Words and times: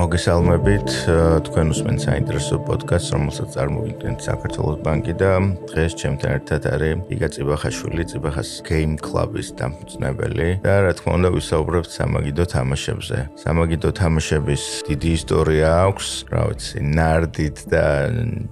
მოგესალმებით 0.00 0.88
თქვენ 1.44 1.72
უსმენთ 1.74 2.00
საინტერესო 2.00 2.56
პოდკასტს 2.64 3.12
რომელსაც 3.12 3.48
წარმოგიდგენთ 3.52 4.22
საქართველოს 4.24 4.78
ბანკი 4.80 5.14
და 5.20 5.32
დღეს 5.68 5.92
ჩემთან 6.00 6.30
ერთად 6.38 6.68
არის 6.70 7.02
იგა 7.12 7.28
ციბახაშვილი 7.34 8.04
ციბახას 8.08 8.50
game 8.64 8.94
club-ის 8.96 9.50
დამფუძნებელი 9.60 10.48
და 10.64 10.76
რა 10.86 10.92
თქმა 10.96 11.12
უნდა 11.20 11.30
ვისაუბრებთ 11.36 11.90
სამაგიდო 12.00 12.44
თამაშებზე. 12.54 13.18
სამაგიდო 13.44 13.90
თამაშების 14.00 14.62
დიდი 14.88 15.10
ისტორია 15.20 15.68
აქვს. 15.84 16.08
რა 16.32 16.42
ვიცი 16.48 16.78
ნარდით 16.96 17.56
და 17.68 17.84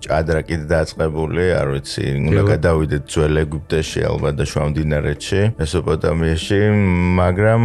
ჭადრაკით 0.05 0.63
დაწყებული 0.69 1.45
არ 1.57 1.69
ვიცი 1.73 2.05
უნდა 2.29 2.43
გადავიდეთ 2.53 3.03
ძველ 3.09 3.35
ეგვიპტეში 3.45 4.01
ალბათ 4.05 4.35
და 4.37 4.45
შუამდინარეთში 4.53 5.41
მესოპოტამიაში 5.57 6.61
მაგრამ 7.23 7.63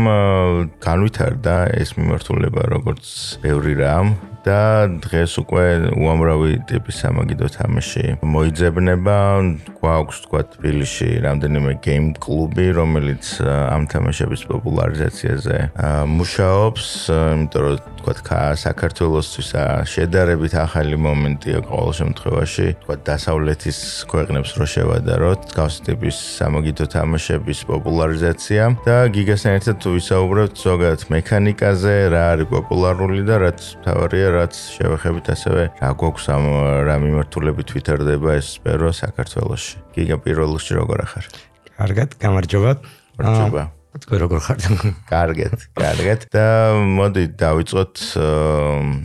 განვითარდა 0.79 1.55
ეს 1.83 1.89
მიმართულება 1.99 2.63
როგორც 2.79 3.03
ბევრი 3.43 3.72
რამ 3.79 4.13
და 4.43 4.91
დღეს 5.03 5.39
უკვე 5.43 5.65
უამრავი 5.95 6.51
ტიპის 6.67 6.95
სამაგიდო 7.03 7.47
თამაში 7.57 8.05
მოიძებნება. 8.23 9.17
გვაქვს 9.79 10.17
თქვა 10.23 10.41
თბილისში 10.55 11.09
რამდენიმე 11.23 11.71
game 11.83 12.11
კლუბი, 12.19 12.67
რომელიც 12.79 13.23
ამ 13.43 13.83
თამაშების 13.91 14.41
პოპულარიზაციაზე 14.51 15.57
მუშაობს, 16.07 16.85
იმიტომ 17.43 17.61
რომ 17.63 17.75
თქვა 18.03 18.39
საქართველოსთვის 18.59 19.49
შედარებით 19.87 20.53
ახალი 20.59 20.95
მომენტია 20.99 21.59
ყოველ 21.67 21.93
შემთხვევაში, 21.99 22.67
თქვა 22.83 22.95
დასავლეთის 23.07 23.77
ქვეყნებს 24.11 24.51
რო 24.59 24.65
შევადაროთ, 24.75 25.41
გავს 25.55 25.75
ტიპის 25.87 26.15
სამაგიდო 26.39 26.85
თამაშების 26.95 27.59
პოპულარიზაცია 27.71 28.63
და 28.87 28.97
გიგასთან 29.15 29.51
ერთად 29.59 29.77
ვისაუბრებთ 29.83 30.55
ზოგადად 30.67 31.01
მექანიკაზე, 31.15 31.95
რა 32.11 32.23
არის 32.35 32.47
პოპულარული 32.51 33.21
და 33.23 33.35
რაც 33.47 33.59
თავარია 33.87 34.27
რაც 34.33 34.53
შევეხებით 34.77 35.29
ასევე 35.35 35.63
რა 35.81 35.91
გვაქვს 35.99 36.25
ამ 36.33 36.45
რა 36.89 36.95
მიმართულებით 37.05 37.69
ვითარდება 37.77 38.35
ეს 38.39 38.57
სფერო 38.57 38.89
საქართველოში. 38.89 39.77
გიგა 39.93 40.17
პირველ 40.25 40.57
რიგში 40.57 40.73
როგორ 40.81 41.05
ახარ? 41.05 41.25
კარგად, 41.77 42.09
გამარჯობა. 42.21 42.71
გამარჯობა. 43.21 43.63
თქვენ 43.93 44.19
როგორ 44.25 44.39
ხართ? 44.41 44.61
კარგად, 45.13 45.53
კარგად. 45.77 46.25
და 46.33 46.45
მოდი 46.81 47.23
დავიწყოთ 47.37 47.95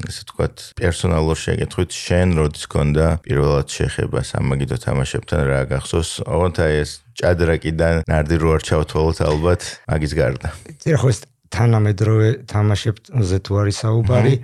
ესე 0.08 0.20
ვთქვათ, 0.24 0.56
პერსონალურ 0.80 1.36
შეკითხვით, 1.36 1.90
შენ 1.92 2.28
როდის 2.40 2.64
გქონდა 2.72 3.06
პირველად 3.20 3.68
შეხება 3.68 4.24
სამაგიდო 4.24 4.76
თამაშებთან 4.80 5.40
რა 5.44 5.60
გახსოვს? 5.68 6.10
ოღონდ 6.24 6.56
აი 6.64 6.74
ეს 6.80 6.90
ჭადრაკიდან 7.20 7.94
ნარდი 8.08 8.36
რო 8.40 8.48
არ 8.56 8.62
ჩავთვალოთ 8.64 9.18
ალბათ, 9.28 9.60
მაგის 9.92 10.12
გარდა. 10.16 10.48
ხო 10.88 11.08
ეს 11.12 11.18
თანამედროვე 11.52 12.28
თამაშებზე 12.48 13.36
თუ 13.44 13.52
არის 13.60 13.76
საუბარი, 13.84 14.34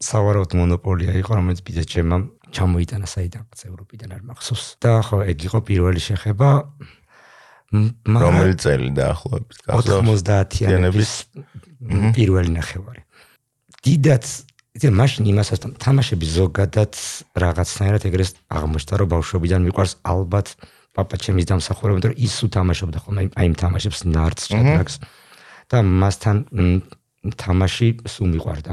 სავარაუდ 0.00 0.56
მონოპოლია 0.56 1.12
იყო, 1.20 1.32
რომელიც 1.36 1.60
ბიზნეს 1.60 1.88
ჩემმა 1.92 2.16
ჩამოიტანა 2.56 3.06
საიდანაც 3.06 3.60
ევროპიდან 3.68 4.10
არ 4.16 4.22
მახსოვს. 4.32 4.64
და 4.80 4.92
ხო, 5.04 5.16
ეგ 5.28 5.38
იყო 5.48 5.58
pierwszy 5.60 6.00
შეხება. 6.08 6.48
რომელი 7.70 8.54
წელი 8.58 8.88
დაახლოებით? 8.96 9.58
90-იანების 9.70 11.10
პირველი 12.16 12.50
ნახევარი. 12.58 13.02
დიდაც 13.84 14.24
იცი 14.76 14.88
მაშინ 14.94 15.24
იმასაც 15.32 15.60
თამაშები 15.82 16.26
ზოგადად 16.30 16.92
რაღაცნაირად 17.42 18.02
ეგრეს 18.10 18.30
აღმოჩნდა 18.54 18.94
რომ 19.00 19.08
ბავშვობიდან 19.14 19.60
მიყვარს 19.66 19.94
ალბათ 20.06 20.46
პაპა 20.94 21.16
ჩემის 21.22 21.46
დამსახურება 21.50 21.96
იმიტომ 21.98 22.12
რომ 22.14 22.22
ის 22.26 22.34
უთამაშობდა 22.46 22.98
ხოლმე 23.02 23.20
აი 23.34 23.46
იმ 23.50 23.54
თამაშებს 23.62 24.00
ნარდს 24.14 24.44
ჭადრაკს 24.50 24.94
და 25.70 25.76
მასთან 25.86 26.36
თამაში 27.40 27.88
სულ 28.06 28.28
მიყვარდა. 28.34 28.72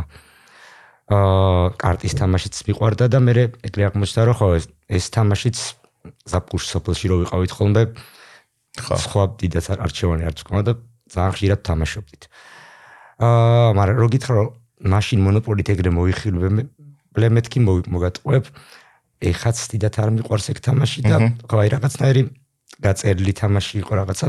აა 1.07 1.71
კარტის 1.79 2.13
თამაშიც 2.19 2.55
მიყვარდა 2.67 3.05
და 3.07 3.19
მე 3.23 3.33
ეგრე 3.63 3.83
აღმოჩნდა 3.87 4.21
რომ 4.27 4.35
ხო 4.35 4.47
ეს 4.91 5.05
თამაშიც 5.15 5.57
ზაფხულში 6.27 6.67
სოფელში 6.67 7.05
რო 7.07 7.15
ვიყავით 7.23 7.51
ხოლმე 7.55 7.83
ხო 8.75 8.95
სხვა 9.07 9.23
დიდაც 9.39 9.65
არჩევანი 9.87 10.23
არც 10.27 10.39
ყო 10.43 10.61
და 10.67 10.73
ძალიან 11.07 11.31
ხშირად 11.31 11.59
თამაშობდით. 11.63 12.23
აა 13.23 13.71
მაგრამ 13.79 13.97
რო 14.03 14.07
გითხრა 14.11 14.33
რომ 14.35 14.47
მაშინ 14.91 15.19
მონოპოლით 15.23 15.67
ეგრე 15.73 15.91
მოიხილვე 15.95 17.29
მეთქი 17.37 17.59
მოგატყუებ 17.63 18.45
ეხაც 19.31 19.57
დიდათ 19.71 19.95
არ 20.03 20.09
მიყვარს 20.19 20.47
ეგ 20.51 20.59
თამაში 20.67 20.99
და 21.07 21.15
ხო 21.47 21.55
აი 21.63 21.69
რაღაცნაირი 21.73 22.21
გაწერილი 22.83 23.33
თამაში 23.33 23.73
იყო 23.81 23.93
რაღაცა 24.03 24.27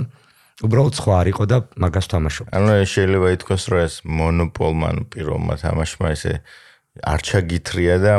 უბრალოდ 0.59 0.95
სხვა 0.99 1.15
არ 1.23 1.29
იყო 1.35 1.45
და 1.51 1.57
მაგას 1.79 2.07
თამაშობ. 2.11 2.47
ანუ 2.55 2.71
შეიძლება 2.87 3.29
ითქვას 3.37 3.65
რომ 3.71 3.81
ეს 3.85 3.95
მონოპოლმა 4.03 4.89
პირველმა 5.13 5.55
თამაშმა 5.63 6.07
ესე 6.17 6.33
არ 7.03 7.21
ჩაგითრია 7.23 7.97
და 8.03 8.15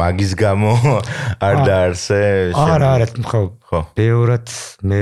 მაგის 0.00 0.32
გამო 0.38 0.72
არ 1.46 1.56
დაარსე 1.68 2.20
არა 2.54 2.88
არა 2.98 3.06
ხო 3.22 3.40
ხო. 3.68 3.80
ბევრად 3.98 4.48
მე 4.82 5.00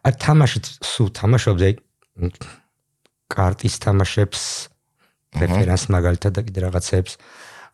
ა 0.00 0.10
თამაშით 0.16 0.66
სულ 0.80 1.08
თამაშობდი 1.20 1.70
კარტის 3.30 3.76
თამაშებს 3.84 4.42
რეფერენს 5.40 5.84
მაგალითად 5.94 6.32
და 6.34 6.42
კიდე 6.46 6.60
რაღაცებს 6.66 7.18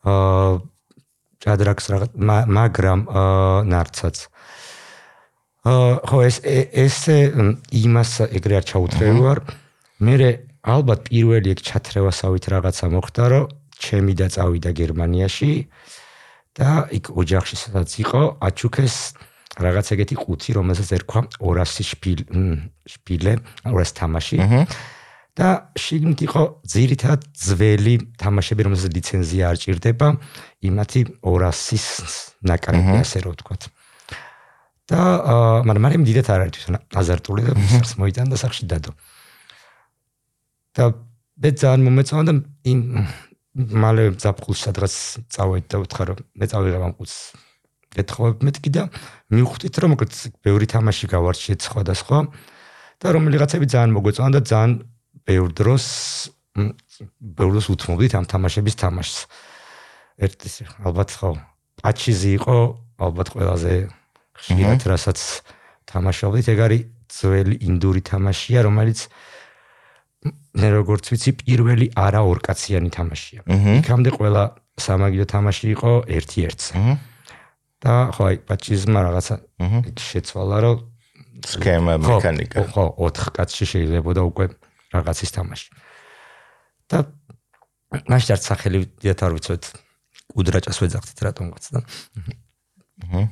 აა 0.04 0.58
ჭადრაკს 1.46 1.86
რაღაც 1.92 2.10
მაგრამ 2.16 3.00
ნარცაც. 3.70 4.16
აა 5.66 5.92
ხო 6.08 6.18
ეს 6.26 6.36
ეს 6.46 6.98
იმას 7.70 8.10
ეგრე 8.32 8.54
არ 8.60 8.64
ჩაუთრევი 8.70 9.20
ვარ. 9.24 9.38
მე 10.00 10.14
ალბათ 10.66 11.06
პირველი 11.06 11.54
ეგ 11.54 11.60
ჩათრევასავით 11.62 12.44
რაღაცა 12.50 12.86
მოხდა 12.90 13.24
რომ 13.30 13.44
ჩემი 13.76 14.12
და 14.16 14.26
წავიდა 14.32 14.70
გერმანიაში 14.72 15.52
და 16.56 16.88
იქ 16.96 17.12
ოჯახში 17.12 17.56
სადაც 17.60 17.90
იყო 18.00 18.20
აჩუქეს 18.40 18.96
რაღაც 19.60 19.86
ეგეთი 19.96 20.16
ყუთი 20.20 20.50
რომელსაც 20.56 20.88
ერქვა 20.96 21.20
200 21.40 21.88
შპილ 21.90 22.20
შპილე 22.88 23.32
200 23.64 23.96
თამაში. 24.00 24.36
და 25.36 25.48
შიგნით 25.76 26.20
იყო 26.24 26.42
ძირითადად 26.64 27.20
ძველი 27.36 27.94
თამაშები 28.16 28.62
რომელსაც 28.66 28.90
ლიცენზია 28.96 29.44
არ 29.52 29.56
ჭირდება 29.60 30.08
იმათი 30.64 31.00
200-ის 31.20 31.84
ნაკრები 32.48 32.96
ასე 33.04 33.20
რომ 33.20 33.36
ვთქვა 33.36 33.56
და 34.86 35.00
მაგრამ 35.68 35.82
მაგრამ 35.84 36.02
დიდათ 36.08 36.28
არ 36.30 36.40
არის 36.46 36.64
აზარტული 36.94 37.42
და 37.42 37.52
ის 37.84 37.92
მოიტანდა 38.00 38.36
სახში 38.38 38.64
დადო. 38.70 38.94
და 40.72 40.84
მე 41.42 41.50
ძალიან 41.52 41.80
მომეწონა 41.84 42.22
და 42.28 42.32
იმ 42.70 42.80
მალე 43.56 44.12
ზაფხულს 44.20 44.60
სადღაც 44.68 44.94
წავედი 45.32 45.66
და 45.72 45.76
ვთქვა 45.80 46.04
რომ 46.12 46.18
მე 46.36 46.46
წავიღებ 46.52 46.82
ამ 46.84 46.92
ყუთს. 47.00 47.16
გეთხოვებ 47.96 48.36
მეთქი 48.44 48.70
და 48.76 48.82
მივხვდით 49.32 49.74
რომ 49.80 49.90
მოკლედ 49.96 50.12
ბევრი 50.44 50.66
თამაში 50.68 51.04
გავარჩიეთ 51.08 51.60
სხვადასხვა 51.64 52.18
და 53.00 53.06
რომელიღაცები 53.16 53.66
ძალიან 53.72 53.90
მოგვეწონა 53.96 54.30
და 54.36 54.40
ძალიან 54.44 54.72
ბევრ 55.24 55.48
დროს 55.56 55.84
ბევრ 56.56 57.50
დროს 57.56 57.66
უთმობდით 57.72 58.12
ამ 58.20 58.24
თამაშების 58.28 58.76
თამაშს. 58.76 59.16
ერთი 60.20 60.48
ალბათ 60.84 61.10
ხო 61.16 61.30
პაჩიზი 61.80 62.30
იყო 62.36 62.56
ალბათ 63.00 63.28
ყველაზე 63.32 63.72
ხშირად 64.36 64.80
რასაც 64.84 65.18
თამაშობდით. 65.88 66.46
ეგ 66.52 66.60
არის 66.60 66.82
ძველი 67.08 67.56
ინდური 67.64 68.00
თამაშია 68.04 68.60
რომელიც 68.68 69.08
მე 69.08 69.35
როგორც 70.56 71.04
ვიცი, 71.12 71.30
პირველი 71.44 71.86
არა 71.92 72.20
ორკაციანი 72.32 72.90
თამაშია. 72.90 73.40
იქამდე 73.84 74.10
ყველა 74.16 74.42
სამაგიდო 74.80 75.26
თამაში 75.28 75.66
იყო 75.76 75.92
ერთ-ერთს. 76.16 76.66
და 77.76 77.94
ხო, 78.16 78.22
აი, 78.24 78.36
პაჩიზმა 78.48 79.00
რაღაცა 79.04 79.34
შეცვალა, 80.00 80.56
რომ 80.64 80.76
სქემა, 81.44 81.92
მექანიკა. 82.00 82.58
ხო, 82.72 82.84
4 82.96 83.28
კაცში 83.36 83.64
შეიძლება 83.68 84.10
და 84.16 84.22
უკვე 84.24 84.44
რაღაცის 84.96 85.30
თამაში. 85.36 85.68
და 86.88 86.98
მაშინ 88.08 88.30
არც 88.34 88.42
სახელი 88.48 88.78
დიათ 89.02 89.20
არ 89.26 89.32
ვიცით. 89.36 89.64
უდრაჭას 90.40 90.78
ვეძახდით 90.82 91.18
რატომღაც 91.26 91.64
და. 91.74 91.80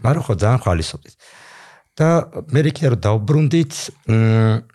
მაგრამ 0.04 0.22
ხო, 0.28 0.34
ძალიან 0.36 0.60
ხალისობდით. 0.60 1.16
და 1.94 2.08
მე 2.50 2.60
რიქია 2.66 2.88
რომ 2.94 3.00
დაუბრუნდით, 3.06 3.74
მ 4.10 4.66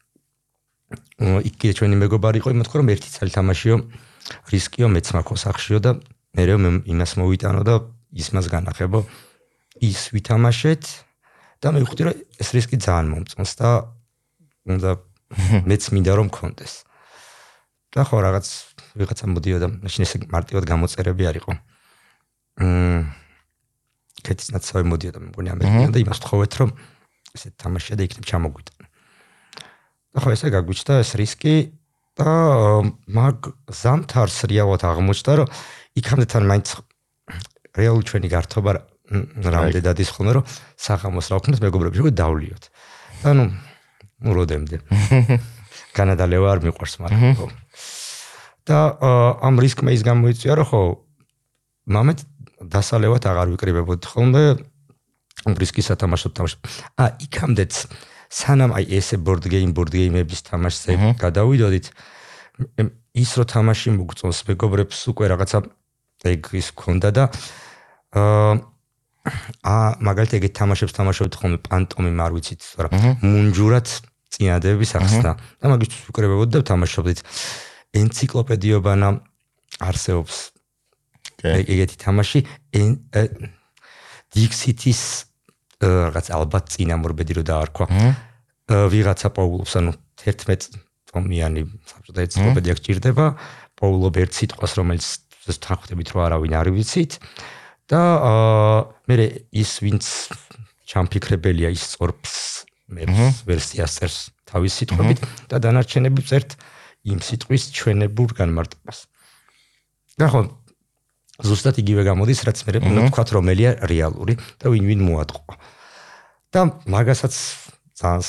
იქ 1.19 1.55
კიდე 1.59 1.73
ჩვენი 1.79 1.95
მეგობარი 2.01 2.37
იყო 2.41 2.49
იმათ 2.55 2.69
რომ 2.79 2.87
ერთი 2.93 3.09
წელი 3.13 3.31
თამაშიო 3.35 3.75
რისკიო 4.53 4.87
მეც 4.89 5.07
მაქო 5.15 5.33
სახშიო 5.37 5.79
და 5.85 5.91
მე 6.37 6.43
მე 6.63 6.69
იმას 6.89 7.11
მოვიტანო 7.19 7.61
და 7.65 7.75
ის 8.13 8.27
მას 8.33 8.47
განახებო. 8.49 9.05
ის 9.79 10.11
ვითამაშეთ 10.11 10.83
და 11.63 11.67
მე 11.71 11.79
ვხვდი 11.85 12.01
რომ 12.03 12.15
ეს 12.41 12.49
რისკი 12.55 12.77
ძალიან 12.83 13.07
მომწონს 13.13 13.51
და 13.59 13.69
უნდა 14.67 14.91
მეც 15.69 15.83
მინდა 15.93 16.13
რომ 16.19 16.27
მქონდეს 16.33 16.73
და 17.95 18.01
ხო 18.03 18.17
რაღაც 18.25 18.47
ვიღაცა 18.99 19.25
მოდიოდა 19.29 19.67
მაშინ 19.79 20.01
ეს 20.03 20.13
მარტივად 20.27 20.63
გამოწერები 20.67 21.23
არისო 21.31 21.51
მ 22.59 23.07
კეთის 24.19 24.51
ნაცავი 24.51 24.85
მოდიოდა 24.91 25.19
მე 25.23 25.27
მგონი 25.31 25.49
ამერიკიდან 25.55 25.91
და 25.95 25.99
იმას 26.03 26.19
თხოვეთ 26.27 26.51
რომ 26.59 26.69
ესე 27.35 27.47
თამაშია 27.55 27.95
და 27.95 28.03
იქნებ 28.03 28.25
ჩამოგვიტანო. 28.27 28.78
და 28.78 28.78
ხო 30.17 30.33
ესე 30.33 30.49
გაგვიჩნდა 30.53 30.93
ეს 31.03 31.11
რისკი 31.19 31.55
და 32.17 32.31
მაგ 33.13 33.51
ზამთარს 33.69 34.37
რეალურად 34.49 34.83
აღმოჩნდა 34.89 35.33
რომ 35.39 35.47
იქამდე 36.01 36.25
თან 36.33 36.43
მაინც 36.49 36.67
რეალური 37.77 38.05
ჩვენი 38.09 38.27
გართობა 38.33 38.71
რამდენად 39.09 39.97
ის 40.01 40.09
ხოლმე 40.13 40.31
რომ 40.37 40.47
საღამოს 40.77 41.29
რა 41.29 41.37
ვქნათ 41.39 41.61
მეგობრები 41.65 41.97
როგორ 42.01 42.13
დავლიოთ. 42.13 42.63
ანუ 43.25 43.43
მუროდემდე 44.25 44.77
კანადალე 45.95 46.37
ვარ 46.43 46.61
მიყვარს 46.65 46.95
მაგრამ 47.03 47.53
და 48.69 48.79
ამ 49.41 49.55
რისკმა 49.63 49.95
ის 49.95 50.03
გამოიწვია 50.05 50.53
რომ 50.59 50.67
ხო 50.69 50.81
მომენტ 51.89 52.19
დასალევად 52.69 53.23
აღარ 53.31 53.47
ვიკრიბებოდი 53.55 54.05
ხოლმე 54.13 54.43
ამ 55.47 55.53
რისკის 55.55 55.89
სათამაშო 55.89 56.29
თამაშ 56.35 56.53
ა 56.99 57.05
იქამდეც 57.25 57.73
სანამ 58.29 58.75
აი 58.77 58.85
ესე 58.99 59.17
board 59.17 59.49
game 59.49 59.73
board 59.73 59.93
game-ების 59.93 60.41
თამაშზე 60.49 60.97
გადავიდოდით 61.21 61.91
ის 63.17 63.31
რო 63.37 63.45
თამაში 63.49 63.95
მოგწონს 63.97 64.45
მეგობრებს 64.49 64.99
უკვე 65.13 65.25
რაღაცა 65.33 65.59
ეგ 66.29 66.51
ის 66.61 66.67
ქონდა 66.77 67.09
და 67.15 67.23
აა 68.13 68.53
ა 69.65 69.75
მაგალითად 69.99 70.37
ეგეთ 70.39 70.53
თამაშებს 70.59 70.93
თამაშობთ 70.95 71.33
ხოლმე 71.39 71.59
პანტომიმ 71.65 72.21
არ 72.23 72.31
ვიცით 72.37 72.61
რა 72.79 72.89
მუნჯურად 73.21 73.87
წინადების 74.29 74.91
ახსნა. 74.95 75.31
და 75.59 75.65
მაგის 75.69 76.07
უკრებებოდ 76.09 76.49
და 76.53 76.59
თამაშობდით 76.69 77.19
ენციკლოპედიობანა 77.99 79.09
არსებობს 79.81 80.35
ეგეთი 81.43 81.95
თამაში. 81.99 82.39
დიქსიტის 84.29 85.01
რაღაც 85.79 86.27
ალბათ 86.35 86.65
წინამორბედი 86.75 87.39
რო 87.39 87.43
დაარქვა. 87.47 87.85
ვიღაცა 88.69 89.29
პაულობს, 89.33 89.73
ანუ 89.79 89.91
11 90.19 90.77
ტომიანი 91.09 91.61
საბჭოთა 91.89 92.19
ენციკლოპედია 92.27 92.73
გჭირდება. 92.77 93.25
პაულობ 93.79 94.15
ერთ 94.19 94.31
სიტყვას, 94.35 94.71
რომელიც 94.77 95.07
თანხმდებით 95.49 96.07
რომ 96.13 96.21
არავინ 96.27 96.53
არ 96.59 96.67
ვიცით. 96.75 97.17
და 97.89 98.01
მე 99.09 99.15
ის 99.49 99.71
ვინც 99.81 100.05
ჩამფიქრებელია 100.85 101.73
ის 101.73 101.83
სწორფს 101.89 102.35
მე 102.93 103.09
ვერსიას 103.49 103.91
წერს 103.97 104.17
თავის 104.45 104.77
სიტყვებით 104.77 105.19
და 105.49 105.57
დანარჩენები 105.57 106.21
წერთ 106.21 106.53
იმ 107.09 107.19
სიტყვის 107.25 107.63
ჩვენებურ 107.73 108.37
განმარტებას. 108.37 109.09
და 110.21 110.25
ხო 110.29 110.41
ზუსტად 111.39 111.79
იგივე 111.79 112.03
გამოდის, 112.09 112.39
რაც 112.47 112.57
მე 112.67 112.79
უნდა 112.83 113.01
ვთქვა, 113.07 113.23
რომელია 113.35 113.69
რეალური 113.87 114.35
და 114.59 114.71
ვინ 114.73 114.85
ვინ 114.89 115.01
მოატყო. 115.07 115.55
და 116.49 116.61
მაგასაც 116.89 117.33
ძალიან 117.99 118.23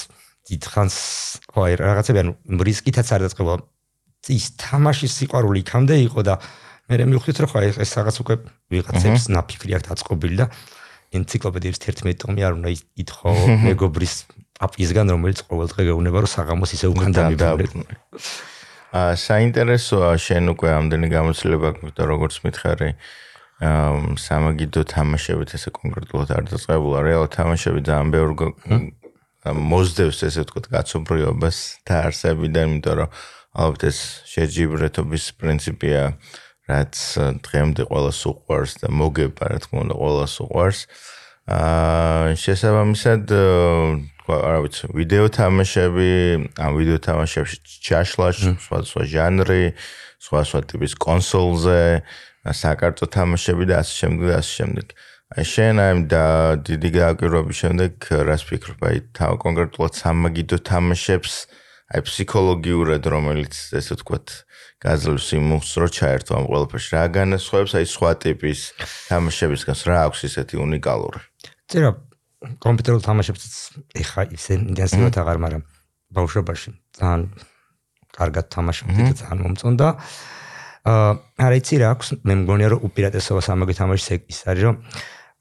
დიდხანს 0.50 0.96
ხო 1.50 1.60
აი 1.66 1.74
რაღაცები 1.80 2.18
ანუ 2.20 2.32
რისკითაც 2.68 3.08
არ 3.14 3.20
დაწყება. 3.26 3.54
ის 4.28 4.46
თამაშის 4.60 5.12
სიყვარული 5.16 5.64
იქამდე 5.64 5.94
იყო 6.10 6.20
და 6.28 6.34
მე 6.90 7.06
მივხვდით 7.06 7.38
რომ 7.40 7.48
ხო 7.50 7.58
აი 7.62 7.68
ეს 7.80 7.90
რაღაც 7.96 8.16
უკვე 8.20 8.34
ვიღაცებს 8.74 9.22
ნაფიქრი 9.32 9.72
აქვს 9.78 9.86
დაწყობილი 9.88 10.36
და 10.36 10.46
ენციკლოპედიის 11.16 11.78
11 11.80 12.18
ტომი 12.20 12.40
არ 12.44 12.52
უნდა 12.58 12.70
ითხოვ 13.02 13.36
მეგობრის 13.64 14.14
პაპისგან 14.60 15.06
რომელიც 15.14 15.40
ყოველდღე 15.48 15.82
გეუბნება 15.88 16.18
რომ 16.20 16.30
საღამოს 16.34 16.70
ისე 16.76 16.86
უკან 16.92 17.10
დამიბერე. 17.16 17.70
აა 18.90 19.14
საინტერესოა 19.22 20.14
შენ 20.18 20.50
უკვე 20.50 20.70
ამდენი 20.74 21.08
გამოცდილება 21.14 21.68
გქონდა 21.78 22.02
როგორც 22.10 22.34
მითხარი? 22.42 22.88
აა 23.62 24.18
სამაგიდო 24.18 24.82
თამაშებით 24.90 25.50
ესე 25.54 25.70
კონკრეტულად 25.70 26.30
არ 26.34 26.44
დაწყებულა. 26.50 26.98
რეალ 27.06 27.24
თამაშები 27.30 27.80
ძალიან 27.86 28.08
ბევრ 28.10 28.30
მოძდევს 29.46 30.18
ესე 30.26 30.42
ვთქვათ 30.42 30.66
გაცობრიობას 30.74 31.58
და 31.86 31.94
არსებიდან 32.10 32.66
იმიტომ 32.70 32.94
რომ 32.98 33.08
ალბათ 33.62 33.82
ეს 33.90 33.98
შეჯიბრეთობის 34.26 35.24
პრინციპია 35.38 36.02
რაც 36.70 36.94
დღემდე 37.46 37.82
ყოველს 37.90 38.20
უყვარს 38.26 38.72
და 38.82 38.88
მოგება 38.90 39.44
რა 39.54 39.58
თქმა 39.64 39.78
უნდა 39.86 39.94
ყოველს 40.02 40.34
უყვარს. 40.44 40.80
აა 41.46 42.34
შესაბამისად 42.42 43.22
არა 44.38 44.60
ვიცი, 44.64 44.84
ვიდეო 44.94 45.26
თამაშები, 45.34 46.10
ამ 46.62 46.70
ვიდეო 46.78 46.98
თამაშებში 47.04 47.56
ჩაშლა, 47.86 48.28
სხვა 48.38 48.78
სხვა 48.90 49.02
ჟანრი, 49.10 49.64
სხვა 50.20 50.40
სხვა 50.48 50.60
ტიპის 50.70 50.92
კონსოლზე, 51.00 51.82
საკარტო 52.48 53.06
თამაშები 53.12 53.64
და 53.68 53.84
ასე 53.84 53.94
შემდეგ 54.00 54.26
და 54.30 54.36
ასე 54.40 54.52
შემდეგ. 54.60 54.86
აი 55.30 55.44
შენ 55.46 55.76
აი 55.78 55.92
და 56.10 56.24
დიდი 56.66 56.90
გააკვირვების 56.90 57.56
შემდეგ 57.62 57.92
რას 58.26 58.42
ფიქრობ? 58.50 58.80
აი 58.82 58.96
თავ 59.14 59.32
კონკრეტულად 59.44 59.92
სამაგიდო 59.94 60.58
თამაშებს 60.66 61.34
აი 61.94 62.00
ფსიქოლოგიურად 62.06 63.02
რომელიც 63.14 63.54
ესე 63.78 63.94
ვთქვათ 63.94 64.26
გაძლევს 64.82 65.28
იმუს 65.38 65.70
რო 65.78 65.88
ჩაერთო 65.94 66.34
ამ 66.34 66.44
ყველაფერში 66.50 66.90
რა 66.96 67.04
განასხვავებს 67.14 67.72
აი 67.78 67.86
სხვა 67.94 68.12
ტიპის 68.26 68.60
თამაშებისგან? 69.06 69.76
რა 69.86 69.96
აქვს 70.10 70.20
ისეთი 70.30 70.54
უნიკალური? 70.66 71.20
წერა 71.70 71.94
კომპიუტერულ 72.40 73.02
თამაშებს 73.04 73.44
ეხა 74.00 74.22
ისე 74.32 74.56
ინტენსიურად 74.72 75.16
აღარ, 75.20 75.38
მაგრამ 75.44 75.62
ბავშვობაში 76.16 76.70
ძალიან 76.96 77.22
კარგად 78.16 78.46
თამაშობდი 78.54 79.00
და 79.06 79.14
ძალიან 79.20 79.40
მომწონდა. 79.44 79.88
აა 80.90 81.10
არა 81.44 81.56
იცი 81.60 81.76
რა 81.80 81.88
აქვს, 81.94 82.08
მე 82.24 82.34
მგონია 82.40 82.68
რომ 82.72 82.84
უპირატესობა 82.88 83.40
სამაგე 83.44 83.74
თამაშის 83.76 84.08
ის 84.32 84.40
არის 84.48 84.62
რომ 84.64 84.76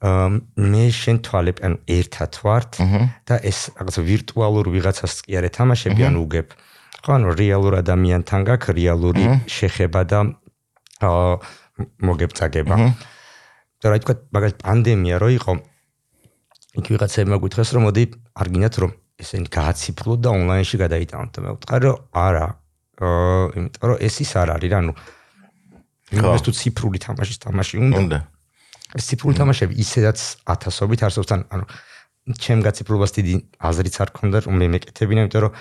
აა 0.00 0.26
მე 0.72 0.84
შენ 0.92 1.16
თვალებ 1.24 1.56
ან 1.64 1.72
ერთად 1.88 2.32
ვართ 2.44 2.72
და 3.24 3.34
ეს 3.40 3.58
რაღაც 3.80 3.96
ვირტუალურ 4.04 4.66
ვიღაცას 4.68 5.24
კი 5.24 5.40
არა 5.40 5.50
თამაშები 5.56 6.02
ან 6.04 6.20
უგებ. 6.20 6.48
ხო 7.00 7.10
ანუ 7.16 7.28
რეალურ 7.32 7.74
ადამიანთან 7.80 8.40
გაქვს 8.44 8.76
რეალური 8.76 9.24
შეხება 9.48 10.00
და 10.04 10.20
აა 11.00 11.32
მოგებწაგება. 12.04 12.76
და 13.80 13.86
რა 13.88 13.96
თქმა 13.96 14.12
უნდა, 14.12 14.24
მაგალითად 14.36 14.60
პანდემია 14.60 15.16
რო 15.16 15.28
იყო, 15.40 15.52
იქ 16.78 16.86
ვიღაცებმა 16.92 17.36
გითხრეს 17.42 17.70
რომ 17.74 17.82
მოდი 17.88 18.04
არ 18.40 18.46
გინდათ 18.54 18.74
რომ 18.82 18.90
ესენი 19.20 19.48
გააციფრლოთ 19.50 20.20
და 20.22 20.30
ონლაინში 20.30 20.76
გადაიტანოთ. 20.84 21.30
და 21.34 21.38
მე 21.42 21.48
ვთქარი 21.56 21.84
რომ 21.90 21.96
არა. 22.14 22.46
აა 23.00 23.44
იმიტომ 23.56 23.86
რომ 23.90 23.98
ეს 24.06 24.14
ის 24.20 24.30
არ 24.36 24.48
არის 24.60 24.72
ანუ 24.76 24.92
იმას 26.20 26.42
თუ 26.44 26.50
ციფრული 26.60 26.98
თამაშის 27.00 27.38
თამაში 27.40 27.74
უნდა 27.80 28.18
ეს 28.98 29.04
ციფრული 29.08 29.34
თამაშები 29.40 29.74
ისედაც 29.84 30.18
ათასობით 30.52 31.00
არსებობს 31.06 31.28
თან 31.30 31.40
ანუ 31.54 31.64
ჩემ 32.44 32.60
გაციფრულებას 32.66 33.12
დიდი 33.16 33.34
აზრიც 33.70 33.96
არ 34.02 34.10
ქონდა 34.16 34.38
რომ 34.44 34.54
მე 34.60 34.66
მეკეთებინა 34.74 35.20
იმიტომ 35.24 35.42
რომ 35.46 35.52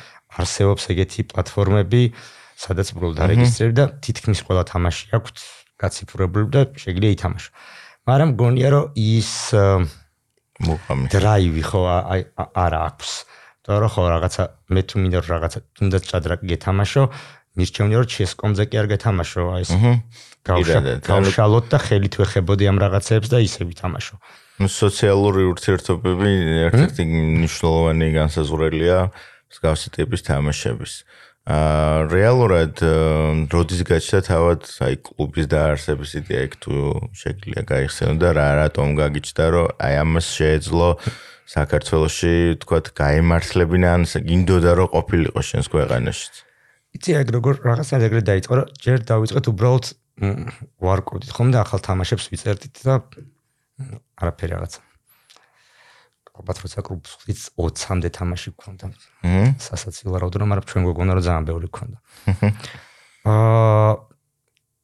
არსებობს 0.41 0.83
ეგეთი 0.93 1.21
პლატფორმები 1.31 2.01
სადაც 2.59 2.87
უბრალოდ 2.93 3.15
დარეგისტრირებ 3.21 3.75
და 3.79 3.85
თითქმის 4.03 4.39
ყველა 4.43 4.63
თამაში 4.67 5.05
აქვს 5.15 5.43
გაციფრებული 5.79 6.47
და 6.51 6.61
შეიძლება 6.75 7.13
ითამაშო. 7.15 7.49
მაგრამ 8.09 8.29
გონია 8.41 8.69
რომ 8.75 8.85
ის 8.99 9.31
მოყამი 10.67 11.11
დრაივი 11.13 11.63
ხო 11.69 11.81
აი 11.89 12.21
არა 12.37 12.79
აქვს. 12.89 13.11
და 13.69 13.77
რა 13.83 13.89
ხო 13.93 14.03
რაღაცა 14.09 14.43
მე 14.73 14.81
თუ 14.89 14.95
მინდა 15.03 15.19
რაღაცა 15.29 15.59
თუნდაც 15.77 16.03
ჭადრაკი 16.09 16.45
გეთამაშო 16.51 17.03
მირჩევნია 17.59 17.97
რომ 18.01 18.09
ჩესკომზე 18.09 18.63
კი 18.71 18.75
არ 18.81 18.87
გეთამაშო 18.93 19.41
აი 19.55 19.63
ეს 19.63 19.71
გავშალოთ 21.05 21.65
და 21.69 21.77
ხელით 21.85 22.13
ვეხებოდი 22.19 22.63
ამ 22.71 22.77
რაღაცებს 22.81 23.27
და 23.29 23.37
ისე 23.45 23.61
ვითამაშო. 23.69 24.15
ნუ 24.59 24.67
სოციალური 24.67 25.43
ურთიერთობები 25.53 26.31
ერთ-ერთი 26.67 27.03
მნიშვნელოვანი 27.07 28.07
განსაზღვრელია 28.19 28.97
მსგავსი 29.49 29.87
ტიპის 29.95 30.21
თამაშების. 30.27 30.93
აა 30.99 31.28
რეალურად 31.47 32.81
როდის 33.49 33.81
გაჩნდა 33.87 34.19
თავად 34.27 34.65
აი 34.85 34.95
კლუბის 35.07 35.47
დაარსების 35.49 36.11
იდეა 36.19 36.41
იქ 36.45 36.53
თუ 36.61 36.73
შეგიძლია 37.15 37.61
გაიხსენო 37.69 38.15
და 38.21 38.29
რა 38.37 38.47
რატომ 38.59 38.93
გაგიჩნდა 38.99 39.45
რომ 39.55 39.67
აი 39.79 39.93
ამას 40.03 40.27
შეეძლო 40.35 40.89
საქართველოსი 41.49 42.33
თქვათ 42.61 42.85
გაემართლებინა 43.01 43.89
ან 43.97 44.03
გინდოდა 44.05 44.71
რომ 44.77 44.91
ყოფილიყო 44.93 45.41
შენს 45.41 45.67
ქვეყანაში 45.73 46.27
იცი 46.99 47.11
აი 47.17 47.23
როგორ 47.33 47.55
რაღაცა 47.65 47.95
ეგრე 48.09 48.21
დაიწყო 48.29 48.53
რომ 48.59 48.67
ჯერ 48.83 48.99
დავიწყეთ 49.09 49.45
უბრალოდ 49.49 49.85
ვარკოდით 50.85 51.31
ხომ 51.33 51.49
და 51.55 51.65
ახალ 51.65 51.79
თამაშებს 51.81 52.29
ვიწერდით 52.29 52.75
და 52.85 53.01
არაფერი 54.21 54.53
რაღაცა 54.53 54.88
ალბათ 56.39 56.57
როცა 56.63 56.79
კლუბს 56.87 57.11
20-მდე 57.27 58.09
თამაში 58.15 58.49
გქონდა. 58.55 58.85
აჰა. 59.27 59.43
სასაცილო 59.59 60.17
რაოდენობა, 60.23 60.49
მაგრამ 60.49 60.65
ჩვენ 60.71 60.83
გვეგონა 60.87 61.11
რომ 61.19 61.23
ძალიან 61.27 61.45
ბევრი 61.49 61.67
გქონდა. 61.67 61.97
აა 63.29 63.91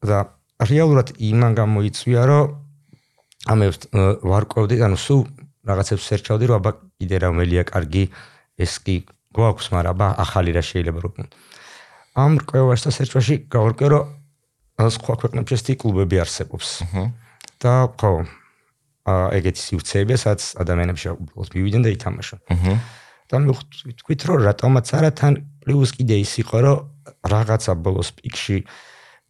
და 0.06 0.18
რეალურად 0.60 1.08
იმან 1.16 1.52
გამოიწვია, 1.56 2.22
რომ 2.30 2.46
ამე 3.56 3.66
ვარკვევდი, 4.26 4.76
ანუ 4.86 4.98
სულ 5.00 5.22
რაღაცებს 5.66 6.04
სერჩავდი, 6.12 6.46
რომ 6.52 6.56
აბა 6.60 6.72
კიდე 7.00 7.18
რომელია 7.24 7.64
კარგი, 7.72 8.04
ეს 8.60 8.74
კი 8.84 8.96
გვაქვს, 9.36 9.68
მაგრამ 9.74 9.92
აბა 9.96 10.08
ახალი 10.24 10.52
რა 10.56 10.64
შეიძლება 10.64 11.00
რომ 11.04 11.14
ამ 12.16 12.40
რკვევაში 12.40 12.84
და 12.88 12.92
სერჩვაში 12.96 13.36
გავარკვე, 13.52 13.88
რომ 13.92 14.92
სხვა 14.96 15.14
ქვეყნებში 15.20 15.54
ეს 15.56 15.64
კლუბები 15.82 16.16
არსებობს. 16.24 16.68
აჰა. 16.88 17.04
და 17.60 17.74
ხო, 18.00 18.24
ეგეთი 19.06 19.62
სივრცეებია, 19.62 20.18
სადაც 20.18 20.42
ადამიანები 20.62 21.00
შეუძლოთ 21.06 21.50
მივიდნენ 21.56 21.82
და 21.86 21.90
ითამაშონ. 21.94 22.40
აჰა. 22.50 22.74
და 23.26 23.36
მე 23.42 23.54
ვთქვით, 23.58 24.22
რომ 24.30 24.38
რატომაც 24.46 24.88
არა 24.98 25.12
თან 25.18 25.34
პლუს 25.66 25.92
კიდე 25.98 26.16
ის 26.22 26.34
იყო 26.46 26.58
რომ 26.62 26.78
რაღაცა 27.26 27.74
ბოლოს 27.82 28.10
პიკში 28.18 28.58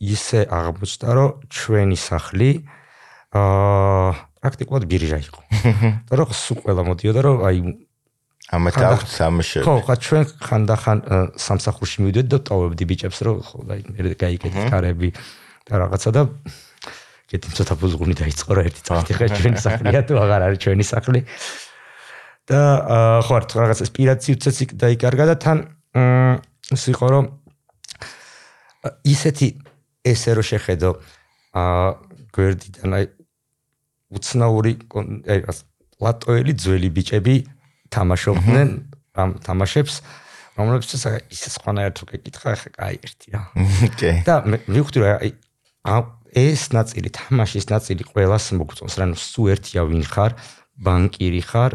ისე 0.03 0.39
აღმოჩნდა 0.51 1.09
რომ 1.15 1.29
ჩვენი 1.47 1.97
სახლი 1.99 2.49
აა 3.35 4.11
პრაქტიკულად 4.43 4.83
ბირჟა 4.91 5.19
იყო. 5.23 5.41
და 6.07 6.13
რომ 6.19 6.29
სულ 6.35 6.57
ყველა 6.63 6.83
მოდიოდა 6.91 7.21
რომ 7.23 7.37
აი 7.47 7.57
ამათ 8.45 8.75
აქვს 8.77 9.09
სამშე. 9.15 9.59
ხო, 9.65 9.73
ხა 9.87 9.95
ჩვენ 10.05 10.23
ხანდახან 10.45 10.97
სამსახურში 11.33 11.97
მივიდეთ 12.05 12.27
და 12.29 12.37
ტოვებდი 12.45 12.83
ბიჭებს 12.85 13.19
რომ 13.25 13.35
ხო 13.41 13.57
აი 13.73 13.81
მე 13.89 14.13
გაიგეთ 14.21 14.53
კარები 14.69 15.09
და 15.65 15.73
რაღაცა 15.81 16.09
და 16.13 16.21
კეთი 17.25 17.49
ცოტა 17.57 17.75
ბუზღუნი 17.81 18.15
დაიწყო 18.21 18.51
რა 18.53 18.63
ერთი 18.69 18.81
წუთი 18.85 19.13
ხა 19.17 19.27
ჩვენი 19.33 19.59
სახლია 19.65 20.01
თუ 20.05 20.13
აღარ 20.21 20.41
არის 20.45 20.59
ჩვენი 20.61 20.85
სახლი. 20.85 21.19
და 22.45 22.59
ხო 23.25 23.35
რაღაც 23.41 23.79
ეს 23.81 23.89
პირაციუცეც 23.89 24.57
დაიკარგა 24.77 25.25
და 25.33 25.35
თან 25.41 25.57
ის 26.75 26.83
იყო 26.93 27.05
რომ 27.09 27.25
ისეთი 29.09 29.47
ესე 30.05 30.31
რო 30.37 30.43
შეხედო 30.45 30.91
აა 31.57 31.87
გვერდიდან 32.35 32.89
აი 32.99 33.05
უცნაური 34.13 34.73
აი 35.25 35.39
პლატოელი 35.97 36.53
ძველი 36.53 36.89
ბიჭები 36.93 37.35
თამაშობდნენ 37.89 38.69
ამ 39.15 39.29
თამაშებს 39.41 39.95
რომლებსაც 40.59 41.03
ისე 41.33 41.49
სხვანაირად 41.55 41.95
თუ 41.97 42.03
გეკითხა 42.11 42.51
ხა 42.61 42.69
კაი 42.75 42.95
ერთი 43.01 43.27
რა. 43.33 43.41
ოკეი. 43.89 44.17
და 44.27 44.35
მივხვდი 44.45 44.97
რომ 45.01 45.09
აი 45.17 45.31
ეს 46.35 46.61
ნაწილი 46.75 47.09
თამაშის 47.15 47.65
ნაწილი 47.71 48.03
ყოველას 48.11 48.45
მოგწონს 48.59 48.95
რა 48.99 49.05
ნუ 49.11 49.17
სუ 49.17 49.41
ერთია 49.55 49.81
ვინ 49.87 50.03
ხარ 50.03 50.35
ბანკირი 50.75 51.41
ხარ 51.47 51.71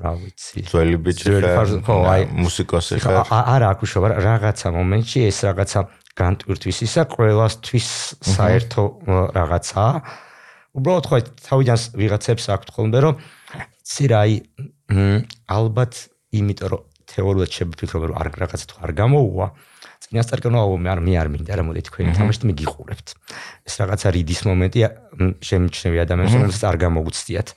რა 0.00 0.12
ვიცი. 0.16 0.64
ძველი 0.64 0.96
ბიჭი 1.04 1.28
ხარ 1.44 1.68
ხო 1.84 1.96
აი 2.08 2.22
მუსიკოსი 2.40 2.96
ხარ. 3.04 3.28
არა 3.28 3.66
აქ 3.76 3.80
უშობა 3.84 4.08
რაღაცა 4.24 4.68
მომენტში 4.80 5.18
ეს 5.28 5.38
რაღაცა 5.44 5.80
განტვირთვის 6.16 6.78
ისა 6.88 7.02
ყოველასთვის 7.12 7.88
საერთო 8.24 8.82
რაღაცაა 9.36 9.94
უბრალოდ 10.80 11.04
ხო 11.10 11.16
თავიდან 11.44 11.78
ვიღაცებს 12.00 12.44
აქვთ 12.56 12.68
ხოლმე 12.72 12.98
რომ 13.04 13.14
ცი 13.84 14.04
რა 14.08 14.18
აი 14.24 14.34
ალბათ 15.52 15.92
იმიტომ 16.40 16.68
რომ 16.72 16.82
თეორიულად 17.10 17.50
შეფიქრობ 17.52 18.02
რომ 18.08 18.16
არ 18.16 18.28
რაღაცა 18.40 18.66
თუ 18.70 18.76
არ 18.86 18.92
გამოუვა 18.96 19.46
წინასწარ 20.00 20.40
კანოა 20.44 20.76
მე 20.80 20.88
არ 20.90 21.00
მე 21.04 21.12
არ 21.20 21.28
მინდა 21.34 21.52
რა 21.60 21.64
მოდი 21.68 21.82
თქვენი 21.88 22.12
თამაშით 22.16 22.44
მე 22.48 22.54
გიყურებთ 22.60 23.08
ეს 23.68 23.74
რაღაცა 23.80 24.08
რიდის 24.16 24.40
მომენტია? 24.48 24.88
შემიჩნევი 25.44 25.98
ადამიანს 26.04 26.34
რომელსაც 26.40 26.62
არ 26.70 26.76
გამოგუცდიათ 26.84 27.48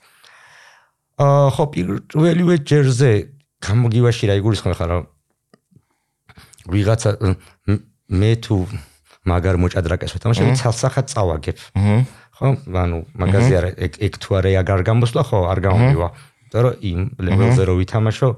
აა 1.23 1.47
ხო 1.55 1.63
პირველივე 1.73 2.55
ჯერზე 2.67 3.11
გამოგივაში 3.63 4.23
რა 4.27 4.35
იგულისხმე 4.41 4.75
ხარ 4.75 4.89
რომ 4.91 5.03
ვიღაცა 6.73 7.09
მე 8.11 8.31
თუ 8.43 8.55
მაგარ 9.23 9.55
მოჭადრაკეს 9.63 10.11
ვეთამაშები 10.15 10.51
ცალსახად 10.59 11.05
წავაგებ. 11.11 11.57
ხო 12.33 12.47
ანუ 12.59 12.97
მაგაზე 13.15 13.53
არა 13.59 13.69
ეგ 13.87 14.13
თუ 14.19 14.29
არა 14.41 14.49
აგარ 14.63 14.81
გამოსვლა 14.89 15.21
ხო 15.29 15.39
არ 15.53 15.59
გამომივა 15.63 16.07
იმიტომ 16.43 16.61
რომ 16.65 16.75
იმ 16.91 16.99
ლეველზე 17.23 17.63
რო 17.69 17.73
ვითამაშო 17.79 18.29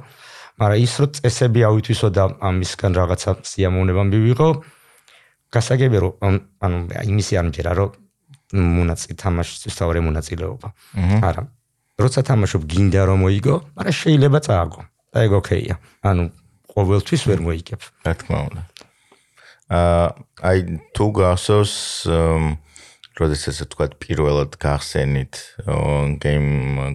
მაგრამ 0.55 0.79
ის 0.79 0.93
რო 1.01 1.07
წესები 1.19 1.61
ავითვისო 1.67 2.07
და 2.15 2.23
ამისგან 2.39 2.91
რაღაცა 2.95 3.31
სიამოვნება 3.43 4.03
მივიღო 4.07 4.49
გასაგებია 5.51 5.99
რომ 6.03 6.39
ანუ 6.63 6.77
იმისი 7.11 7.33
არ 7.39 7.45
მჯერა 7.51 7.71
რომ 7.75 7.89
მონაწილე 8.55 9.15
თამაშისთვის 9.19 9.75
თავი 9.75 10.01
მონაწილეობა. 10.07 10.67
არა. 11.27 11.43
როცა 11.99 12.19
თამაშობ 12.29 12.61
გინდა 12.71 13.01
რომ 13.07 13.19
მოიგო 13.25 13.55
მაგრამ 13.75 13.95
შეიძლება 13.99 14.39
წააგო. 14.47 14.81
და 15.11 15.17
ეგ 15.27 15.31
ოკეია. 15.39 15.75
ანუ 16.07 16.23
ყოველთვის 16.71 17.21
ვერ 17.27 17.39
მოიგებ 17.47 17.81
რა 18.07 18.13
თქმა 18.19 18.39
უნდა. 18.47 18.61
აა 19.75 20.07
აი 20.49 20.57
თუ 20.95 21.05
გასოს 21.19 21.73
როდესაც 23.15 23.55
თქვა 23.71 23.85
პირველად 23.99 24.51
გახსენით 24.59 25.33
გეიმ 26.23 26.47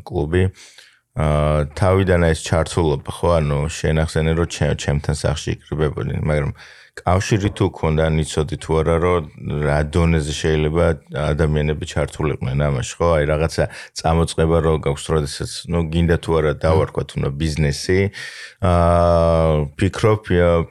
კლუბი 0.05 0.43
აა 0.49 0.90
თავიდან 1.19 2.23
ეს 2.31 2.41
ჩართულობა 2.47 3.11
ხო 3.11 3.29
ანუ 3.43 3.59
შენახსენე 3.67 4.33
რომ 4.39 4.47
ჩემთან 4.79 5.15
სახში 5.19 5.59
იკრიბებოდნენ 5.59 6.23
მაგრამ 6.23 6.53
კავშირი 7.01 7.51
თუ 7.57 7.67
ქონდა 7.75 8.07
ნიცოდი 8.15 8.57
თუ 8.63 8.71
არა 8.81 8.97
რომ 9.03 9.25
რა 9.67 9.79
დონეზე 9.95 10.35
შეიძლება 10.39 10.87
ადამიანები 11.33 11.85
ჩართულიყვნენ 11.93 12.59
ამაში 12.67 12.95
ხო? 12.99 13.09
აი 13.17 13.25
რაღაცა 13.31 13.65
წამოწყება 13.99 14.59
რო 14.67 14.75
გაქვს 14.87 15.05
როდესაც 15.15 15.51
ნუ 15.71 15.81
გინდა 15.91 16.17
თუ 16.23 16.31
არა 16.39 16.53
დავარქვა 16.63 17.03
თუ 17.11 17.17
ნუ 17.25 17.31
ბიზნესი 17.41 17.99
აა 18.71 19.51
ფიქრობ 19.81 20.23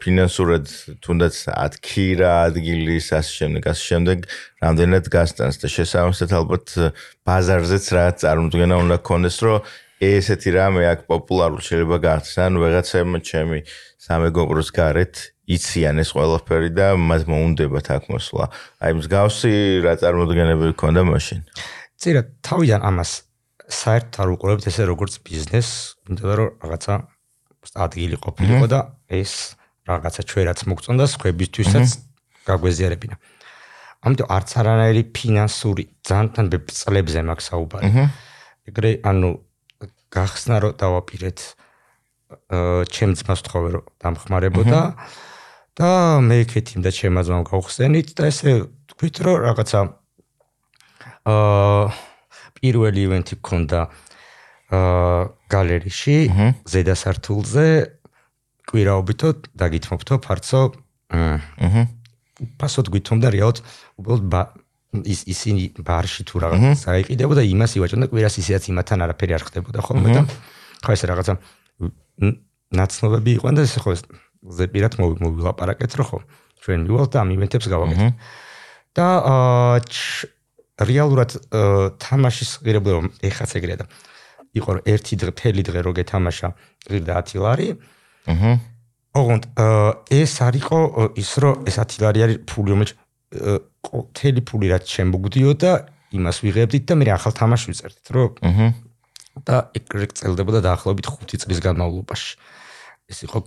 ფინანსურად 0.03 0.65
თუნდაც 1.03 1.35
10 1.51 1.83
ქირა 1.83 2.31
ადგილის 2.47 3.07
ასე 3.19 3.31
შემდეგ 3.39 3.63
ასე 3.73 3.83
შემდეგ 3.89 4.17
რამდენად 4.63 5.05
გასტანს 5.11 5.55
და 5.59 5.67
შესაბამისად 5.75 6.31
ალბათ 6.39 6.67
ბაზარზეც 7.25 7.85
რა 7.95 8.05
წარმოდგენა 8.21 8.75
უნდა 8.83 8.97
ქონდეს 9.07 9.39
რომ 9.43 9.63
ესეთი 9.99 10.49
რამე 10.55 10.83
აქ 10.95 10.99
პოპულარული 11.11 11.63
შეიძლება 11.63 11.97
გახდეს 11.99 12.35
ან 12.39 12.53
ვეღაცამ 12.63 13.19
ჩემი 13.19 13.59
სამეგობროს 13.99 14.69
გარეთ 14.71 15.13
იციან 15.49 15.99
ეს 15.99 16.09
ყველაფერი 16.15 16.69
და 16.71 16.87
მას 16.95 17.25
მოუნდებათ 17.27 17.87
აქ 17.99 18.03
მოსვლა. 18.13 18.45
აი 18.79 18.91
მსგავსი 18.95 19.51
რა 19.83 19.93
წარმოდგენები 19.99 20.65
გქონდა 20.77 21.01
მაშინ? 21.09 21.39
წირა 21.99 22.21
თავიდან 22.45 22.81
ამას 22.85 23.11
საერთოდ 23.67 24.21
არ 24.23 24.29
უყურებთ 24.39 24.65
ესე 24.71 24.83
როგორც 24.87 25.13
ბიზნეს, 25.25 25.69
იმიტომ 26.07 26.33
რომ 26.39 26.49
რაღაცა 26.63 26.93
ადგილი 27.75 28.17
ყოფილიყო 28.23 28.67
და 28.71 28.79
ეს 29.09 29.33
რაღაცა 29.89 30.21
ჩვენაც 30.29 30.59
მოგწონდა 30.69 31.05
ხებისთვისაც 31.21 31.87
გაგვეზიარებინა. 32.47 33.15
ამიტომ 33.99 34.27
არც 34.31 34.49
არანაირი 34.63 35.03
ფინანსური 35.11 35.83
ძალთან 36.07 36.45
ბეწლებზე 36.53 37.19
მაქვს 37.29 37.45
საუბარი. 37.51 37.87
ეგრე 38.69 38.91
ანუ 39.03 39.29
გახსნა 40.13 40.55
რომ 40.63 40.73
დავაპირეთ 40.81 41.39
აა 42.29 42.85
ჩემს 42.93 43.21
მას 43.25 43.39
თხოვე 43.45 43.69
რომ 43.73 43.83
დამხმარებოდა. 44.01 44.81
და 45.79 45.89
მე 46.19 46.37
ქეთიმ 46.51 46.83
და 46.83 46.91
ჩემ 46.91 47.15
აზმამ 47.21 47.43
გავხსენით 47.47 48.09
და 48.17 48.23
ესე 48.29 48.51
თქვით 48.91 49.15
რომ 49.23 49.37
რაღაცა 49.47 49.79
აა 51.29 51.83
პირველი 52.59 52.99
ივენთი 53.07 53.35
გქონდა 53.39 53.81
აა 54.75 55.19
გალერეში 55.49 56.17
ზედა 56.67 56.95
სართულზე. 56.99 57.67
კვირაობითო 58.69 59.29
დაგითმობთო 59.57 60.15
ფარცო 60.21 60.61
აჰა. 61.09 61.83
პასოთ 62.59 62.87
გვითომდა 62.93 63.27
რეალოდ 63.33 63.57
უბრალოდ 63.99 64.23
ის 64.89 65.21
ისინი 65.29 65.63
ბარში 65.85 66.25
თუ 66.25 66.41
რაღაცა 66.41 66.71
საიყიდებო 66.81 67.33
და 67.37 67.43
იმას 67.45 67.77
ივაჭონდა 67.77 68.07
კვირას 68.09 68.35
ისეაც 68.41 68.63
იმათან 68.73 69.05
არაფერი 69.05 69.33
არ 69.37 69.43
ხდებოდა 69.45 69.79
ხოლმე 69.85 70.09
და 70.17 70.21
ხო 70.81 70.91
ეს 70.97 71.03
რაღაცა 71.05 71.33
ნაცნობები 72.73 73.29
იყვნენ 73.37 73.55
და 73.59 73.61
ეს 73.69 73.75
ხო 73.77 73.93
ზეპირად 74.49 74.97
მოვილაპარაკეთ 74.97 75.93
რო 75.93 76.05
ხო 76.09 76.19
ჩვენ 76.65 76.79
მივალთ 76.89 77.09
და 77.13 77.17
ამ 77.21 77.29
ივენთებს 77.37 77.67
გავაკეთეთ. 77.69 78.13
და 78.97 79.07
რეალურად 80.79 81.31
თამაშის 82.01 82.51
ღირებულება 82.65 83.13
ეხაც 83.29 83.51
ეგრეა 83.59 83.77
და 83.83 83.85
იყო 84.57 84.69
რომ 84.79 84.81
ერთი 84.89 85.13
დღე 85.21 85.31
თელი 85.37 85.63
დღე 85.69 85.79
რო 85.85 85.91
გეთამაშა 85.99 86.49
ღირდა 86.89 87.13
10 87.29 87.43
ლარი 87.45 87.67
აჰა 88.25 88.51
ოღონდ 89.19 89.43
ეს 90.13 90.33
არისო 90.47 90.79
ის 91.19 91.31
რომ 91.43 91.67
ეს 91.69 91.77
10 91.77 92.01
ლარი 92.03 92.19
არის 92.25 92.37
ფული 92.49 92.73
რომელიც 92.73 92.91
თელი 94.13 94.41
ფული 94.43 94.67
რაც 94.73 94.85
შემოგდიოდა 94.89 95.71
იმას 96.19 96.37
ვიღებდით 96.43 96.83
და 96.89 96.93
მე 96.99 97.05
ახალ 97.15 97.33
თამაშს 97.37 97.67
ვიწერდით 97.69 98.07
რომ 98.15 98.31
აჰა 98.49 98.67
და 99.45 99.57
ეგრე 99.77 100.07
წელდებოდა 100.19 100.59
დაახლოებით 100.67 101.07
5 101.07 101.43
წლის 101.45 101.59
განმავლობაში 101.63 102.31
ეს 103.09 103.19
იყო 103.25 103.39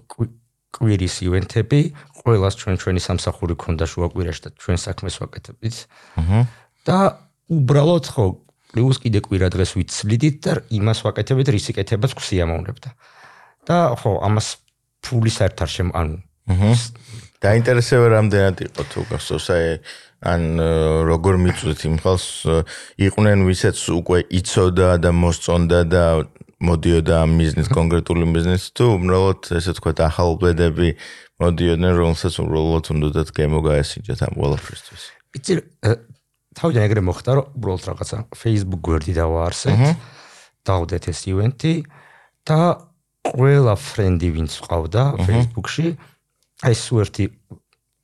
კვირის 0.73 1.17
ივენთები, 1.29 1.81
ყოველას 2.23 2.57
ჩვენ 2.57 2.77
ჩვენი 2.81 3.01
სამსახური 3.05 3.55
ქონდა 3.61 3.85
შუაკვირაში 3.93 4.41
და 4.49 4.51
ჩვენ 4.57 4.79
საქმეს 4.81 5.21
ვაკეთებდით. 5.21 5.77
აჰა. 6.17 6.41
და 6.89 6.99
უბრალოდ 7.53 8.05
ხო, 8.09 8.25
პლუს 8.73 8.97
კიდე 9.05 9.21
კვირა 9.21 9.49
დღეს 9.53 9.77
ვიცლიდით 9.77 10.37
და 10.43 10.53
იმას 10.73 10.99
ვაკეთებდით, 11.05 11.49
რის 11.53 11.67
იკეთებას 11.77 12.13
გვსიამოვნებდა. 12.17 12.89
და 13.69 13.77
ხო, 14.01 14.13
ამას 14.25 14.49
ფული 15.05 15.31
საერთ 15.31 15.59
არ 15.61 15.71
შემ 15.77 15.89
ანუ 15.93 16.19
აჰა. 16.49 16.73
დაინტერესება 17.43 18.07
რამდენად 18.17 18.57
იყო 18.67 18.83
თუ 18.91 19.01
გასოს 19.13 19.47
აი 19.53 19.67
ან 20.23 20.43
როგორ 21.09 21.35
მიწვით 21.43 21.81
იმ 21.89 21.97
ხალხს 22.03 22.29
იყვნენ 23.03 23.39
ვისაც 23.49 23.79
უკვე 23.99 24.19
იცოდა 24.39 24.91
და 25.03 25.11
მოსწონდა 25.11 25.81
და 25.91 26.05
მოდიოდა 26.63 27.15
ამ 27.27 27.31
ბიზნეს 27.43 27.69
კონკრეტული 27.75 28.27
ბიზნეს 28.31 28.71
თუ 28.79 28.87
უბრალოდ 28.97 29.51
ესე 29.59 29.73
თქვა 29.79 29.93
ახალბედები 30.07 30.89
მოდიოდნენ 31.43 31.93
რომელსაც 31.99 32.35
უბრალოდ 32.39 32.85
უნდათ 32.95 33.29
გემოგაესინჯათ 33.35 34.21
ამ 34.23 34.35
ყველაფრისთვის. 34.39 35.03
იცი 35.43 35.53
თავიდან 36.55 36.83
ეგრე 36.87 37.03
მოხდა 37.03 37.31
რომ 37.35 37.47
უბრალოდ 37.59 37.83
რაღაცა 37.91 38.17
Facebook 38.31 38.83
გვერდი 38.87 39.13
დავაარსეთ 39.19 39.81
დავდეთ 40.71 41.05
ეს 41.11 41.21
ივენთი 41.33 41.75
და 42.47 42.61
ყველა 43.27 43.75
ფრენდი 43.79 44.29
ვინც 44.37 44.53
ყავდა 44.63 45.03
Facebook-ში 45.27 45.87
აი 46.63 46.75
სუერთი 46.79 47.25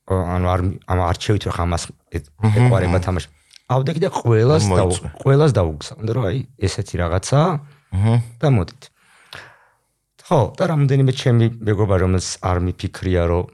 ანუ 0.08 0.46
არ 0.48 0.60
ამ 0.88 0.98
არჩევით 1.08 1.42
რა 1.48 1.52
ამას 1.64 1.84
ეყარება 2.12 2.98
თამაში. 3.04 3.28
ავდექი 3.68 4.00
და 4.00 4.10
ყველას 4.12 4.64
და 4.64 4.84
ყველას 5.20 5.52
დაუგზავნე 5.52 6.10
რომ 6.16 6.24
აი 6.32 6.38
ესეთი 6.56 6.94
რაღაცა 7.04 7.40
და 8.40 8.48
მოდით. 8.48 8.82
ხო, 10.28 10.40
და 10.56 10.64
რამოდენიმე 10.72 11.12
ჩემი 11.12 11.46
მეგობარ 11.60 11.98
რომელს 12.04 12.40
არ 12.44 12.56
მიფიქრია 12.64 13.22
რომ 13.28 13.44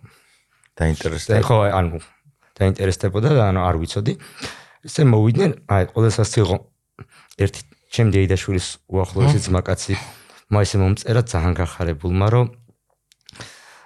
დაინტერესდა. 0.79 1.43
ხო, 1.43 1.59
ანუ 1.71 1.99
დაინტერესდებოდა 2.59 3.31
და 3.35 3.43
ანუ 3.51 3.61
არ 3.63 3.77
ვიცოდი. 3.83 4.13
ესე 4.87 5.03
მოვიდნენ, 5.07 5.51
აი 5.71 5.83
ყველასაც 5.95 6.31
იყო 6.43 6.57
ერთი 7.43 7.61
ჩემ 7.95 8.11
დეიდაშვილის 8.15 8.67
უახლოესი 8.91 9.39
ძმაკაცი 9.47 9.95
მაისე 10.55 10.77
მომწერა 10.83 11.23
ძალიან 11.31 11.55
გახარებულმა 11.59 12.27
რომ 12.35 12.47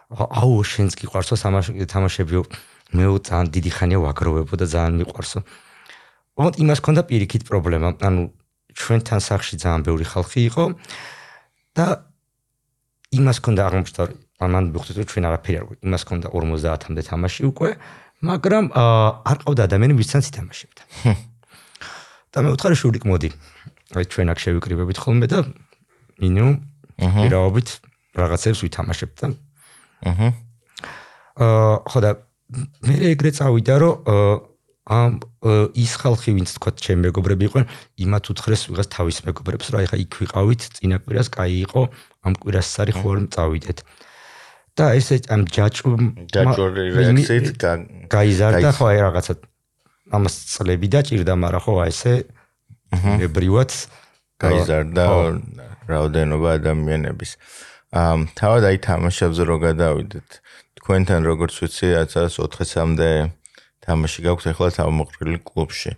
აუ 0.09 0.65
შენს 0.65 0.97
გიყვარსო 0.97 1.37
თამაშებიო 1.37 2.43
მეო 2.97 3.15
ძალიან 3.21 3.47
დიდი 3.53 3.71
ხანია 3.77 3.99
ვაგროვებო 4.01 4.55
და 4.57 4.65
ძალიან 4.65 4.95
მიყვარსო. 5.05 5.41
ოღონდ 6.41 6.55
იმას 6.65 6.81
ქონდა 6.81 7.03
პირიქით 7.05 7.43
პრობლემა, 7.45 8.01
ანუ 8.01 8.33
ჩვენთან 8.73 9.21
სახში 9.21 9.55
ძალიან 9.61 9.83
ბევრი 9.85 10.05
ხალხი 10.09 10.41
იყო 10.49 10.65
და 11.77 11.87
იმას 13.13 13.39
ქონდა 13.45 13.61
აღმოჩნდა 13.69 14.03
ამან 14.39 14.65
მიხვდეთ 14.73 14.97
რომ 14.97 15.07
ჩვენ 15.13 15.25
არაფერი 15.29 15.57
არ 15.61 15.65
გვაქვს. 15.69 15.85
იმას 15.85 16.03
ქონდა 16.09 16.27
50-მდე 16.33 17.03
თამაში 17.11 17.41
უკვე, 17.51 17.71
მაგრამ 18.25 18.65
არ 19.29 19.39
ყავდა 19.45 19.63
ადამიანი 19.69 19.95
ვისაც 19.99 20.25
ითამაშებდა. 20.31 20.83
და 22.33 22.39
მე 22.45 22.49
უთხარი 22.55 22.77
შურიკ 22.81 23.05
მოდი. 23.05 23.29
აი 23.99 24.05
ჩვენ 24.09 24.27
აქ 24.33 24.39
შევიკრიბებით 24.41 24.99
ხოლმე 25.01 25.27
და 25.33 25.39
მინიმუმ 26.23 26.55
პირაობით 26.97 27.69
რაღაცებს 28.17 28.61
ვითამაშებთ 28.65 29.17
და 29.21 29.27
აჰა. 30.07 30.29
აა 31.39 31.75
ხო 31.89 31.99
და 32.03 32.11
მე 32.87 32.95
ეგრე 33.13 33.31
წავიდა 33.35 33.75
რომ 33.83 33.95
ამ 34.89 35.21
ის 35.77 35.93
ხალხი 36.01 36.33
ვინც 36.33 36.57
თქვა 36.57 36.71
ჩემი 36.81 37.01
მეგობრები 37.09 37.45
იყვნენ, 37.49 37.67
იმათ 38.05 38.25
უთხრეს 38.33 38.63
ვიღაც 38.73 38.89
თავის 38.89 39.19
მეგობრებს, 39.29 39.67
რა 39.75 39.85
ეხა 39.85 39.97
იქ 40.01 40.13
ვიყავით, 40.23 40.61
წინა 40.81 40.97
კვირას 41.05 41.29
კაი 41.29 41.55
იყო, 41.69 41.83
ამ 42.25 42.33
კვირას 42.41 42.69
სარი 42.73 42.93
ხო 42.97 43.09
არ 43.13 43.19
წავიდეთ. 43.37 43.79
და 44.79 44.95
ესე 44.95 45.17
ამ 45.35 45.43
ჯაჭვ 45.51 45.87
ჯაჭვური 46.31 46.83
რეაქციით 46.95 47.47
გაიზარდა 48.15 48.71
ხო 48.79 48.85
აი 48.89 48.99
რაღაცა 49.03 49.35
ამას 50.15 50.35
წლები 50.55 50.89
დაჭირდა, 50.95 51.33
მაგრამ 51.35 51.63
ხო 51.67 51.73
აი 51.83 51.91
ესე 51.91 52.15
ებრივად 53.27 53.71
გაიზარდა 54.39 55.05
რაოდენობა 55.91 56.49
ადამიანების. 56.63 57.31
აა 57.35 57.78
თავად 57.89 58.63
აი 58.69 58.79
თამაშებზე 58.85 59.43
რო 59.49 59.57
გადავიდეთ 59.65 60.29
თქვენთან 60.81 61.21
როგორც 61.25 61.55
ვიცი 61.63 61.89
1400-მდე 62.13 63.11
თამაში 63.85 64.21
გაქვთ 64.29 64.47
ახლა 64.53 64.69
თავმოყრილი 64.77 65.39
კლუბში. 65.45 65.97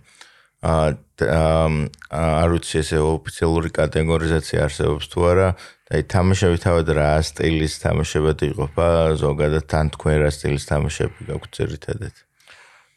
აა 0.61 0.95
არ 1.21 2.49
ვიცი 2.53 2.75
ესე 2.81 2.97
ოფიციალური 3.01 3.69
კატეგორიზაცია 3.75 4.67
არსებობს 4.67 5.05
თუ 5.11 5.19
არა. 5.31 5.47
და 5.57 5.91
აი 5.91 6.03
თამაშები 6.07 6.57
თავად 6.63 6.87
რა 6.95 7.11
სტილის 7.27 7.73
თამაშებად 7.83 8.37
იყოფა 8.47 8.87
ზოგადად 9.19 9.65
თან 9.67 9.85
თქვენ 9.95 10.15
რა 10.23 10.29
სტილის 10.31 10.65
თამაშები 10.71 11.19
გაქვთ 11.27 11.51
ძირითადად? 11.51 12.15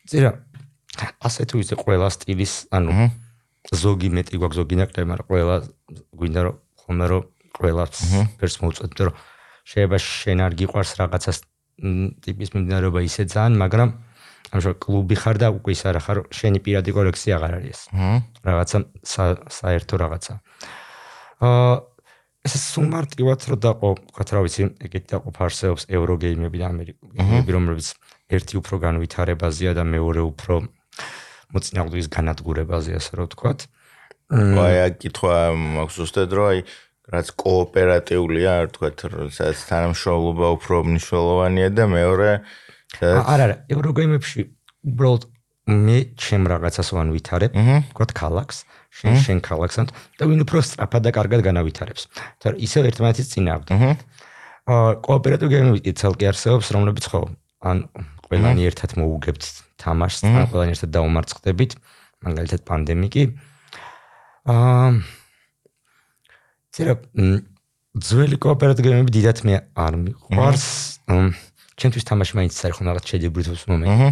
ძირა 0.07 0.31
ასე 1.19 1.43
თუ 1.51 1.57
ისე 1.65 1.75
ყველა 1.83 2.09
სტილის 2.15 2.55
ანუ 2.71 3.11
ზოგი 3.75 4.09
მეტი 4.15 4.39
გვაქვს 4.39 4.59
ზოგი 4.61 4.77
ნაკლები 4.79 5.09
მაგრამ 5.11 5.27
ყველა 5.31 5.57
გვინდა 6.15 6.41
რომ 6.47 6.57
ხომ 6.85 6.99
რომ 7.11 7.34
ყველას 7.54 8.02
ფერს 8.38 8.56
მოუწოდეთ 8.62 9.00
რომ 9.08 9.14
შეიძლება 9.64 9.99
შენ 10.04 10.38
არ 10.44 10.52
გიყვარს 10.61 10.92
რაღაცას 11.00 11.38
ტიპის 12.25 12.49
მიმდინარეობა 12.54 13.00
ისე 13.06 13.23
ძალიან 13.30 13.54
მაგრამ 13.64 13.90
ამჟამად 14.54 14.78
კლუბი 14.78 15.16
ხარ 15.18 15.37
და 15.40 15.49
უკვე 15.56 15.73
ის 15.75 15.82
არა 15.88 16.00
ხარ 16.04 16.18
შენი 16.30 16.58
პირადი 16.62 16.90
კოლექცია 16.94 17.32
აღარ 17.38 17.52
არის 17.58 17.78
რაღაცა 18.45 18.78
საერთო 19.50 19.95
რაღაცა. 19.99 20.32
აა 21.43 21.75
ეს 22.45 22.54
სუმარტივად 22.76 23.40
რო 23.50 23.56
დაყო 23.56 23.88
ვთქვათ 23.97 24.28
რა 24.36 24.40
ვიცი 24.45 24.62
ეგეთი 24.84 25.08
დაყოფა 25.17 25.40
არსებობს 25.49 25.84
ევროგეიმები 25.88 26.56
და 26.60 26.67
ამერიკები 26.71 27.50
რომლებიც 27.56 27.86
ერთი 28.36 28.54
უფრო 28.60 28.75
განვითარებაზეა 28.84 29.73
და 29.80 29.84
მეორე 29.88 30.23
უფრო 30.28 30.54
მოწინააღმდეგის 31.56 32.08
განადგურებაზე 32.12 32.90
ასე 33.00 33.12
რომ 33.17 33.26
ვთქვათ. 33.32 33.58
აი 34.34 34.76
აქ 34.86 34.95
კითხვა 35.02 35.34
მაქვს 35.56 35.97
უბრალოდ 36.04 36.32
რომ 36.36 36.47
აი 36.52 36.58
რაც 37.12 37.26
კოოპერატიულია, 37.36 38.50
არ 38.64 38.69
თქვათ, 38.73 39.04
სადაც 39.36 39.58
თანამშრომლობა 39.69 40.49
უფრო 40.56 40.76
მნიშვნელოვანია 40.88 41.69
და 41.76 41.84
მეორე 41.93 42.30
არა, 43.04 43.45
არა, 43.45 43.56
ევროგეიმებში 43.75 44.40
უბრალოდ 44.88 45.23
მე 45.64 45.99
ჩემ 46.21 46.45
რაღაცას 46.49 46.88
ვანვითარებ, 46.97 47.52
თქვათ 47.93 48.10
ქალაქს, 48.17 48.64
შენ 48.95 49.14
შენ 49.25 49.38
ქალაქსთან 49.45 49.86
და 50.21 50.23
ვინ 50.28 50.45
უფრო 50.45 50.60
სწრაფად 50.60 51.02
და 51.08 51.10
კარგად 51.17 51.40
განავითარებს. 51.45 52.04
თორე 52.40 52.56
ისევ 52.60 52.88
ერთმანეთის 52.93 53.30
წინააღმდეგ. 53.32 54.04
აა 54.64 54.93
კოოპერატივ 55.04 55.49
გეიმები 55.52 55.93
ცალკე 55.93 56.25
არსებობს, 56.32 56.69
რომლებიც 56.73 57.04
ხო 57.08 57.21
ან 57.64 57.84
ყველანი 58.28 58.62
ერთად 58.69 58.97
მოუგებთ 59.00 59.45
თამაშს, 59.80 60.21
ან 60.25 60.45
ყველანი 60.52 60.73
ერთად 60.76 60.90
დაუმარცხდებით, 60.95 61.73
მაგალითად 62.25 62.60
პანდემიკი. 62.64 63.25
აა 64.52 64.88
ცერა 66.75 66.95
ძველი 67.95 68.37
კოოპერატივები 68.43 69.13
დიდათ 69.15 69.41
მე 69.47 69.58
არ 69.78 69.95
მიყვარს. 69.95 70.67
ჩემთვის 71.78 72.04
თამაში 72.10 72.34
მაინც 72.34 72.54
არის 72.58 72.75
ხომ 72.75 72.87
რაღაც 72.91 73.04
შეჯიბრითოს 73.15 73.63
მომენტი. 73.71 74.08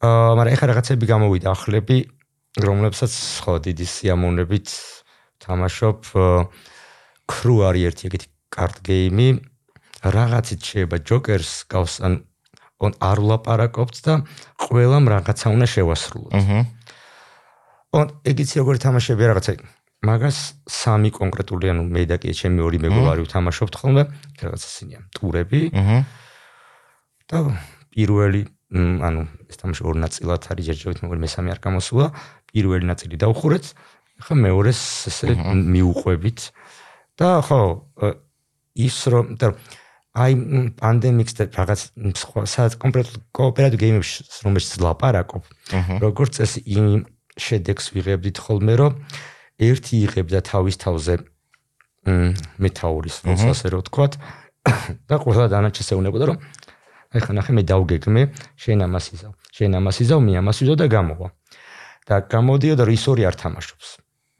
აა 0.00 0.32
მაგრამ 0.40 0.52
ეხლა 0.56 0.66
რაღაცები 0.72 1.04
გამოვიდა 1.04 1.48
ახლები, 1.52 1.96
რომლებსაც 2.64 3.12
ხო 3.44 3.52
დიდი 3.60 3.86
სიამოვნებით 3.92 4.68
თამაშობ. 5.44 5.98
კრუ 7.28 7.54
არის 7.68 7.84
ერთი 7.92 8.02
ეგეთი 8.08 8.28
კარტ 8.48 8.76
გეიმი. 8.80 9.28
რაღაცით 10.00 10.60
შეიძლება 10.64 10.96
ჯოკერს 11.04 11.52
გავს 11.68 11.94
ან 12.00 12.24
on 12.80 12.96
არ 12.96 13.20
ვლაპარაკობთ 13.20 13.96
და 14.08 14.24
ყველამ 14.64 15.04
რაღაცა 15.12 15.46
უნდა 15.52 15.66
შევასრულოთ. 15.68 16.32
აჰა. 16.32 16.60
on 17.92 18.06
ეგეც 18.24 18.56
როგორი 18.56 18.78
თამაშები 18.80 19.28
რაღაცა 19.28 19.79
მაგას 20.00 20.38
სამი 20.64 21.10
კონკრეტული 21.12 21.70
ანუ 21.74 21.84
მე 21.92 22.02
და 22.08 22.16
კი 22.20 22.32
ჩემი 22.32 22.64
ორი 22.64 22.78
მეგობარი 22.80 23.24
ვთამაშობთ 23.26 23.74
ხოლმე 23.76 24.04
რაღაც 24.40 24.62
ისინია. 24.64 25.00
ტურები. 25.12 25.60
აჰა. 25.76 25.98
და 27.28 27.38
პირველი 27.92 28.42
ანუ 28.72 29.22
ეს 29.50 29.56
თამაში 29.60 29.82
ორ 29.84 29.94
ნაწილად 30.00 30.42
არის 30.48 30.64
ჯერჯერობით 30.72 31.00
მოგერ 31.04 31.20
მესამე 31.20 31.48
არ 31.52 31.60
გამოსულა. 31.60 32.06
პირველი 32.48 32.84
ნაწილი 32.88 33.14
დაუხურეთ 33.20 33.64
ხა 34.24 34.34
მეორეს 34.40 34.80
ესე 35.10 35.36
მიუყვებით. 35.36 36.38
და 37.20 37.28
ხო 37.44 37.60
ის 38.80 38.96
რომ 39.12 39.36
და 39.36 39.52
აი 40.16 40.32
პანდემიკს 40.80 41.34
და 41.38 41.44
რაღაც 41.54 41.80
სხვა 42.18 42.42
სადაც 42.48 42.74
კონკრეტულ 42.82 43.16
კოოპერატივ 43.36 43.78
გეიმებში 43.84 44.18
რომელშიც 44.48 44.72
ლაპარაკობ 44.82 45.42
როგორც 46.02 46.40
წესი 46.40 46.60
იმ 46.66 46.86
შედეგს 47.38 47.92
ვიღებდით 47.94 48.36
ხოლმე 48.42 48.74
რომ 48.80 48.92
ერთი 49.60 49.94
იღებდა 50.06 50.40
თავის 50.50 50.76
თავზე 50.80 51.14
მეტაურის 52.64 53.16
როლს 53.28 53.44
ასე 53.52 53.66
რომ 53.74 53.80
ვთქვათ 53.84 54.12
და 55.08 55.14
ყველა 55.20 55.46
დანარჩენს 55.52 55.92
ეუბნებოდა 55.94 56.24
რომ 56.32 56.38
აი 57.10 57.20
ხა 57.26 57.32
ნახე 57.36 57.52
მე 57.58 57.62
დავგეგმე 57.68 58.22
შენ 58.56 58.86
ამას 58.86 59.06
იზავ 59.16 59.32
შენ 59.56 59.76
ამას 59.80 59.96
იზავ 60.04 60.20
მე 60.24 60.32
ამას 60.40 60.56
ვიზავ 60.62 60.76
და 60.80 60.86
გამოვა. 60.94 61.28
და 62.08 62.16
გამოდიოდა 62.32 62.82
რომ 62.86 62.94
ისორი 62.96 63.22
არ 63.28 63.34
თამაშობს. 63.42 63.88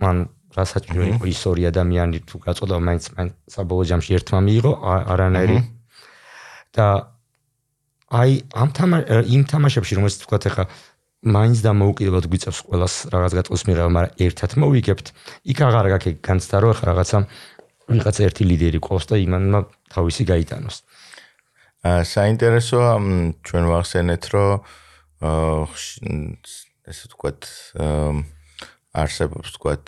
ან 0.01 0.17
რასაც 0.57 0.85
იყო 0.91 1.25
ისორი 1.29 1.63
ადამიანი 1.71 2.19
თუ 2.27 2.37
გაწოდა 2.47 2.77
მაინც 2.81 3.05
მაინც 3.15 3.33
საბოლოო 3.55 3.85
ჯამში 3.91 4.11
ერთმა 4.17 4.41
მიიღო 4.47 4.73
არანაირი. 5.13 5.59
და 6.75 6.87
აი 8.11 8.31
ამ 8.55 8.69
თამა 8.75 8.97
იმ 9.35 9.43
თამაშებში 9.51 9.95
რომელიც 9.99 10.17
თქვა 10.23 10.39
ხა 10.55 10.65
მაინც 11.21 11.61
და 11.61 11.73
მოუკიდებლად 11.77 12.27
გვიწევს 12.33 12.61
ყოველას 12.65 12.95
რაღაც 13.13 13.33
გაწოს 13.37 13.63
მიღება, 13.69 13.91
მაგრამ 13.93 14.13
ერთად 14.25 14.51
მოვიგებთ. 14.57 15.07
იქ 15.53 15.59
აღარ 15.69 15.87
გაქვს 15.93 16.21
განცდა 16.25 16.57
რომ 16.65 16.73
ხა 16.81 16.85
რაღაცა 16.89 17.19
ვიღაცა 17.93 18.21
ერთი 18.25 18.43
ლიდერი 18.49 18.81
ყავს 18.81 19.05
და 19.11 19.17
იმანმა 19.21 19.59
თავისი 19.93 20.23
გაიტანოს. 20.33 20.77
აა 21.85 22.03
საინტერესოა 22.09 22.93
ჩვენ 23.45 23.65
ვახსენეთ 23.69 24.23
რომ 24.33 24.51
ესე 26.89 27.05
ვთქვათ 27.05 27.41
არსებობს 28.91 29.49
ვთქვათ 29.53 29.85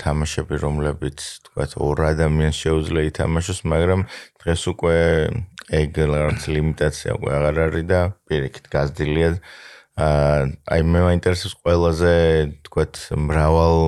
თამაშები 0.00 0.56
რომლებიც 0.62 1.18
ვთქვათ 1.18 1.70
ორ 1.82 1.98
ადამიანს 2.14 2.56
შეუძლია 2.62 3.10
ითამაშოს, 3.10 3.60
მაგრამ 3.66 4.00
დღეს 4.38 4.62
უკვე 4.70 4.96
ეგ 5.66 5.90
რაღაც 5.98 6.40
ლიმიტაცია 6.46 7.10
უკვე 7.18 7.30
აღარ 7.36 7.56
არის 7.66 7.84
და 7.90 8.00
პირიქით 8.30 8.66
გაზრდილია 8.70 9.30
აი 9.96 10.80
მე 10.84 11.00
მაინტერესებს 11.08 11.56
ყველაზე 11.62 12.14
თქვათ 12.68 12.94
მრავალ 13.16 13.78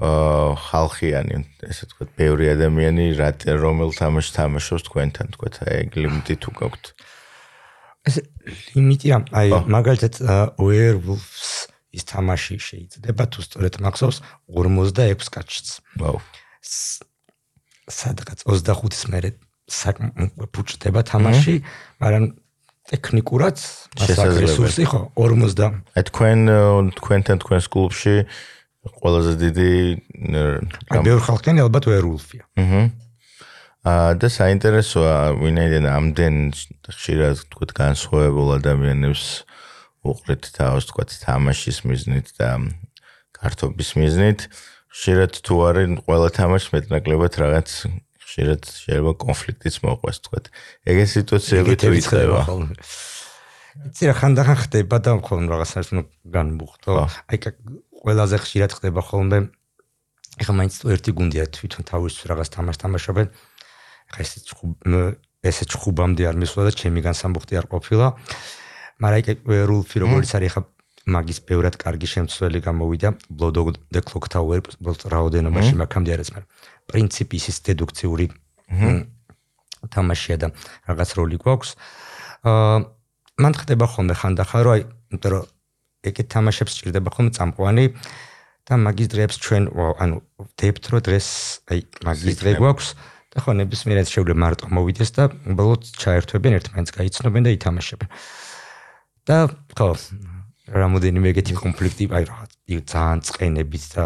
აა 0.00 0.54
ხალხიანი 0.64 1.44
ესე 1.68 1.88
თქვათ 1.92 2.14
ბევრი 2.16 2.52
ადამიანი 2.56 3.12
რა 3.20 3.30
რომელ 3.60 3.92
თამაშს 4.00 4.36
თამაშობს 4.38 4.86
თქვენთან 4.88 5.36
თქვათ 5.36 5.56
აი 5.68 5.92
გლიმტი 5.92 6.34
თუ 6.40 6.50
გაქვთ 6.56 6.84
ეს 8.08 8.16
ლიმიტი 8.72 9.08
ამ 9.12 9.24
აი 9.36 9.48
მაგალითად 9.68 10.14
werewolves 10.56 11.68
ის 11.90 12.06
თამაში 12.06 12.56
შეიძლება 12.62 13.24
თუ 13.34 13.40
სწორედ 13.42 13.74
მახსოვს 13.82 14.18
46 14.46 15.30
კაცშიც. 15.34 15.68
ვაუ. 15.98 16.18
სადღაც 17.90 18.46
25-ის 18.46 19.02
მერე 19.10 19.30
ფუჭდება 20.54 21.02
თამაში, 21.02 21.54
მაგრამ 21.98 22.24
ტექნიკურად 22.90 23.56
შესაძლებელი 24.02 24.86
ხო 24.90 25.00
50. 25.14 25.78
აი 25.94 26.02
თქვენ 26.10 26.38
თქვენთან 26.98 27.36
თქვენს 27.42 27.66
კლუბში 27.70 28.16
ყველაზე 29.00 29.32
დიდი 29.44 29.70
აი 30.90 31.00
ბევრ 31.06 31.20
ხალხთან 31.22 31.62
ალბათ 31.62 31.84
werewolf-ია. 31.86 32.42
აჰა. 32.58 32.82
აა 33.80 34.12
და 34.20 34.28
საინტერესოა 34.28 35.40
ვინაიდან 35.40 35.86
ამდენ 35.88 36.34
ხშირად 36.84 37.46
თქვით 37.48 37.70
განსხვავებულ 37.78 38.48
ადამიანებს 38.60 39.24
უყრეთ 40.04 40.42
თავს 40.52 40.84
თქვათ 40.90 41.10
თამაშის 41.24 41.78
მიზნით 41.88 42.28
და 42.36 42.50
კარტობის 43.36 43.90
მიზნით 43.96 44.40
ხშირად 44.92 45.32
თუ 45.40 45.54
არის 45.68 45.88
ყველა 46.04 46.28
თამაშს 46.36 46.68
მეტნაკლებად 46.76 47.32
რაღაც 47.40 47.68
ხშირად 48.30 48.62
შეიძლება 48.70 49.12
კონფლიქტიც 49.26 49.74
მოყვეს 49.82 50.18
თქვათ 50.22 50.44
ეგე 50.86 51.04
სიტუაციები 51.18 51.74
თუ 51.82 51.90
იწება 51.98 52.40
იცი 53.90 54.10
რა 54.10 54.14
ხანდახან 54.18 54.58
ხდება 54.66 54.96
და 54.98 55.10
ხოლმე 55.22 55.48
რაღაცას 55.50 55.90
ნუ 55.94 56.02
განმუხტო. 56.26 56.90
აი 57.30 57.38
ყველაზე 58.02 58.36
ხშირად 58.42 58.70
ხდება 58.76 59.00
ხოლმე. 59.02 59.38
ეხლა 60.42 60.54
მაინც 60.58 60.74
თუ 60.80 60.86
ერთი 60.94 61.10
გუნდია 61.14 61.44
თვითონ 61.54 61.82
თავის 61.90 62.14
რაღაც 62.30 62.48
თამაშ 62.54 62.76
თამაშობენ 62.82 63.26
ხა 64.10 64.20
ეს 64.20 64.30
ესე 65.40 65.64
ჩხუბამდე 65.70 66.22
არ 66.28 66.36
მისვლა 66.42 66.62
და 66.68 66.72
ჩემი 66.74 67.00
განსამბუხტი 67.06 67.54
არ 67.60 67.66
ყოფილა. 67.72 68.06
მაგრამ 69.00 69.18
აი 69.24 69.62
რულფი 69.70 69.96
როგორც 70.02 70.30
არის 70.36 70.50
ხა 70.54 70.62
მაგის 71.08 71.38
ბევრად 71.48 71.74
კარგი 71.80 72.08
შემცველი 72.10 72.60
გამოვიდა. 72.60 73.08
Blood 73.32 73.56
of 73.56 73.66
the 73.88 74.02
Clock 74.04 74.28
Tower 74.28 74.60
რაოდენობაში 75.14 75.74
მაგამდე 75.80 76.10
არის, 76.14 76.28
მაგრამ 76.34 76.48
პრინციპი 76.90 77.36
ის 77.40 77.56
დედუქციური 77.66 78.26
თამაშია 79.88 80.36
და 80.42 80.46
რაღაც 80.90 81.10
როლი 81.16 81.38
გვაქვს. 81.40 81.70
აა 82.44 82.78
მან 83.40 83.52
ხდება 83.56 83.86
ხოლმე 83.88 84.14
ხანდახან 84.20 84.60
რომ 84.66 84.72
აი 84.76 84.82
იმიტომ 84.84 85.30
რომ 85.32 85.44
ეგეთ 86.10 86.28
თამაშებს 86.34 86.72
ჭირდება 86.80 87.10
ხოლმე 87.14 87.32
წამყვანი 87.36 87.84
და 88.68 88.72
მაგის 88.84 89.08
დღეებს 89.12 89.36
ჩვენ 89.40 89.64
ანუ 90.04 90.16
ვდებთ 90.44 90.84
რომ 90.92 91.00
დღეს 91.08 91.28
აი 91.72 91.80
მაგის 92.04 92.36
დღე 92.40 92.52
გვაქვს 92.60 92.88
და 93.30 93.38
ხო 93.40 93.50
ნებისმიერ 93.60 93.98
ერთ 94.02 94.10
შეუძლია 94.14 94.36
მარტო 94.42 94.66
მოვიდეს 94.74 95.10
და 95.16 95.24
უბრალოდ 95.54 95.82
ჩაერთვებენ 96.02 96.52
ერთმანეთს 96.60 96.92
გაიცნობენ 96.98 97.42
და 97.46 97.50
ითამაშებენ. 97.56 98.08
და 99.28 99.36
ხო 99.78 99.88
რამოდენიმე 100.70 101.26
ეგეთი 101.32 101.54
კონფლიქტი 101.60 102.04
აი 102.14 102.24
რაღაც 102.30 102.50
ძალიან 102.78 103.18
წყენებით 103.26 103.84
და 103.96 104.04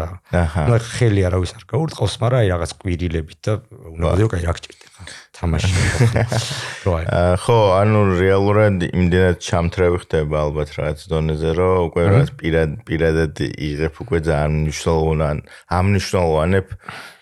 ნუ 0.65 0.79
ხელი 0.81 1.21
არავის 1.29 1.53
არ 1.55 1.63
გაურწყავს, 1.69 2.15
მაგრამ 2.21 2.39
აი 2.41 2.47
რაღაც 2.55 2.71
კვირილებით 2.81 3.39
და 3.45 3.53
უნებადო 3.93 4.27
კაი 4.33 4.43
რა 4.49 4.53
გჭირდება 4.57 4.85
თამაში. 5.35 5.71
ხო, 7.43 7.57
ანუ 7.77 7.99
რეალურად 8.17 8.85
იმდენად 8.87 9.37
ჩამთრევი 9.43 9.99
ხდება 10.05 10.35
ალბათ 10.47 10.69
რაღაც 10.79 10.99
დონეზე, 11.11 11.51
რომ 11.59 11.73
უკვე 11.91 12.01
რაღაც 12.09 12.29
პირად 12.39 12.69
პირადად 12.87 13.33
იღებ 13.43 13.95
უკვე 14.05 14.19
ძალიან 14.25 14.53
მნიშვნელოვან 14.63 15.37
ამნიშნულოვანებ 15.75 16.67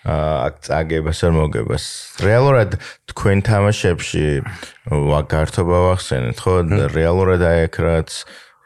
აქ 0.04 0.54
წაგებას 0.68 1.20
არ 1.24 1.32
მოგებას. 1.34 1.84
რეალურად 2.24 2.70
თქვენ 3.10 3.38
თამაშებში 3.48 4.26
ვაგართობა 4.88 5.78
ვახსენეთ, 5.88 6.36
ხო? 6.44 6.54
რეალურად 6.92 7.40
აი 7.40 7.58
აქ 7.68 7.74
რაღაც 7.82 8.10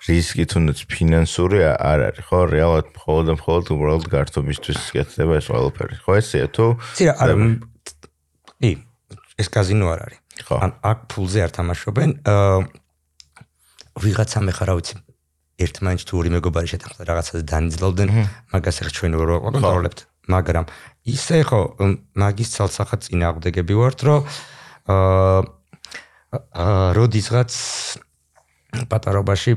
რისკი 0.06 0.44
თუნდაც 0.46 0.78
ფინანსური 0.86 1.58
არ 1.66 2.00
არის, 2.14 2.24
ხო? 2.30 2.38
რეალურად 2.54 2.86
მხოლოდ 2.94 3.26
მხოლოდ 3.34 3.64
უბრალოდ 3.74 4.04
გართობისთვის 4.14 4.78
გეთდება 4.94 5.34
ეს 5.42 5.46
ყველაფერი. 5.50 5.94
ხო 6.06 6.12
ესეა 6.22 6.48
თუ? 6.54 6.66
ცირა 6.94 7.12
არ 7.18 7.30
ი 8.62 8.70
ეს 9.38 9.48
კაზინო 9.50 9.86
არ 9.90 10.00
არის. 10.06 10.18
ხო. 10.46 10.56
ან 10.62 10.70
აქ 10.82 10.98
ფულზე 11.10 11.38
არ 11.46 11.50
თამაშობენ. 11.58 12.10
აა 12.26 12.58
ვიღაცა 13.98 14.38
მე 14.46 14.52
ხარ 14.54 14.70
ავიცი 14.74 14.94
ერთმანეთს 15.58 16.06
თუ 16.06 16.14
ორი 16.22 16.30
მეგობარი 16.38 16.70
შეთანხმდა 16.70 17.02
რაღაცას 17.10 17.42
დანიძლავდნენ, 17.50 18.08
მაგას 18.54 18.78
ახ 18.82 18.88
ჩვენ 18.94 19.12
ვერ 19.18 19.28
ვაკონტროლებთ. 19.34 19.98
მაგრამ 20.30 20.64
ისე 21.08 21.42
ხო 21.42 21.60
მაგის 22.14 22.48
ცალსახად 22.54 23.00
წინააღმდეგები 23.08 23.74
ვართ, 23.74 23.98
რომ 24.06 24.20
აა 24.94 25.42
როდისღაც 26.94 27.50
პატარობაში 28.92 29.52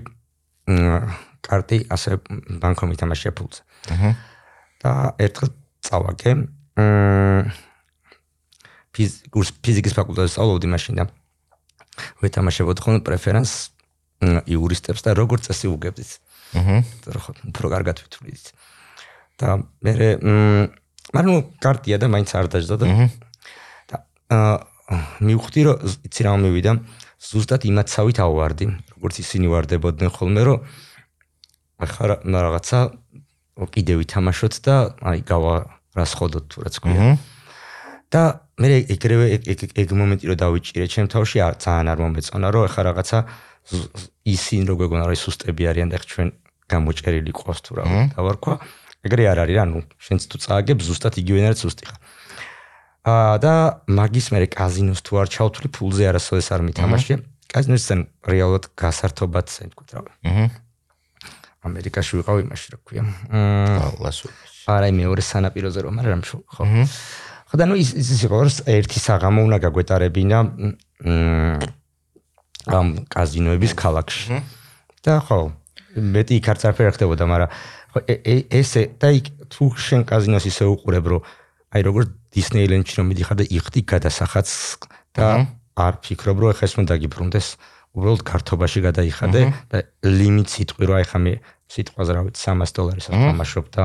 კარტი 1.42 1.78
ასე 1.90 2.20
ბანკომი 2.62 2.96
თამაშია 3.02 3.32
ფულზე. 3.34 3.62
აჰა. 3.94 4.12
და 4.82 4.92
ერთხელ 5.22 5.50
წავაგე. 5.86 6.32
მ 6.78 7.52
ფიზიკის 8.92 9.94
ფაკულტეტზე 9.96 10.32
სწავლობდი 10.36 10.68
მაშინ 10.68 10.94
და 11.00 11.04
ვეთამაშებოდ 12.22 12.78
ხოლმე 12.84 13.00
პრეფერენს 13.08 13.52
იურისტებს 14.52 15.02
და 15.06 15.16
როგორც 15.18 15.50
წესი 15.50 15.68
უგებდით. 15.72 16.12
აჰა. 16.60 16.78
ხო, 17.08 17.32
უფრო 17.50 17.68
კარგად 17.72 17.98
ვთვლით. 18.06 18.46
და 19.42 19.66
მე 19.82 19.94
მ 20.22 20.70
მაგრამ 21.12 21.58
კარტია 21.60 21.98
და 21.98 22.08
მაინც 22.08 22.30
არ 22.38 22.48
დაждდა 22.54 22.76
და 22.78 22.86
აა 24.32 24.54
მივხვდი 25.24 25.62
რომ 25.68 25.78
იცი 26.08 26.22
რა 26.28 26.32
მომივიდა 26.36 26.72
ზუსტად 27.22 27.68
იმაცავით 27.70 28.18
ავვარდი, 28.26 28.66
როგორც 28.98 29.16
ისინი 29.22 29.48
ვარდებოდნენ 29.54 30.10
ხოლმე, 30.10 30.42
რომ 30.42 30.58
ახლა 31.82 32.18
რაღაცა 32.26 32.80
კიდევ 33.70 33.96
ვითამაშოთ 34.02 34.54
და 34.66 34.76
აი 35.06 35.20
გავა 35.26 35.56
რასხოდოთ 35.98 36.46
თუ 36.50 36.58
რაც 36.66 36.76
ქვია. 36.82 37.18
და 38.12 38.24
მე 38.60 38.68
ეგრევე 38.92 39.26
ეგ 39.82 39.90
მომენტი 39.96 40.26
რომ 40.30 40.38
დავიჭირე 40.44 40.86
ჩემ 40.92 41.08
თავში 41.14 41.38
არ 41.46 41.54
ძალიან 41.64 41.88
არ 41.94 42.00
მომეწონა 42.04 42.48
რომ 42.52 42.64
ახლა 42.68 42.82
რაღაცა 42.92 43.18
ისინი 44.26 44.64
რო 44.68 44.76
გეგონა 44.82 45.06
რომ 45.08 45.20
სუსტები 45.24 45.64
არიან 45.72 45.90
და 45.94 45.98
ჩვენ 46.02 46.28
გამოჭერილი 46.72 47.32
ყავს 47.32 47.60
თუ 47.66 47.72
რა 47.78 47.84
დავარქვა. 48.16 48.54
ეგრე 49.02 49.24
არ 49.34 49.40
არის 49.44 49.56
რა, 49.58 49.64
ნუ 49.66 49.80
შენც 49.98 50.22
თუ 50.30 50.36
წააგებ 50.46 50.78
ზუსტად 50.86 51.14
იგივენად 51.22 51.58
სუსტი 51.58 51.84
ხარ. 51.90 52.00
აა 53.02 53.38
და 53.42 53.54
მაგის 53.90 54.28
მე 54.30 54.46
კაზინოს 54.54 55.02
თუ 55.02 55.14
არ 55.26 55.28
ჩავთვლი 55.34 55.68
ფულზე 55.74 56.04
არასოდეს 56.14 56.48
არ 56.54 56.62
მითამაშია. 56.70 57.18
კაზინოსთან 57.50 58.00
რეალურად 58.30 58.66
გასართობად 58.78 59.46
ისე 59.50 59.74
თქვა 59.74 60.06
რა. 60.06 60.12
აჰა. 60.22 60.46
ამერიკაში 61.66 62.12
ვიყავ 62.22 62.38
იმაში 62.46 62.68
რა 62.74 62.78
ქვია. 62.86 63.02
აა 63.34 63.90
ლასვეგასში. 64.06 64.62
არა 64.70 64.88
მეორე 65.02 65.22
სანაპიროზე 65.26 65.80
რომ 65.82 65.96
არა 65.98 66.10
რამშო 66.14 66.38
ხო. 66.46 66.64
ხო 67.50 67.56
და 67.58 67.66
ნუ 67.66 67.76
ის 67.82 67.90
ის 67.98 68.22
იყო 68.22 68.38
რომ 68.38 68.54
ერთი 68.70 69.00
საღამო 69.02 69.40
უნდა 69.50 69.58
გაგვეტარებინა 69.66 70.38
ამ 72.70 72.88
კაზინოების 73.10 73.74
ქალაქში. 73.82 74.46
და 75.02 75.14
ხო 75.26 75.40
მეტი 75.98 76.34
იქ 76.38 76.46
არც 76.54 76.62
არაფერი 76.70 76.94
ხდებოდა, 76.96 77.24
მაგრამ 77.26 77.50
ხო 77.92 78.00
ესე 78.62 78.94
და 79.02 79.10
იქ 79.10 79.26
თუ 79.50 79.64
შენ 79.74 80.02
კაზინოს 80.06 80.46
ისე 80.46 80.70
უყურებ 80.70 81.06
რომ 81.12 81.22
აი 81.72 81.82
როგორ 81.88 82.04
დისნეილენდში 82.36 82.96
რომ 83.00 83.06
მიდიხარ 83.12 83.38
და 83.40 83.46
იხდი 83.48 83.82
გადასახაც 83.88 84.48
და 85.16 85.28
არ 85.80 85.94
ფიქრობ 86.04 86.38
რომ 86.44 86.50
ეხა 86.52 86.66
ეს 86.68 86.74
უნდა 86.84 86.96
გიბრუნდეს. 87.00 87.48
უბრალოდ 87.92 88.22
კარტობაში 88.24 88.80
გადაიხადე 88.88 89.42
და 89.72 89.78
ლიმიტ 90.08 90.48
სიტყვი 90.52 90.86
რომ 90.88 90.96
აი 91.00 91.06
ხა 91.12 91.20
მე 91.24 91.34
სიტყვაზე 91.72 92.12
რა 92.16 92.22
ვიცი 92.28 92.44
300 92.44 92.76
დოლარის 92.76 93.08
ამაშობ 93.12 93.66
და 93.72 93.84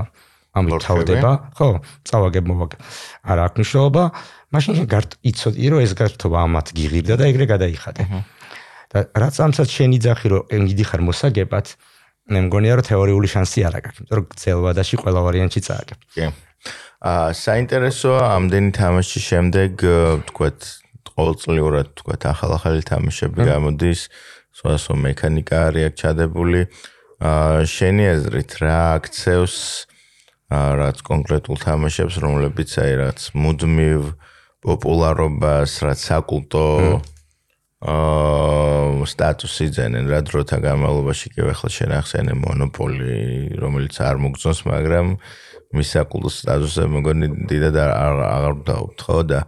ამით 0.54 0.74
თავდება. 0.86 1.30
ხო 1.58 1.68
წავაგებ 2.06 2.44
მოვაგებ 2.50 2.80
არა 3.26 3.42
აქვს 3.46 3.56
მნიშვნელობა. 3.58 4.02
მაშინ 4.54 4.74
გარტ 4.86 5.10
იცოდი 5.26 5.66
რომ 5.74 5.80
ეს 5.82 5.92
გარტობა 5.98 6.38
ამათ 6.46 6.66
გიღირდა 6.78 7.14
და 7.18 7.24
ეგრე 7.30 7.44
გადაიხადე. 7.50 8.02
და 8.94 8.98
რაც 9.10 9.34
ამსაც 9.42 9.68
შენი 9.74 9.98
ძახი 10.06 10.26
რომ 10.30 10.42
მიდიხარ 10.54 11.00
მოსაგებად 11.02 11.66
მე 12.30 12.38
მგონია 12.46 12.74
რომ 12.78 12.86
თეორიული 12.86 13.28
შანსი 13.30 13.60
არ 13.66 13.74
აქვს 13.82 13.98
იმიტომ 13.98 14.16
რომ 14.18 14.26
ძელვადაში 14.38 14.94
ყველა 15.02 15.20
ვარიანტი 15.26 15.60
წააგებ. 15.66 15.98
კი 16.14 16.45
აა 17.04 17.32
საინტერესოა 17.36 18.22
ამდენი 18.36 18.70
თამაშის 18.72 19.24
შემდეგ 19.30 19.72
თქვათ 20.32 20.58
ყოველწლიურად 21.16 21.88
თქვათ 22.00 22.22
ახალ-ახალი 22.32 22.82
თამაშები 22.88 23.40
გამოდის 23.52 24.00
სხვადასხვა 24.56 24.94
მექანიკა 25.04 25.56
არის 25.68 25.84
აქ 25.88 25.94
ჩადებული. 26.00 26.60
აა 27.20 27.64
შენი 27.64 28.04
აზრით 28.12 28.50
რა 28.60 28.76
აქცევს 28.96 29.56
რაც 30.52 30.98
კონკრეტულ 31.02 31.56
თამაშებს 31.64 32.16
რომლებიც 32.22 32.70
აი 32.80 32.92
რაც 33.02 33.20
მუდმივ 33.34 34.00
პოპულარობას 34.62 35.70
რაც 35.84 36.00
საკულტო 36.00 36.66
აა 37.84 39.04
სტატუსი 39.04 39.68
ძენენ 39.76 40.08
რა 40.08 40.22
დროთა 40.24 40.58
განმავლობაში 40.64 41.32
კი 41.36 41.44
ახლა 41.52 41.70
შენახსენე 41.76 42.34
მონოპოლი 42.40 43.16
რომელიც 43.60 44.00
არ 44.00 44.16
მოგწონს 44.24 44.60
მაგრამ 44.64 45.06
მის 45.76 45.88
საკულტო 45.96 46.30
სტატუსზე 46.32 46.86
მოგონი 46.88 47.28
დიდად 47.50 47.76
აღარ 47.76 48.22
აღარ 48.32 48.56
დავთ 48.70 49.04
ხო 49.06 49.18
და 49.28 49.40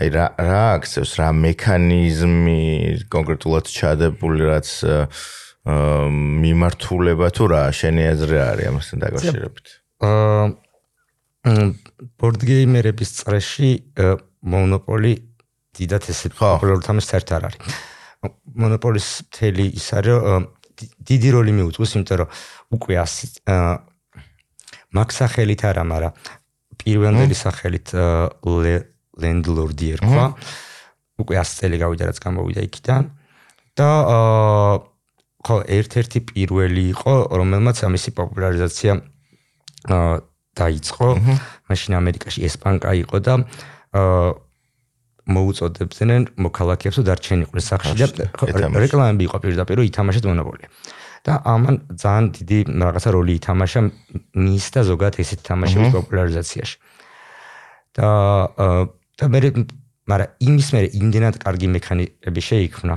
აი 0.00 0.08
რა 0.16 0.26
რა 0.40 0.62
აქცევს 0.76 1.12
რა 1.20 1.28
მექანიზმი 1.36 2.60
კონკრეტულად 3.12 3.68
ჩადებული 3.68 4.48
რაც 4.48 4.68
მიმართულება 5.66 7.28
თუ 7.36 7.44
რა 7.52 7.62
შენი 7.76 8.02
აზრი 8.12 8.38
არის 8.40 8.66
ამასთან 8.72 8.98
დაკავშირებით? 9.04 9.66
აა 10.06 10.44
ბორდგეიმერების 12.20 13.10
წრეში 13.20 13.70
მონოპოლი 14.46 15.12
დიდათ 15.76 16.08
ესე 16.12 16.28
პოპულარული 16.34 16.84
თამაში 16.86 17.08
საერთოდ 17.12 17.36
არ 17.36 17.44
არის. 17.48 17.60
მონოპოლის 18.56 19.08
თელი 19.36 19.66
ის 19.76 19.88
არის 19.96 20.16
რომ 20.26 20.44
დიდი 20.76 21.28
როლი 21.36 21.52
მიუძღვის, 21.56 21.90
იმიტომ 21.96 22.16
რომ 22.20 22.28
უკვე 22.76 22.94
ასი 23.00 23.26
მაქსახელით 24.96 25.62
არა, 25.70 25.82
მაგრამ 25.88 26.12
პირველი 26.80 27.36
სახელით 27.36 27.88
ლენდლორდი 29.16 29.86
ერქვა. 29.96 30.26
უკვე 31.16 31.34
100 31.40 31.56
წელი 31.60 31.76
გავიდა 31.80 32.04
რაც 32.12 32.18
გამოვიდა 32.20 32.60
იქიდან 32.68 33.02
და 33.80 33.88
აა 34.16 34.72
ხო 35.46 35.56
ერთ-ერთი 35.78 36.18
პირველი 36.28 36.82
იყო 36.92 37.14
რომელმაც 37.40 37.76
ამისი 37.88 38.10
პოპულარიზაცია 38.20 38.92
აა 39.96 40.14
დაიწყო. 40.60 41.08
მაშინ 41.68 41.92
ამერიკაში 42.00 42.44
ესპანკა 42.48 42.90
იყო 43.04 43.16
და 43.24 43.34
აა 43.96 44.45
მოუწოდებდნენ 45.26 46.22
მოქალაქეებს 46.38 46.98
დარჩენიყვნენ 47.06 47.64
სახში 47.66 47.94
და 47.98 48.26
რეკლამები 48.78 49.22
იყო 49.26 49.36
პირდაპირ 49.42 49.82
ითამაშეთ 49.90 50.24
მონოპოლია. 50.30 50.68
და 51.26 51.42
ამან 51.42 51.74
ძალიან 51.98 52.26
დიდი 52.38 52.58
რაღაცა 52.86 53.10
როლი 53.10 53.32
ითამაშა 53.42 53.80
მის 54.38 54.66
და 54.74 54.80
ზოგადად 54.86 55.14
ესეთ 55.22 55.40
თამაშების 55.48 55.90
პოპულარიზაციაში. 55.98 56.76
და 57.98 58.08
და 59.18 59.24
მე 59.32 59.38
მაგრამ 60.06 60.30
იმის 60.46 60.68
მე 60.70 60.80
იმდენად 61.02 61.34
კარგი 61.42 61.66
მექანიკები 61.74 62.42
შეიქმნა, 62.48 62.94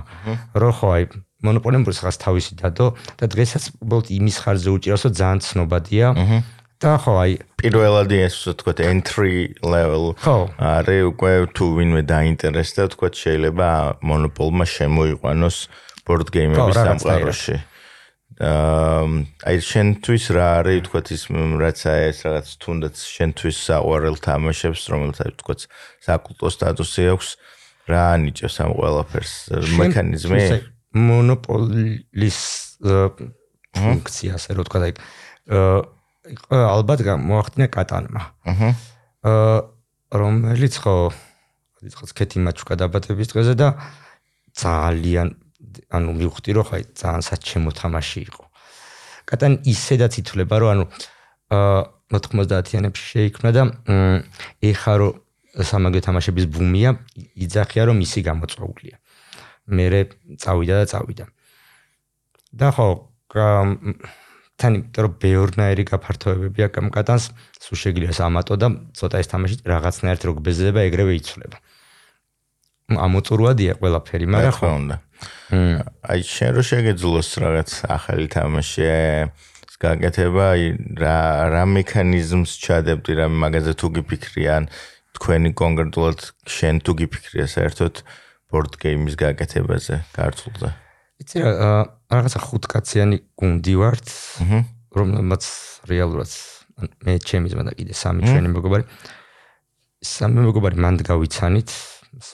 რომ 0.62 0.72
ხო 0.78 0.88
აი 0.94 1.04
მონოპოლიამ 1.42 1.84
პროცესს 1.88 2.22
თავისი 2.22 2.52
დადო 2.62 2.86
და 3.18 3.26
დღესაც 3.34 3.64
უბრალოდ 3.82 4.08
იმის 4.14 4.36
ხარჯზე 4.44 4.70
უჭირავს, 4.78 5.04
რომ 5.10 5.14
ძალიან 5.18 5.40
ცნობადია. 5.48 6.08
აჰა 6.14 6.38
და 6.80 6.96
ხო 7.04 7.14
აი 7.20 7.34
პირველად 7.60 8.12
ეს 8.16 8.36
თქო 8.56 8.72
entry 8.88 9.52
level 9.60 10.16
არის 10.56 11.02
უკვე 11.12 11.32
თუ 11.52 11.66
ვინმე 11.76 12.02
დაინტერესდა 12.08 12.84
თქო 12.96 13.08
შეიძლება 13.20 14.00
მონოპოლმა 14.00 14.66
შემოიყვანოს 14.66 15.58
board 16.08 16.32
game-ების 16.34 16.80
სამყაროში. 16.80 17.58
აი 18.40 19.56
შენთვის 19.60 20.24
რა 20.32 20.48
არის 20.64 20.80
თქო 20.88 21.00
ის 21.12 21.24
რაც 21.60 21.80
ეს 21.92 22.18
რაღაც 22.26 22.48
თუნდაც 22.64 22.96
შენთვის 22.96 23.58
საყვარელ 23.68 24.16
თამაშებს 24.24 24.82
რომელსაც 24.88 25.36
თქო 25.44 25.54
საკულტო 26.08 26.48
სტატუსი 26.56 27.04
აქვს 27.12 27.30
რა 27.92 28.04
ანიჭებს 28.16 28.56
ამ 28.64 28.72
ყველაფერს? 28.80 29.34
მექანიზმი? 29.84 30.40
მონოპოლის 30.96 32.40
ფუნქცია 33.76 34.32
ასე 34.40 34.50
რომ 34.56 34.64
თქო 34.64 34.78
აი 34.88 34.94
ალბათ 36.50 37.04
მოახდინა 37.18 37.68
კატანმა. 37.74 38.22
აჰა. 38.46 38.70
აა 39.26 39.58
რომელიც 40.20 40.76
ხო 40.82 40.96
ის 41.86 42.12
კეთი 42.18 42.44
მაჩუკა 42.46 42.76
დაბადების 42.82 43.28
დღეზე 43.34 43.54
და 43.56 43.68
ძალიან 44.58 45.28
ანუ 45.90 46.12
მივხვდი 46.20 46.52
რომ 46.58 46.66
ხაი 46.70 46.84
ძალიან 46.98 47.24
საჩემო 47.30 47.72
თამაში 47.78 48.20
იყო. 48.30 48.44
კატანი 49.30 49.56
ისედაც 49.70 50.14
ითვლება 50.22 50.56
რომ 50.60 50.70
ანუ 50.74 50.84
აა 51.56 51.82
90-იანებში 52.10 53.04
შეიქმნა 53.14 53.50
და 53.54 53.64
ეხა 54.66 54.94
რომ 54.98 55.14
სამაგე 55.70 56.00
თამაშების 56.06 56.46
ბუმია 56.50 56.90
იძახია 57.38 57.84
რომ 57.90 57.98
ისი 58.06 58.22
გამოწვეულია. 58.26 58.96
მე 59.70 59.86
წავიდა 60.42 60.76
და 60.82 60.86
წავიდა. 60.90 61.26
და 62.50 62.68
ხო 62.74 62.88
თან 64.60 64.72
იმიტომ 64.76 65.04
რომ 65.06 65.14
ბევრნაირი 65.24 65.84
გაფართოებები 65.88 66.60
აქვს 66.68 66.80
ამ 66.84 66.88
კატანს, 66.92 67.26
სულ 67.64 67.78
შეგიძლია 67.84 68.14
სამატო 68.20 68.54
და 68.60 68.68
ცოტა 69.00 69.18
ეს 69.24 69.28
თამაში 69.32 69.56
რაღაცნაირად 69.64 70.24
რო 70.28 70.34
გბეზდება, 70.40 70.80
ეგრევე 70.90 71.14
იცვლება. 71.20 71.58
ამოწურვადია 72.90 73.74
ყველაფერი, 73.80 74.26
მაგრამ 74.34 74.54
ხო 74.60 74.70
უნდა. 74.80 74.96
აი 76.10 76.20
შენ 76.26 76.52
რო 76.58 76.64
შეგეძლოს 76.70 77.30
რაღაც 77.44 77.70
ახალი 77.88 78.28
თამაში 78.34 78.86
გაკეთება, 79.80 80.44
აი 80.54 80.64
რა 81.00 81.18
რა 81.56 81.64
მექანიზმს 81.80 82.52
ჩადებდი 82.60 83.12
რა 83.16 83.26
მაგაზე 83.32 83.74
თუ 83.80 83.88
გიფიქრიან 83.96 84.64
თქვენი 85.16 85.50
კონკრეტულად 85.56 86.20
შენ 86.52 86.76
თუ 86.84 86.92
გიფიქრია 87.00 87.48
საერთოდ 87.48 87.96
board 88.50 88.76
game-ის 88.82 89.16
გაკეთებაზე, 89.16 89.96
ქართულზე? 90.18 90.70
იცი 91.22 91.38
რა 91.46 91.99
რაღაცა 92.10 92.40
ხუთკაციანი 92.46 93.18
გუნდი 93.40 93.76
ვართ 93.80 94.08
რომელმაც 94.98 95.44
რეალურად 95.90 96.32
მე 97.06 97.14
ჩემი 97.22 97.48
ზმა 97.52 97.64
და 97.70 97.74
კიდე 97.78 97.94
სამი 97.94 98.22
ჩვენი 98.26 98.50
მეგობარი 98.56 98.84
სამი 100.00 100.48
მეგობარი 100.48 100.76
მანდ 100.80 101.00
გავიცანით 101.06 101.70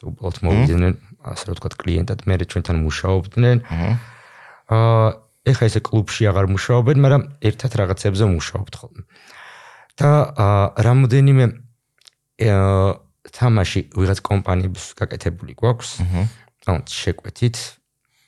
უბრალოდ 0.05 0.38
მოვიდნენ 0.45 0.93
ასე 1.25 1.49
რომ 1.49 1.57
თქვა 1.59 1.69
კლიენტად 1.81 2.19
მე 2.29 2.35
ჩვენთან 2.45 2.77
მუშაობდნენ. 2.85 3.57
აა 4.75 5.07
ეხა 5.45 5.63
ესე 5.69 5.81
კლუბში 5.85 6.25
აღარ 6.29 6.45
მუშაობენ 6.53 6.97
მაგრამ 7.05 7.23
ერთად 7.49 7.71
რაღაცებზე 7.81 8.25
მუშაობთ 8.33 8.73
ხოლმე. 8.79 9.03
და 9.99 10.11
რამოდენიმე 10.85 11.45
აა 12.45 12.89
თამაში 13.35 13.81
ვიღაც 13.95 14.19
კომპანიების 14.21 14.85
გაკეთებული 14.99 15.53
გვაქვს. 15.59 15.89
აჰა 16.01 16.23
ანუ 16.65 16.81
შეკვეთით 16.89 17.55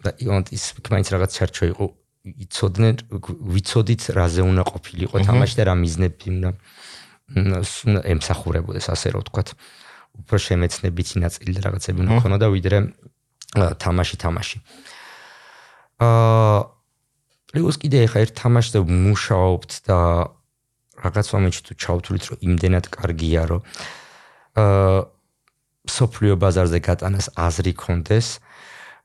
და 0.07 0.11
იონტ 0.23 0.47
ის 0.55 0.63
მაინც 0.87 1.07
რაღაც 1.13 1.31
ჩარჩო 1.37 1.65
იყო. 1.73 1.85
იცოდნენ 2.27 2.95
ვიცოდით 3.55 4.03
რაზე 4.11 4.41
უნდა 4.43 4.63
ყოფილიყო 4.67 5.15
თამაში 5.23 5.55
და 5.59 5.63
რა 5.71 5.75
მიზნები 5.79 6.25
უნდა 6.35 6.49
ემსახურებოდეს 8.13 8.87
ასე 8.91 9.07
რომ 9.15 9.21
ვთქვათ. 9.23 9.47
უფრო 10.17 10.37
შემეცნებითი 10.41 11.15
ნაწილი 11.23 11.51
და 11.55 11.61
რაღაცები 11.67 11.97
უნდა 12.03 12.13
ქონოდა 12.23 12.47
ვიდრე 12.51 12.77
თამაში 13.83 14.15
თამაში. 14.23 14.57
აა 16.03 16.59
პლუს 17.53 17.77
კიდე 17.81 17.97
ახლა 18.05 18.19
ერთ 18.25 18.33
თამაშზე 18.37 18.79
მუშაობთ 18.85 19.71
და 19.87 19.99
რაღაც 21.01 21.27
მომენტში 21.33 21.61
თუ 21.67 21.73
ჩავთვლით 21.83 22.23
რომ 22.29 22.37
იმდენად 22.47 22.85
კარგია 22.93 23.41
რომ 23.49 23.61
აა 24.61 24.97
სოფლიო 25.87 26.35
ბაზარზე 26.43 26.79
გატანას 26.85 27.27
აზრი 27.33 27.73
კონდეს 27.81 28.27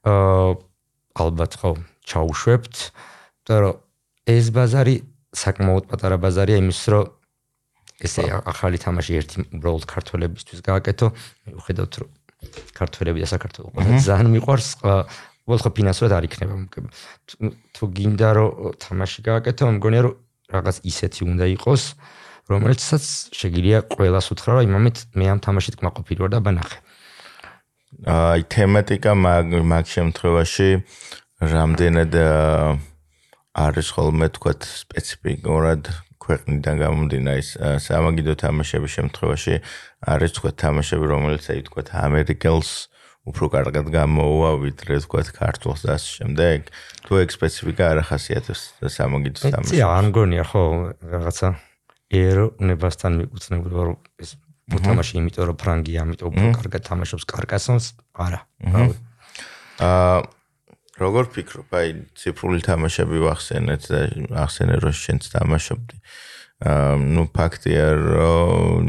აა 0.04 0.58
ალბათ 1.18 1.52
ხო 1.60 1.70
ჩაუშვებთ. 2.06 2.74
და 3.42 3.54
რომ 3.58 3.74
ეს 4.30 4.46
ბაზარი 4.54 4.96
საკმაოდ 5.34 5.84
პატარა 5.90 6.16
ბაზარია 6.22 6.62
იმის 6.62 6.80
რომ 6.92 7.10
ესე 8.02 8.22
ახალი 8.30 8.78
თამაში 8.78 9.12
ერთი 9.18 9.36
უბრალოდ 9.56 9.84
ქართველებისთვის 9.86 10.60
გააკეთო. 10.62 11.06
მიუხედავთ 11.50 11.94
რომ 12.02 12.10
ქართველები 12.74 13.22
და 13.22 13.28
საქართველოს 13.30 13.72
ყველა 13.74 13.98
ძალიან 14.02 14.28
მიყვარს 14.34 14.68
უბრალოდ 15.42 15.62
ხო 15.62 15.70
ფინანსურად 15.78 16.12
არ 16.16 16.24
იქნება 16.26 16.54
თუ 17.74 17.84
გინდა 17.98 18.28
რომ 18.38 18.50
თამაში 18.82 19.20
გააკეთო 19.26 19.70
მგონია 19.78 20.02
რომ 20.06 20.14
რაღაც 20.54 20.76
ისეთი 20.86 21.22
უნდა 21.32 21.46
იყოს 21.56 21.82
რომელიცაც 22.50 23.04
შეგიძლია 23.40 23.78
ყველას 23.94 24.26
უთხრა 24.34 24.50
რომ 24.58 24.64
იმამით 24.70 24.96
მე 25.18 25.26
ამ 25.32 25.38
თამაშით 25.46 25.78
კმაყოფილი 25.78 26.20
ვარ 26.22 26.30
და 26.34 26.40
ბანახე 26.46 26.78
აი 28.02 28.46
თემატიკა 28.50 29.12
მაგ 29.14 29.46
მაგ 29.72 29.84
შემთხვევაში 29.96 30.70
რამდენად 31.42 32.12
არის 33.52 33.88
ხოლმე 33.94 34.28
თქვა 34.36 34.52
სპეციფიკურად 34.64 35.92
ქვეყნიდან 36.22 36.74
გამომდინარე 36.82 37.42
ის 37.42 37.50
სამაგიდო 37.86 38.34
თამაშების 38.42 38.92
შემთხვევაში 38.96 39.54
არის 40.12 40.30
თქვა 40.38 40.50
თამაშები 40.62 41.06
რომელიც 41.12 41.44
აი 41.52 41.60
თქვა 41.68 41.82
ამერიკელს 42.06 42.70
უფრო 43.22 43.46
კარგად 43.54 43.86
გამოვა 43.94 44.50
ვიდრე 44.66 44.98
თქვა 45.06 45.22
ქართულს 45.36 45.82
და 45.86 45.94
ამ 45.94 46.02
შემდეგ 46.02 46.70
თუ 47.06 47.12
ეგ 47.22 47.28
სპეციფიკა 47.36 47.84
არ 47.92 47.98
ახასიათებს 48.02 48.62
სამაგიდო 48.82 49.38
თამაშებს. 49.46 49.70
იცი 49.70 49.82
არ 49.86 50.04
მგონია 50.10 50.44
ხო 50.50 50.62
რაღაცა 51.12 51.48
ერო 52.12 52.46
უნებასთან 52.58 53.12
მიკუთვნებულა 53.20 53.82
რომ 53.88 53.96
ეს 54.22 54.30
მოთამაში 54.70 55.18
იმიტომ 55.18 55.48
რომ 55.50 55.56
ფრანგია, 55.58 56.04
ამიტომ 56.06 56.28
უფრო 56.30 56.50
კარგად 56.62 56.82
თამაშობს 56.86 57.24
კარკასონს, 57.26 57.86
არა. 58.14 58.40
აა 59.82 60.18
როგორ 61.02 61.24
ფიქრობ, 61.34 61.72
აი 61.74 61.88
ციფრული 62.14 62.60
თამაშები 62.62 63.18
ვახსენეთ 63.26 63.82
და 63.90 64.00
ახსენე 64.44 64.76
რომ 64.84 64.94
შენც 64.94 65.22
თამაშობდი. 65.34 65.96
აა 66.62 66.94
ნუ 67.02 67.22
ფაქტია 67.34 67.86
რომ 67.98 68.86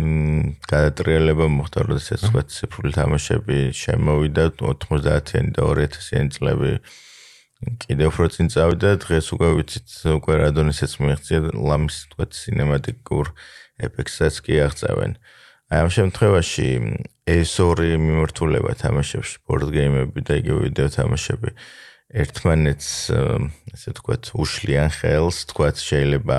გადატრიალება 0.69 1.45
მოხდა 1.57 1.79
როდესაც 1.89 2.19
სხვა 2.29 2.41
ციფრული 2.53 2.91
თამაშები 2.93 3.57
შემოვიდა 3.73 4.43
90-იანი 4.61 5.51
და 5.57 5.61
2000-იანი 5.73 6.29
წლები 6.37 6.71
კიდევ 7.81 8.07
უფრო 8.13 8.25
წინ 8.35 8.47
წავიდა 8.53 8.89
დღეს 9.01 9.25
უკვე 9.33 9.49
ვიცით 9.57 9.89
უკვე 10.19 10.33
რადონისაც 10.43 10.91
მიიღწია 11.01 11.39
ლამის 11.55 11.97
თქვა 12.13 12.25
სინემატიკურ 12.29 13.25
ეფექტსაც 13.87 14.37
კი 14.43 14.59
აღწევენ. 14.67 15.17
აა 15.17 15.41
აი 15.73 15.79
ამ 15.81 15.89
შემთხვევაში 15.89 16.67
ეს 17.33 17.51
ორი 17.63 17.95
მიმართულება 17.97 18.75
თამაშებში, 18.77 19.41
board 19.47 19.73
game-ები 19.73 20.21
და 20.21 20.37
იგივე 20.37 20.59
ვიდეო 20.69 20.89
თამაშები 20.93 21.49
ერთმანეთს 22.13 22.89
ესე 23.73 23.93
ვთქვათ, 23.95 24.29
უშლიან 24.37 24.89
ხელს, 24.93 25.37
ვთქვათ, 25.47 25.81
შეიძლება 25.81 26.37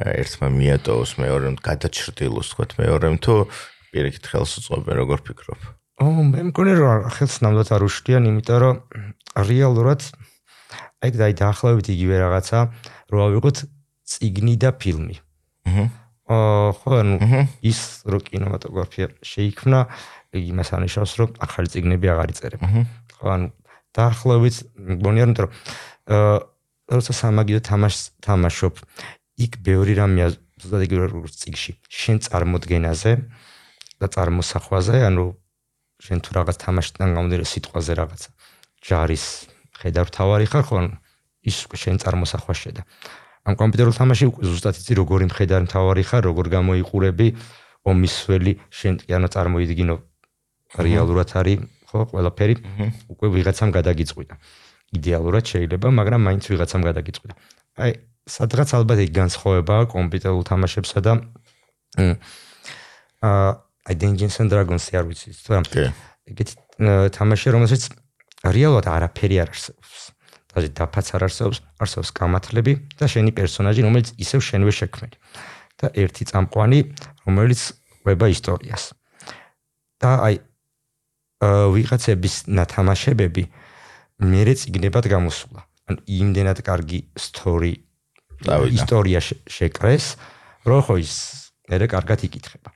ერთმა 0.00 0.48
მიატოვოს 0.54 1.12
მეორემ 1.20 1.56
გადაჭრდილოს, 1.60 2.48
ვთქვათ, 2.56 2.70
მეორემ 2.80 3.20
თუ 3.20 3.34
პირიქით 3.92 4.24
ხელს 4.32 4.52
უწყობენ, 4.62 4.94
როგორ 4.96 5.18
ფიქრობ? 5.28 5.60
ო, 6.00 6.06
მე 6.32 6.40
მგონი 6.48 6.72
რომ 6.80 7.10
ხელს 7.12 7.36
ნამდვილად 7.44 7.70
არ 7.76 7.82
უშლიან, 7.84 8.22
იმიტომ 8.32 8.58
რომ 8.64 8.76
რეალურად 9.44 10.00
აი 11.04 11.10
დაი 11.20 11.34
დაახლოებით 11.36 11.86
იგივე 11.92 12.16
რაღაცა, 12.24 12.58
რო 13.12 13.18
ავიღოთ 13.28 13.58
ციგნი 14.08 14.54
და 14.56 14.70
ფილმი. 14.72 15.16
აჰა. 15.68 15.84
ხო, 16.30 16.90
ანუ 17.02 17.16
ის 17.66 17.80
რო 18.06 18.18
კინემატოგრაფია 18.22 19.06
შეიქმნა, 19.26 19.80
იმას 20.36 20.70
ანიშნავს, 20.78 21.12
რომ 21.18 21.30
ახალი 21.42 21.68
ციგნები 21.74 22.06
აღარ 22.14 22.28
იწერება. 22.34 22.66
ხო, 23.18 23.26
ანუ 23.34 23.46
დაახლოებით 23.98 24.56
მგონია 24.78 25.26
რომ 25.26 25.50
აა 26.10 26.38
როცა 26.90 27.12
სამაგიდო 27.14 27.60
თამაშს 27.66 28.02
თამაშობ, 28.22 28.74
იქ 29.46 29.52
ბევრი 29.62 29.94
რამეა 29.98 30.28
ზუსტად 30.34 30.82
იგივე 30.86 31.04
როგორც 31.10 31.34
ციგში. 31.38 31.72
შენ 31.86 32.16
წარმოდგენაზე 32.26 33.12
და 34.02 34.06
წარმოსახვაზე, 34.10 34.96
ანუ 35.06 35.24
შენ 36.00 36.18
თუ 36.24 36.30
რაღაც 36.40 36.56
თამაშთან 36.64 37.14
გამოდირო 37.16 37.44
სიტყვაზე 37.44 37.92
რაღაცა 38.00 38.30
ჯარის 38.80 39.24
ხედავ 39.80 40.08
თავარი 40.16 40.46
ხარ 40.48 40.64
ხო 40.64 40.78
ის 41.44 41.56
შენ 41.82 42.00
წარმოსახვა 42.00 42.54
შედა 42.56 42.82
ამ 43.48 43.54
კომპიუტერულ 43.56 43.94
თამაში 43.96 44.24
უკვე 44.30 44.42
ზუსტად 44.50 44.74
იცი 44.80 44.92
როგორი 45.00 45.24
მხედარი 45.30 45.66
თავარი 45.72 46.04
ხარ 46.04 46.22
როგორ 46.28 46.46
გამოიყურები 46.56 47.26
ომისველი 47.88 48.52
შენ 48.68 48.94
კი 49.00 49.10
ანუ 49.16 49.28
წარმოიდგინო. 49.32 49.96
რეალურად 50.76 51.30
არის 51.40 51.58
ხო 51.88 52.00
ყველაფერი. 52.12 52.54
უკვე 53.08 53.26
ვიღაცამ 53.34 53.70
გადაგიწყვიტა. 53.72 54.34
იდეალურად 54.98 55.44
შეიძლება 55.50 55.88
მაგრამ 55.88 56.20
მაინც 56.26 56.44
ვიღაცამ 56.52 56.82
გადაგიწყვიტა. 56.88 57.34
აი 57.80 57.90
სადღაც 58.28 58.68
ალბათ 58.76 58.98
ეგ 59.06 59.10
განსხვავებაა 59.16 59.82
კომპიუტერულ 59.88 60.42
თამაშებსა 60.44 60.98
და 61.00 61.12
აა 63.24 63.48
აი 63.88 63.94
Dungeons 63.96 64.36
and 64.40 64.52
Dragons-ი 64.52 64.92
არ 65.00 65.04
ვიცი 65.08 65.30
რა. 65.50 65.60
ეგეთი 66.28 66.54
თამაში 67.16 67.48
რომელსაც 67.54 67.82
რეალურად 68.44 68.86
არაფერი 68.86 69.36
არ 69.42 69.48
არსებობს. 69.50 70.09
ასე 70.50 70.68
დაფაც 70.74 71.06
არ 71.14 71.22
არსებობს, 71.28 71.58
არსებობს 71.78 72.10
გამათლები 72.16 72.72
და 72.98 73.06
შენი 73.06 73.30
პერსონაჟი, 73.38 73.86
რომელიც 73.86 74.08
ისევ 74.18 74.40
შენვე 74.42 74.72
შექმნილი. 74.74 75.16
და 75.80 75.88
ერთი 75.96 76.24
წამყვანი, 76.28 76.78
რომელიც 77.24 77.60
ყვება 78.04 78.26
ისტორიას. 78.34 78.84
და 80.00 80.10
აი 80.26 80.34
ვიღაცების 81.40 82.34
ნათამაშებები 82.52 83.44
მერე 84.20 84.54
წიგნებად 84.60 85.04
გამოსულა. 85.08 85.60
ანუ 85.88 85.98
იმდენად 86.04 86.58
კარგი 86.66 87.00
სტორი 87.16 87.72
ისტორია 88.76 89.20
შეკრეს, 89.24 90.16
რომ 90.68 90.80
ხო 90.84 90.94
ის 91.00 91.14
მერე 91.70 91.86
კარგად 91.88 92.18
იკითხება. 92.28 92.70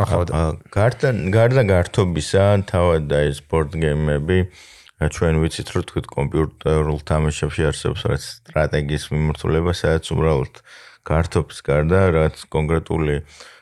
ახლა 0.00 0.22
გარდა 0.70 1.08
გარდა 1.34 1.62
გართობისა, 1.66 2.44
თავად 2.70 3.02
და 3.10 3.18
ეს 3.30 3.42
ბორდ 3.42 3.74
გეიმები 3.74 4.38
აა 4.46 4.79
ჩვენ 5.00 5.40
ვიცით 5.40 5.68
რომ 5.72 5.84
თქვით 5.88 6.06
კომპიუტერულ 6.12 6.98
თამაშებში 7.08 7.62
არსებობს 7.72 8.02
რაც 8.04 8.22
სტრატეგიის 8.26 9.04
მიმართულება, 9.14 9.72
სადაც 9.72 10.04
უბრალოდ 10.12 10.54
კარტოფის 11.08 11.58
გარდა 11.64 12.00
რაც 12.12 12.36
კონკრეტული 12.52 13.14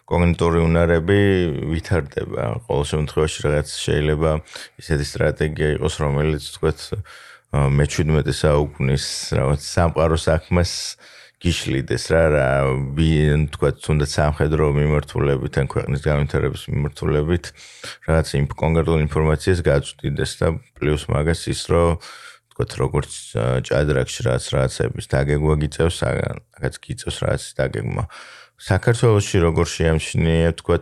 კოგნიტორი 0.09 0.59
უნარები 0.67 1.21
ვითარდება. 1.71 2.43
ყოველ 2.67 2.85
შემთხვევაში 2.91 3.39
რაღაც 3.47 3.69
შეიძლება 3.71 4.31
ისეთი 4.83 5.05
სტრატეგია 5.13 5.69
იყოს, 5.79 5.95
რომელიც 6.03 6.43
თქვით 6.59 6.79
მე-17 7.55 8.35
საუკუნის 8.35 9.05
რაღაც 9.39 9.61
სამყარო 9.63 10.19
საქმეს 10.19 10.73
გიშლიდეს 11.39 12.05
რა 12.11 12.23
რა 12.35 12.47
თქვა 13.55 13.71
თუნდაც 13.79 14.11
სამხედრო 14.11 14.75
მიმართულებით 14.75 15.55
ან 15.63 15.67
ქვეყნის 15.71 16.03
განვითარების 16.03 16.63
მიმართულებით 16.75 17.45
რაღაც 18.11 18.29
იმ 18.43 18.47
კონკრეტულ 18.59 18.99
ინფორმაციას 19.07 19.63
გაწვდიდეს 19.63 20.33
და 20.43 20.49
პლუს 20.75 21.07
მაგას 21.07 21.41
ის 21.55 21.63
რომ 21.71 22.03
თქვა 22.51 22.65
როგორც 22.83 23.13
ჭადრაკში 23.71 24.21
რაღაც 24.27 24.45
რაღაცების 24.51 25.07
დაგეგმა 25.15 25.55
გიწევს 25.63 25.99
რაღაც 26.03 26.75
გიწევს 26.83 27.17
რაღაც 27.23 27.43
დაგეგმა. 27.55 28.05
საქართველოსში 28.59 29.39
როგორ 29.39 29.67
შეამჩნია 29.71 30.51
თქვა 30.59 30.79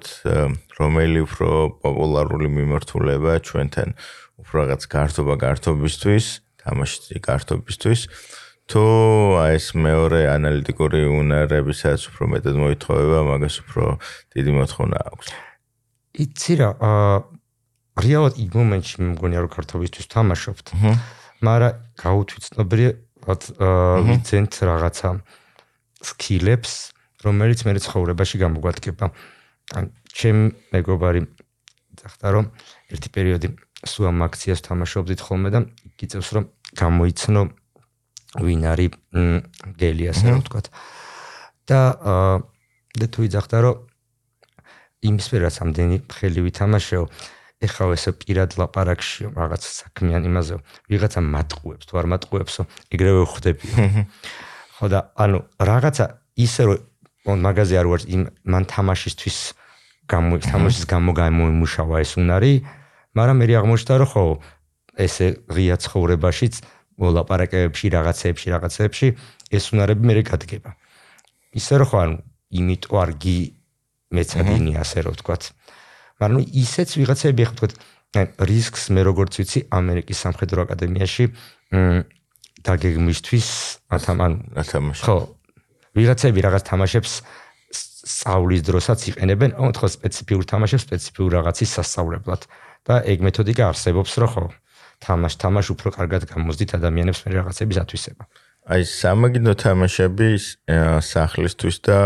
რომელი 0.80 1.20
უფრო 1.28 1.48
პოპულარული 1.84 2.48
მიმართულება 2.48 3.32
ჩვენთან 3.44 3.88
უფრო 4.40 4.54
რაღაც 4.64 4.82
გართობა 4.88 5.34
გართობისთვის 5.44 6.26
თამაში 6.64 7.20
გართობისთვის 7.20 8.00
თუ 8.66 8.82
აი 9.38 9.56
ეს 9.56 9.66
მეორე 9.78 10.20
ანალიტიკური 10.26 11.00
უნარებისაც 11.06 12.00
უფრო 12.10 12.24
მეტად 12.34 12.56
მოითხოვება, 12.58 13.18
მაგას 13.30 13.56
უფრო 13.62 13.84
დიდი 14.34 14.50
მოთხოვნა 14.58 14.98
აქვს. 15.06 15.26
იცი 16.26 16.52
რა, 16.58 16.70
აა 16.82 17.16
რეალურად 18.02 18.34
იმ 18.42 18.50
მომენტში 18.58 18.96
მგონია 19.14 19.40
რომ 19.46 19.50
ქართობისთვის 19.54 20.06
თამაშობთ. 20.10 20.66
მაგრამ 21.46 21.72
გაუთვიცნობრია 22.02 22.90
აა 23.26 24.02
ვიცენთ 24.06 24.52
რაღაცა 24.66 25.08
სკილებს, 26.02 26.72
რომელიც 27.22 27.60
მე 27.66 27.72
ცხოვრებაში 27.86 28.36
გამოგვადგება. 28.42 29.06
ან 29.74 29.90
ჩემ 30.14 30.54
მეგობარი 30.70 31.26
ძახდა 31.98 32.26
რომ 32.34 32.44
ერთი 32.92 33.08
პერიოდი 33.10 33.48
სულ 33.82 34.04
ამ 34.10 34.22
აქციას 34.26 34.60
თამაშობდით 34.62 35.20
ხოლმე 35.26 35.50
და 35.50 35.60
გიწევს 35.98 36.28
რომ 36.36 36.44
გამოიცნო 36.78 37.42
ვინ 38.34 38.62
არის 38.72 38.90
გელი 39.78 40.04
ასე 40.10 40.26
რომ 40.32 40.40
ვთქვა. 40.42 40.60
და 41.66 41.80
და 42.96 43.06
თუ 43.12 43.20
იძახდა 43.26 43.56
რომ 43.64 43.76
იმ 45.06 45.16
სფერას 45.22 45.56
ამდენი 45.62 45.96
ხელი 46.08 46.40
ვითამაშეო, 46.46 47.04
ეხლა 47.62 47.84
ესე 47.96 48.10
პირად 48.16 48.56
ლაპარაკში 48.60 49.32
რაღაც 49.32 49.62
საქმიან 49.64 50.22
იმაზე, 50.28 50.54
ვიღაცა 50.90 51.20
მატყუებს, 51.20 51.84
თუ 51.88 51.94
არ 52.00 52.06
მატყუებსო, 52.12 52.62
ეგრევე 52.92 53.22
ხვდები. 53.32 53.66
ხო 54.76 54.86
და 54.92 55.00
ანუ 55.16 55.38
რაღაცა 55.56 56.06
ისე 56.36 56.62
რომ 56.68 57.38
მაგაზე 57.46 57.74
არ 57.80 57.86
ვარ 57.90 58.02
იმ 58.12 58.22
მან 58.44 58.64
თამაშისთვის 58.70 59.38
გამო 60.06 60.34
თამაშის 60.46 60.84
გამო 60.86 61.10
გამოიმუშავა 61.16 61.96
ეს 62.04 62.12
უნარი, 62.20 62.52
მაგრამ 63.16 63.36
მე 63.40 63.46
აღმოჩნდა 63.60 63.94
რომ 63.98 64.08
ხო 64.12 64.22
ესე 64.96 65.26
ღია 65.50 65.76
ცხოვრებაშიც 65.80 66.54
მოლაპარაკებებში, 66.96 67.86
რაღაცეებში, 67.92 68.46
რაღაცეებში 68.56 69.08
ეს 69.52 69.64
უნარები 69.72 70.02
მე 70.08 70.22
გადგება. 70.24 70.70
ისე 71.56 71.74
რომ 71.80 71.88
ხო 71.90 71.98
ანუ 72.04 72.16
იმიტომ 72.56 72.96
არ 73.02 73.10
გი 73.22 73.38
მეცადინი 74.16 74.72
ასე 74.80 74.98
რომ 75.04 75.12
ვთქვათ. 75.16 75.42
მაგრამ 76.20 76.42
ისეც 76.62 76.88
ვიღაცები 76.96 77.42
ხო 77.46 77.52
ვთქვათ 77.52 77.72
რისკს 78.16 78.84
მე 78.96 79.00
როგორც 79.04 79.32
ვიცი 79.40 79.60
ამერიკის 79.68 80.18
სამხედრო 80.24 80.58
აკადემიაში 80.66 81.24
დაგეგმისთვის 82.64 83.48
ათამან 83.92 84.32
ათამაში. 84.56 85.02
ხო 85.04 85.16
ვიღაცები 85.96 86.38
რაღაც 86.46 86.62
თამაშებს 86.70 87.12
სწავლის 87.76 88.62
დროსაც 88.64 89.00
იყენებენ, 89.10 89.50
ხო 89.58 89.88
სპეციფიურ 89.96 90.44
თამაშებს 90.48 90.84
სპეციფიურ 90.86 91.30
რაღაცის 91.36 91.70
სასწავლებლად 91.76 92.42
და 92.86 92.94
ეგ 93.02 93.18
მეთოდიკა 93.26 93.64
არსებობს 93.72 94.12
რო 94.22 94.28
ხო? 94.32 94.44
თამაშ 95.04 95.32
თამაშ 95.42 95.66
უფრო 95.74 95.88
კარგად 95.98 96.22
გამოსდით 96.30 96.70
ადამიანებს 96.78 97.20
მე 97.26 97.30
რაღაცების 97.36 97.76
ათვისება. 97.84 98.24
აი 98.66 98.82
სამაგიდო 98.82 99.52
თამაშები 99.62 100.28
სახლისთვის 101.06 101.76
და 101.86 101.98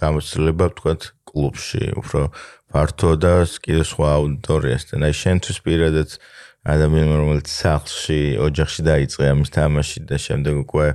გამოცდილება 0.00 0.64
ვთქვათ 0.70 1.02
კლუბში 1.28 1.84
უფრო 2.00 2.20
ფართო 2.72 3.10
და 3.20 3.34
კიდე 3.44 3.84
სხვა 3.84 4.08
აუდიტორიასთან. 4.16 4.98
აი 5.04 5.14
შენთვის 5.20 5.58
პირადად 5.66 6.10
ადამიანი 6.64 7.14
რომელიც 7.20 7.48
სახლში 7.48 8.20
ოჯახში 8.40 8.82
დაიწყე 8.88 9.24
ამის 9.32 9.50
თამაში 9.52 9.98
და 10.08 10.16
შემდეგ 10.16 10.54
უკვე 10.64 10.86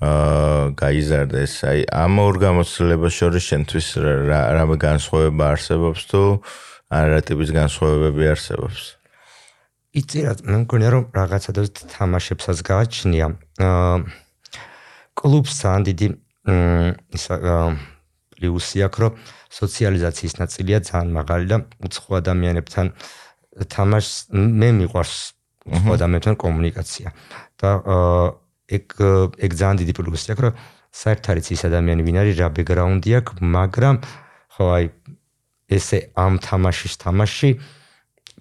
აა 0.00 0.74
გაიზარდეს. 0.80 1.52
აი 1.70 1.78
ამ 1.92 2.14
ორ 2.26 2.34
გამოცდილებას 2.40 3.14
შორის 3.20 3.44
შენთვის 3.50 3.86
რა 4.30 4.40
რა 4.56 4.64
განსხვავება 4.80 5.44
არსებობს 5.54 6.02
თუ 6.10 6.22
არა 6.90 7.20
ტიპის 7.28 7.50
განსხვავებები 7.52 8.24
არსებობს? 8.34 8.80
იცი 8.88 8.99
რა 9.90 10.34
მე 10.46 10.56
მგონია 10.62 10.90
რომ 10.94 11.04
რაღაცა 11.10 11.50
და 11.50 11.62
თამაშებსაც 11.66 12.58
გააჩნია. 12.62 13.26
აა 13.58 13.96
კლუბს 15.18 15.54
ძალიან 15.60 15.82
დიდი 15.90 16.06
ისა 17.18 17.34
პლუსი 18.38 18.78
აქვს 18.86 18.98
რომ 19.02 19.12
სოციალიზაციის 19.50 20.34
ნაწილია 20.38 20.78
ძალიან 20.86 21.10
მაღალი 21.18 21.46
და 21.50 21.56
უცხო 21.82 22.12
ადამიანებთან 22.22 22.86
თამაშს 23.66 24.14
მე 24.30 24.68
მიყვარს 24.78 25.16
უცხო 25.66 25.90
ადამიანთან 25.98 26.34
კომუნიკაცია. 26.38 27.08
და 27.60 27.70
ეგ 28.70 28.86
ეგ 29.42 29.50
ძალიან 29.58 29.76
დიდი 29.82 29.92
პლუსი 29.98 30.28
აქვს 30.32 30.44
რომ 30.46 30.54
საერთოდ 31.02 31.30
არის 31.34 31.46
ის 31.50 31.62
ადამიანი 31.66 32.02
ვინ 32.06 32.16
არის 32.22 32.34
რა 32.38 32.48
ბექგრაუნდი 32.54 33.10
აქვს 33.18 33.42
მაგრამ 33.42 33.94
ხო 34.54 34.64
აი 34.70 34.84
ესე 35.76 35.98
ამ 36.14 36.38
თამაშის 36.46 36.94
თამაში 37.02 37.50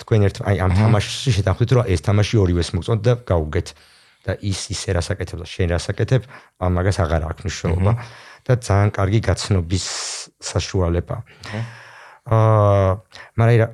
თქვენ 0.01 0.21
ერთ 0.29 0.37
აი 0.49 0.55
ამ 0.63 0.71
თამაშში 0.79 1.31
შეთანხმდით 1.39 1.71
რომ 1.75 1.83
ეს 1.93 2.01
თამაში 2.07 2.35
ორივეს 2.43 2.69
მოგწონთ 2.75 3.01
და 3.03 3.13
გაუგეთ 3.29 3.67
და 4.25 4.31
ის 4.43 4.59
ისე 4.73 4.95
რასაკეთებს 4.99 5.41
და 5.41 5.47
შენ 5.47 5.67
რასაკეთებ 5.75 6.21
ამაგას 6.59 6.97
აღარ 7.03 7.21
აქვს 7.29 7.43
მნიშვნელობა. 7.45 7.91
და 8.47 8.53
ძალიან 8.55 8.89
კარგი 8.95 9.19
გაცნობის 9.29 9.85
საშუალება. 10.41 11.15
აა 12.25 12.91
მაგრამ 13.39 13.69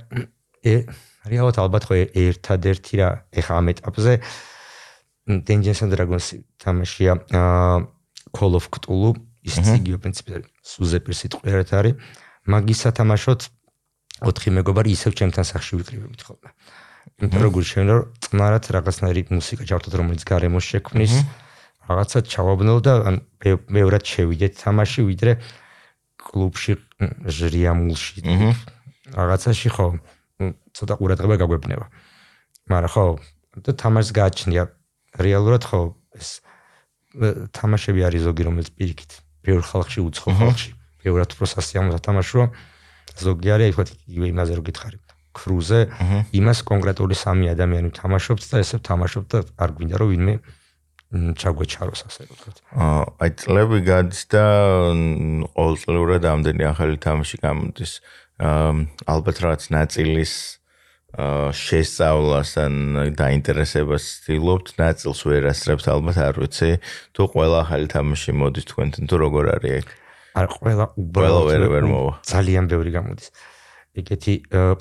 ე 0.66 0.74
რეალურად 1.30 1.58
ალბათ 1.64 1.84
ხო 1.88 1.96
ერთადერთი 2.12 2.94
რა 3.00 3.10
ეხა 3.32 3.54
ამ 3.62 3.68
ეტაპზე. 3.74 4.14
Dungeons 5.26 5.82
and 5.82 5.92
Dragons 5.94 6.28
თამაშია 6.62 7.14
აა 7.34 7.88
Call 8.36 8.54
of 8.60 8.70
Cthulhu 8.74 9.16
ის 9.46 9.56
ციგიო 9.62 9.98
პრინციპი 10.02 10.42
სუზეპირ 10.66 11.14
სიტყვიერად 11.22 11.70
არის. 11.78 11.94
მაგის 12.46 12.80
სათამაშოდ 12.86 13.42
ოთხი 14.26 14.50
მეგობარი 14.58 14.90
ისევ 14.98 15.12
ჩემთან 15.20 15.46
სახში 15.46 15.74
ვიკრიბებით 15.80 16.22
ხოლმე. 16.26 16.50
იმიტომ 17.22 17.42
რომ 17.46 17.52
გულშენ 17.56 17.86
რომ 17.90 18.02
წნარად 18.26 18.66
რაღაცნაირი 18.76 19.22
მუსიკა 19.32 19.64
ჩავთოთ 19.70 19.94
რომელიც 20.02 20.22
გარემოს 20.26 20.66
შექმნის 20.66 21.14
რაღაცა 21.86 22.20
ჩავაბნელ 22.34 22.80
და 22.82 22.94
ან 23.06 23.16
მეორად 23.70 24.04
შევიდეთ 24.10 24.54
თამაში 24.58 25.02
ვიდრე 25.06 25.32
კლუბში 26.18 26.74
ჟრიამულში 27.30 28.18
რაღაცაში 29.14 29.70
ხო 29.70 29.88
ცოტა 30.76 30.94
ყურადღება 31.00 31.36
გაგვეპნება. 31.40 31.86
მაგრამ 32.66 32.92
ხო 32.92 33.06
და 33.62 33.72
თამაშს 33.78 34.12
გააჩნია. 34.18 34.64
რეალურად 35.16 35.64
ხო 35.64 35.96
ეს 36.20 36.42
თამაშები 37.56 38.02
არის 38.04 38.22
ზოგი 38.28 38.44
რომელიც 38.50 38.70
პირიქით 38.76 39.12
ბევრ 39.46 39.62
ხალხში 39.64 40.00
უცხო 40.04 40.30
ხალხში 40.36 40.72
ბევრად 41.06 41.30
უფრო 41.36 41.48
სასიამოვნო 41.48 42.00
თამაშია 42.04 42.46
ზოგი 43.24 43.50
არის 43.56 43.66
აი 43.66 43.74
თქვა 43.76 43.86
იმაზე 44.32 44.54
რო 44.60 44.64
გითხარი 44.70 44.98
კრუზე 45.36 45.80
იმას 46.40 46.60
კონკრეტული 46.70 47.16
სამი 47.20 47.52
ადამიანი 47.52 47.92
თამაშობს 47.96 48.46
და 48.52 48.62
ესე 48.64 48.80
თამაშობ 48.88 49.24
და 49.32 49.44
არ 49.60 49.70
გვინდა 49.76 50.00
რომ 50.00 50.10
ვინმე 50.16 50.36
ჩაგვეჩაროს 51.14 52.02
ასე 52.08 52.22
რომ 52.28 52.36
ვთქვათ. 52.36 52.58
აა 52.76 53.02
აი 53.24 53.30
წლები 53.40 53.80
გადის 53.88 54.22
და 54.34 54.46
ყოველწლიურად 55.56 56.24
ამდენი 56.28 56.64
ახალი 56.72 56.98
თამაში 57.00 57.38
გამოდის. 57.46 57.94
აა 58.42 58.72
ალბათ 59.14 59.38
რაღაც 59.46 59.64
ნაწილის 59.76 60.34
აა 61.16 61.52
შესწავლას 61.56 62.52
ან 62.60 62.74
დაინტერესებას 63.16 64.04
ცდილობთ, 64.26 64.68
ნაწილს 64.82 65.20
ვერ 65.30 65.44
ასრებთ 65.54 65.86
ალბათ 65.94 66.18
არ 66.20 66.36
ვიცი. 66.44 66.72
თუ 67.16 67.22
ყველა 67.32 67.58
ახალი 67.64 67.88
თამაში 67.96 68.32
მოდის 68.36 68.66
თქვენთან 68.72 69.04
თუ 69.08 69.16
როგორ 69.24 69.46
არის 69.56 69.72
ეგ? 69.80 69.88
არ 70.36 70.48
ყველა 70.52 70.86
უბრალოდ 71.00 71.68
ვერ 71.72 71.84
მოვა. 71.88 72.14
ძალიან 72.28 72.66
ბევრი 72.68 72.92
გამოდის. 72.96 73.28
ეგეთი 73.96 74.34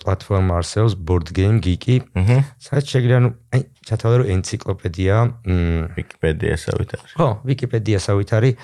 პლატფორმა 0.03 0.59
არსებობს 0.59 0.95
board 0.99 1.31
game 1.31 1.63
geek-ი. 1.63 2.03
აჰა. 2.19 2.39
სადაც 2.59 2.85
შეიძლება 2.91 3.21
ნუ 3.23 3.31
აი 3.55 3.61
ჩათავე 3.87 4.15
რომ 4.19 4.27
ენციკლოპედია, 4.35 5.15
მ 5.47 5.95
ვიკიპედიასავით 5.95 6.91
არის. 6.99 7.11
ხო, 7.15 7.29
ვიკიპედიასავით 7.47 8.31
არის. 8.35 8.55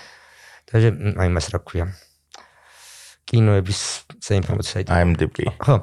და 0.70 0.74
აი 1.22 1.28
მას 1.34 1.46
რა 1.54 1.58
ქვია? 1.66 1.86
კინოების 3.30 3.80
საინფორმაციო 4.26 4.70
საიტი. 4.74 4.90
IMDb. 4.90 5.36
ხო, 5.62 5.74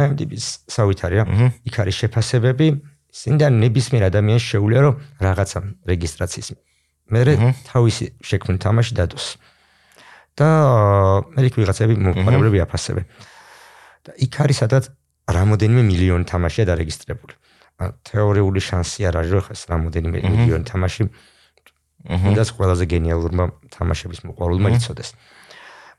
IMDb-ს 0.00 0.64
სავით 0.72 1.00
არის 1.04 1.18
რა. 1.20 1.24
იქ 1.68 1.74
არის 1.84 1.96
შეფასებები. 2.00 2.68
სინდა 3.14 3.46
ნებისმიერ 3.52 4.08
ადამიანს 4.10 4.44
შეუძლია 4.50 4.80
რომ 4.88 4.94
რაღაცა 5.22 5.58
რეგისტრაციის 5.86 6.48
მერე 7.14 7.32
თავისი 7.68 8.04
შექმნილი 8.24 8.58
თამაში 8.64 8.92
დადოს. 8.98 9.26
და 10.38 10.48
მე 11.34 11.40
იქ 11.48 11.54
ვიღაცები 11.60 11.94
მომხმარებლები 11.94 12.58
აფასებენ. 12.66 13.04
და 14.04 14.10
იქ 14.20 14.34
არის 14.44 14.58
სადაც 14.62 14.84
რამოდენიმე 15.30 15.82
მილიონი 15.90 16.24
თამაშია 16.28 16.64
დარეგისტრირებული. 16.68 17.34
თეორიული 18.04 18.60
შანსი 18.60 19.00
არ 19.08 19.14
არის 19.20 19.30
რომ 19.34 19.42
ხეს 19.48 19.62
რამოდენიმე 19.72 20.18
მილიონი 20.20 20.64
თამაში 20.68 21.02
უნდა 22.04 22.42
ყველაზე 22.56 22.84
გენიალურმა 22.92 23.44
თამაშების 23.72 24.20
მოყვარულმა 24.28 24.68
იცოდეს. 24.76 25.10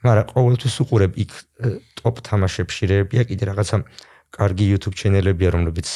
მაგრამ 0.06 0.26
ყოველთვის 0.36 0.76
უყურებ 0.86 1.12
იქ 1.24 1.32
ტოპ 1.98 2.16
თამაშებში 2.30 2.86
კიდე 3.10 3.44
რაღაცა 3.50 3.78
კარგი 4.36 4.66
YouTube 4.72 4.96
ჩენელებია 5.00 5.50
რომლებიც 5.56 5.88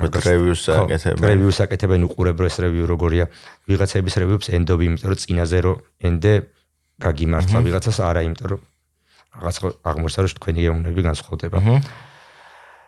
რევიუს 0.00 0.62
აკეთებენ. 0.72 1.24
რევიუს 1.30 1.58
აკეთებენ 1.64 2.00
უყურებ 2.08 2.36
რომ 2.40 2.48
ეს 2.48 2.56
რევიუ 2.64 2.84
როგორია. 2.88 3.24
ვიღაცების 3.68 4.14
რევიუებს 4.20 4.48
ენდობი, 4.56 4.84
იმიტომ 4.88 5.08
რომ 5.12 5.18
წინაზე 5.20 5.58
რო 5.64 5.72
ენდე 6.08 6.32
გაგიმართლა 7.02 7.58
ვიღაცას 7.66 7.98
არა, 8.00 8.20
იმიტომ 8.26 8.48
რომ 8.52 8.60
რაღაც 9.36 9.56
აღმოჩნდა 9.84 10.20
რომ 10.24 10.32
თქვენი 10.40 10.60
ეუნები 10.66 11.00
განსხვავდება. 11.04 11.58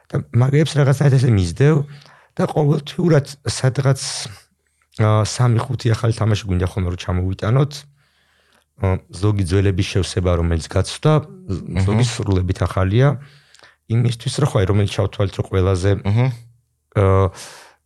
და 0.08 0.14
მაგებს 0.32 0.72
რაღაცნაირად 0.80 1.16
ესე 1.20 1.30
მისდევ 1.36 1.74
და 2.36 2.42
ყოველთვიურად 2.48 3.26
სადღაც 3.44 4.00
3-5 4.96 5.92
ახალი 5.92 6.12
თამაში 6.16 6.44
გვინდა 6.48 6.66
ხოლმე 6.72 6.88
რომ 6.96 7.00
ჩამოვიტანოთ. 7.04 7.72
ზოგი 9.10 9.44
ძველების 9.50 9.86
შევსება 9.90 10.30
რომელიც 10.38 10.66
გაცვდა, 10.70 11.12
ზოგი 11.84 12.04
სრულებით 12.08 12.58
ახალია. 12.62 13.18
იმისთვის 13.90 14.34
რომ 14.38 14.48
ხო 14.48 14.58
რომელიც 14.70 14.90
ჩავთვალეთ 14.96 15.34
რომ 15.34 15.46
ყველაზე 15.50 15.90
აა 16.96 17.26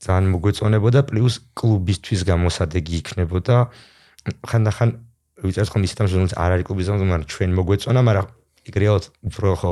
ძალიან 0.02 0.26
მოგვეწონებოდა 0.34 1.00
პლუს 1.06 1.34
კლუბისთვის 1.54 2.20
გამოსადეგი 2.26 2.92
იქნებოდა. 3.00 3.56
ხანდახან 4.50 4.88
ვიწერთ 5.48 5.68
ხომ 5.72 5.82
ისეთ 5.86 5.96
თამაშს 5.98 6.34
არ 6.38 6.50
არის 6.54 6.66
კლუბის 6.68 6.86
ზონა, 6.88 7.04
მაგრამ 7.10 7.28
ჩვენ 7.32 7.50
მოგვეწონა, 7.58 8.00
მაგრამ 8.08 8.26
იქ 8.68 8.74
რეალურად 8.78 9.04
უფრო 9.26 9.48
ხო 9.58 9.70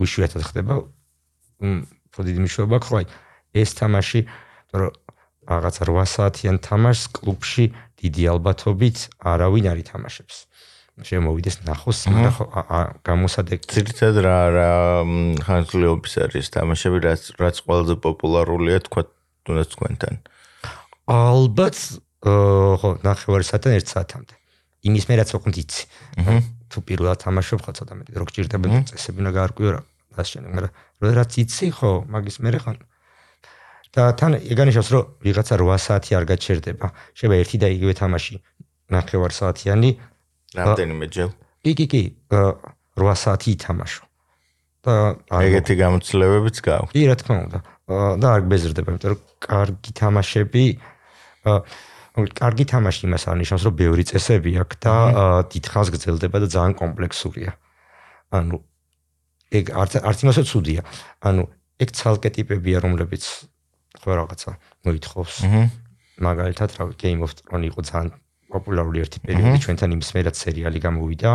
უშუალოდ 0.00 0.44
ხდება. 0.48 0.72
მ 1.60 1.84
პროდიდი 2.10 2.40
მიშობა 2.44 2.78
ხო? 2.80 2.94
აი 3.00 3.06
ეს 3.60 3.70
თამაში 3.76 4.20
რომ 4.72 4.92
რაღაც 5.50 5.74
8 5.82 6.06
საათიან 6.14 6.56
თამაშს 6.64 7.04
კლუბში 7.16 7.64
დიდი 8.00 8.22
ალბათობით 8.32 8.96
არავინ 9.20 9.66
არ 9.72 9.78
ითამაშებს. 9.84 10.36
შემოვიდეს 11.00 11.56
ნახოს 11.64 11.98
მაგრამ 12.12 12.34
ხო 12.36 12.44
გამოსადეგი 13.08 13.64
ცირთად 13.72 14.16
რა 14.20 14.38
რა 14.56 14.70
ხანძლეობის 15.46 16.14
არის 16.28 16.46
თამაშები 16.56 16.98
რაც 17.08 17.22
რაც 17.40 17.56
ყველაზე 17.64 17.94
პოპულარულია 18.04 18.78
თქვა 18.84 19.02
თუნდაც 19.48 19.68
თქვენთან. 19.74 20.14
ალბათ 21.08 21.76
ხო 22.20 22.90
ნახევარი 23.00 23.44
საათიდან 23.48 23.80
1 23.80 23.88
საათამდე 23.96 24.39
იმის 24.86 25.04
მე 25.10 25.14
რაც 25.20 25.30
ოქნით 25.36 25.56
იცი 25.60 25.82
თუ 26.70 26.78
პირველად 26.86 27.18
თამაშობ 27.24 27.60
ხო 27.66 27.72
ცოტა 27.76 27.94
მეტი 28.00 28.20
რო 28.20 28.26
გჭირდება 28.30 28.66
წესები 28.90 29.18
უნდა 29.20 29.32
გაარკვიო 29.36 29.70
რა 29.74 29.80
ასე 30.18 30.42
მაგრამ 30.44 30.72
რო 31.00 31.10
რაც 31.16 31.32
იცი 31.42 31.66
ხო 31.76 31.90
მაგის 32.10 32.36
მე 32.44 32.50
ხან. 32.60 32.76
და 33.90 34.02
თან 34.14 34.32
ეგანიშნავს 34.38 34.88
რომ 34.94 35.02
ვიღაცა 35.26 35.54
8 35.58 35.82
საათი 35.82 36.10
არ 36.14 36.24
გაჩერდება. 36.30 36.86
შეიძლება 37.10 37.36
ერთი 37.42 37.56
და 37.58 37.66
იგივე 37.74 37.92
თამაში 37.98 38.34
ნახევარ 38.94 39.32
საათიანი. 39.34 39.90
რამდენიმე 40.54 41.06
ჯერ 41.10 41.28
კი 41.64 41.72
კი 41.74 41.86
კი 41.90 42.02
8 42.30 43.18
საათი 43.24 43.48
ითამაშო. 43.58 44.02
და 44.80 44.94
ეგეთი 45.28 45.74
გამოცდილებებიც 45.76 46.56
გაქვს 46.64 46.92
კი 46.94 47.02
რა 47.10 47.16
თქმა 47.20 47.36
უნდა. 47.44 47.58
და 48.22 48.26
არ 48.30 48.40
გბეზრდება 48.46 48.88
იმიტომ 48.94 49.10
რომ 49.10 49.20
კარგი 49.42 49.90
თამაშები 49.98 50.64
აა 51.50 51.58
კარგი 52.28 52.64
თამაში 52.68 53.06
იმას 53.08 53.24
არნიშნავს, 53.32 53.64
რომ 53.66 53.74
ბევრი 53.80 54.04
წესები 54.10 54.50
აქვს 54.62 54.76
და 54.84 54.94
დიდხანს 55.52 55.88
გრძელდება 55.94 56.36
და 56.42 56.46
ძალიან 56.54 56.74
კომპლექსურია. 56.76 57.50
ანუ 58.30 58.56
ეგ 59.50 59.64
არც 59.74 59.92
არც 60.04 60.18
იმასაც 60.24 60.46
ცუდია. 60.50 60.80
ანუ 61.26 61.42
ეგ 61.80 61.88
ცალკე 61.96 62.30
ტიპებია, 62.36 62.78
რომლებიც 62.84 63.24
ხო 64.00 64.10
რაღაცა 64.20 64.50
მოითხოვს. 64.86 65.34
მაგალითად, 66.20 66.70
რა 66.76 66.84
Game 67.00 67.20
of 67.24 67.32
Thrones 67.40 67.66
იყო 67.72 67.80
ძალიან 67.80 68.10
პოპულარული 68.50 68.98
ერთი 69.00 69.18
პერიოდი 69.24 69.58
ჩვენთან 69.64 69.90
იმის 69.96 70.10
მერად 70.14 70.34
სერიალი 70.36 70.78
გამოვიდა 70.84 71.30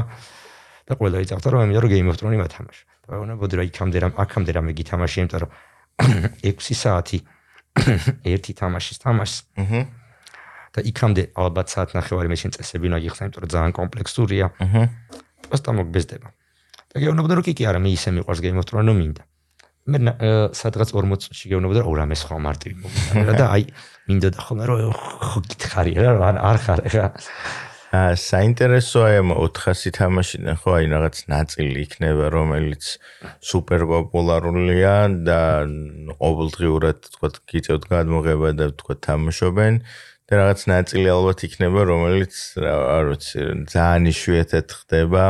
და 0.85 0.93
ყველა 0.99 1.17
იცავდა 1.25 1.47
რომ 1.49 1.59
ამიტომ 1.65 1.89
Game 1.89 2.09
of 2.11 2.15
Thrones 2.21 2.39
მათამაშ. 2.43 2.77
და 3.05 3.13
ვონებოდი 3.21 3.53
რომ 3.57 3.65
იქამდე 3.69 3.97
რამ 4.01 4.13
აქამდე 4.17 4.51
რამე 4.57 4.71
გითამაში, 4.77 5.17
იმიტომ 5.21 5.39
რომ 5.41 5.51
6 6.49 6.73
საათი 6.73 7.17
ერთი 8.33 8.51
თამაშის 8.61 8.97
თამაშს. 9.01 9.37
აჰა 9.61 10.04
და 10.75 10.83
იქამდე 10.91 11.23
ალბათ 11.39 11.67
საათ 11.71 11.95
ნახევარი 11.95 12.27
მე 12.31 12.37
შენ 12.41 12.51
წესები 12.55 12.91
უნდა 12.91 12.99
გიხსნა, 13.05 13.23
იმიტომ 13.25 13.41
რომ 13.43 13.51
ძალიან 13.55 13.73
კომპლექსურია. 13.79 14.45
აჰა. 14.59 14.83
პროსტა 15.47 15.71
მოგბეზდება. 15.79 16.27
და 16.91 16.95
გეუბნებოდა 17.03 17.33
რომ 17.35 17.43
კი 17.47 17.53
კი 17.55 17.63
არა, 17.69 17.79
მე 17.79 17.89
ისე 17.95 18.09
მიყვარს 18.15 18.41
Game 18.43 18.59
of 18.59 18.67
Thrones-ო 18.67 18.93
მინდა. 18.95 19.23
მე 19.85 19.99
სადღაც 20.57 20.89
40 20.97 21.21
წუთში 21.21 21.45
გეუბნებოდა 21.51 21.81
რომ 21.85 21.95
რა 21.99 22.05
მე 22.09 22.15
სხვა 22.17 22.37
მარტივი 22.41 22.75
მოგიწევდა 22.81 23.33
და 23.37 23.45
აი 23.53 23.63
მინდა 24.09 24.29
და 24.33 24.39
ხოლმე 24.41 24.65
რომ 24.65 24.77
ხო 25.21 25.39
გითხარი 25.45 25.93
რა 26.01 26.29
არ 26.41 26.57
ხარ 26.65 26.79
ხა. 26.89 27.05
აა 27.93 28.15
საინტერესოა 28.17 29.09
ამ 29.21 29.29
400 29.37 29.93
თამაშიდან 29.93 30.57
ხო 30.57 30.69
აი 30.73 30.85
რაღაც 30.89 31.15
ნაწილი 31.29 31.77
იქნება 31.85 32.25
რომელიც 32.33 32.83
სუპერ 33.45 33.85
პოპულარულია 33.93 34.95
და 35.29 35.41
ყოველდღიურად 36.17 36.97
თქვა 37.13 37.29
გიწევთ 37.53 37.83
გადმოღება 37.93 38.49
და 38.57 38.65
თქვა 38.81 38.95
თამაშობენ 39.05 39.73
და 40.25 40.39
რაღაც 40.41 40.61
ნაწილი 40.65 41.09
ალბათ 41.13 41.45
იქნება, 41.45 41.81
რომელიც 41.85 42.33
არ 42.57 43.03
ვიცი, 43.13 43.41
ძალიან 43.69 44.09
იშვიათად 44.09 44.67
ხდება. 44.73 45.23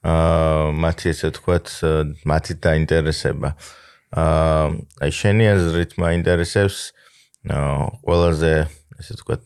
აა 0.00 0.72
მათი 0.80 1.06
ესე 1.12 1.28
თქვათ 1.36 1.66
მათი 2.28 2.54
დაინტერესება. 2.60 3.48
აა 4.12 4.64
აი 5.04 5.10
შენი 5.12 5.44
აზრით 5.56 5.92
მაინტერესებს 6.00 6.78
ყველაზე 8.04 8.52
ესე 9.00 9.14
თქვათ 9.20 9.44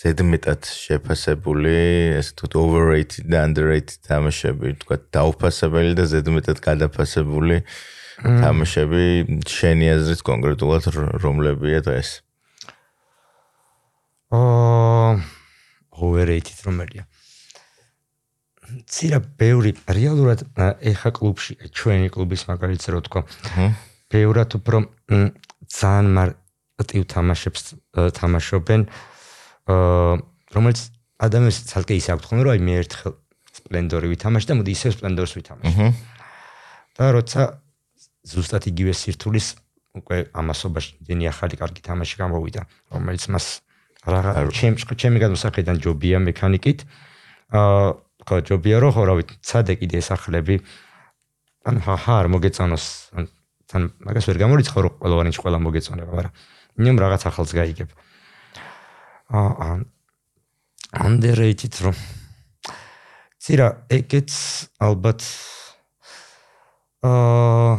ზედმეტად 0.00 0.62
შეფასებული, 0.68 1.76
ესე 2.20 2.32
თქვათ 2.36 2.54
overrated 2.60 3.24
და 3.28 3.44
underrated 3.44 4.00
თამაშები, 4.04 4.76
თქვათ 4.84 5.02
დაუფასებელი 5.16 5.92
და 5.96 6.04
ზედმეტად 6.12 6.58
გადაფასებული 6.64 7.60
თამაშები 8.20 9.04
შენი 9.48 9.86
აზრით 9.96 10.20
კონკრეტულად 10.24 10.92
რომლებია 11.24 11.80
დღეს? 11.88 12.20
აა 12.20 12.29
overrated 14.30 16.58
რომელია? 16.66 17.06
ცირა 18.86 19.18
ბევრი 19.38 19.74
რეალურად 19.90 20.46
ეხა 20.86 21.10
კლუბში 21.10 21.58
ჩვენი 21.74 22.10
კლუბის 22.14 22.46
მაგალითზე 22.46 22.88
რო 22.94 23.00
თქვა. 23.06 23.20
ბევრად 24.10 24.50
უფრო 24.58 24.78
ძალიან 25.66 26.06
მარტივ 26.14 27.02
თამაშებს 27.10 27.62
თამაშობენ 28.14 28.80
აა 29.70 30.12
რომელიც 30.54 30.78
ადამიანს 31.26 31.58
ცალკე 31.70 31.94
ისე 31.98 32.10
აქვს 32.14 32.26
ხოლმე 32.30 32.42
რომ 32.46 32.52
აი 32.54 32.60
მე 32.66 32.74
ერთხელ 32.82 33.12
სპლენდორი 33.58 34.06
ვითამაშე 34.14 34.46
და 34.50 34.54
მოდი 34.58 34.70
ისე 34.74 34.88
სპლენდორს 34.94 35.32
ვითამაშე. 35.38 35.86
და 36.96 37.04
როცა 37.14 37.40
ზუსტად 38.30 38.62
იგივე 38.70 38.92
სირთულის 38.94 39.46
უკვე 39.98 40.18
ამასობაში 40.30 40.92
დენი 41.06 41.24
ახალი 41.30 41.54
კარგი 41.58 41.82
თამაში 41.82 42.14
გამოვიდა 42.22 42.62
რომელიც 42.94 43.22
მას 43.34 43.46
რაღა 44.06 44.48
ჩემს 44.48 44.84
ჩემი 44.88 45.20
გადმოსახედიდან 45.20 45.76
ჯობია 45.84 46.18
მექანიკით. 46.24 46.84
აა 47.52 47.92
ხო 48.24 48.36
ჯობია 48.48 48.76
რომ 48.80 48.92
ხო 48.96 49.02
რავი 49.10 49.24
ცადე 49.44 49.76
კიდე 49.80 50.00
ესახლები 50.00 50.60
ან 51.68 51.76
ჰა 51.84 51.96
არ 52.20 52.26
მოგეწონოს 52.32 52.84
თან 53.68 53.82
მაგას 54.00 54.24
ვერ 54.30 54.38
გამორიცხო 54.40 54.78
რომ 54.80 54.92
ყველოვანი 55.02 55.30
ყველა 55.36 55.58
მოგეწონება 55.60 56.10
მაგრამ 56.16 56.34
ნიმ 56.80 56.96
რაღაც 56.96 57.22
ახალს 57.28 57.52
გაიგებ. 57.52 57.90
აა 59.30 59.68
underrated 60.90 61.74
რომ 61.84 61.96
ცირა 63.40 63.66
ეგეც 63.94 64.30
ალბათ 64.80 65.20
აა 67.06 67.74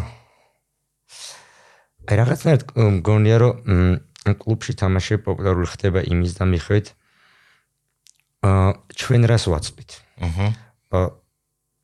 აი 2.12 2.16
რაღაცნაირად 2.18 2.64
მგონია 2.76 3.38
რომ 3.42 3.54
კლუბში 4.22 4.74
თამაში 4.78 5.18
პოპულარული 5.26 5.68
ხდება 5.72 6.06
იმის 6.06 6.38
და 6.38 6.46
მიხედვით 6.46 6.88
აა 8.42 8.70
ჩვენ 8.98 9.22
რას 9.30 9.46
ვაცდით 9.50 9.92
აჰა. 10.26 10.48
აა 10.94 11.08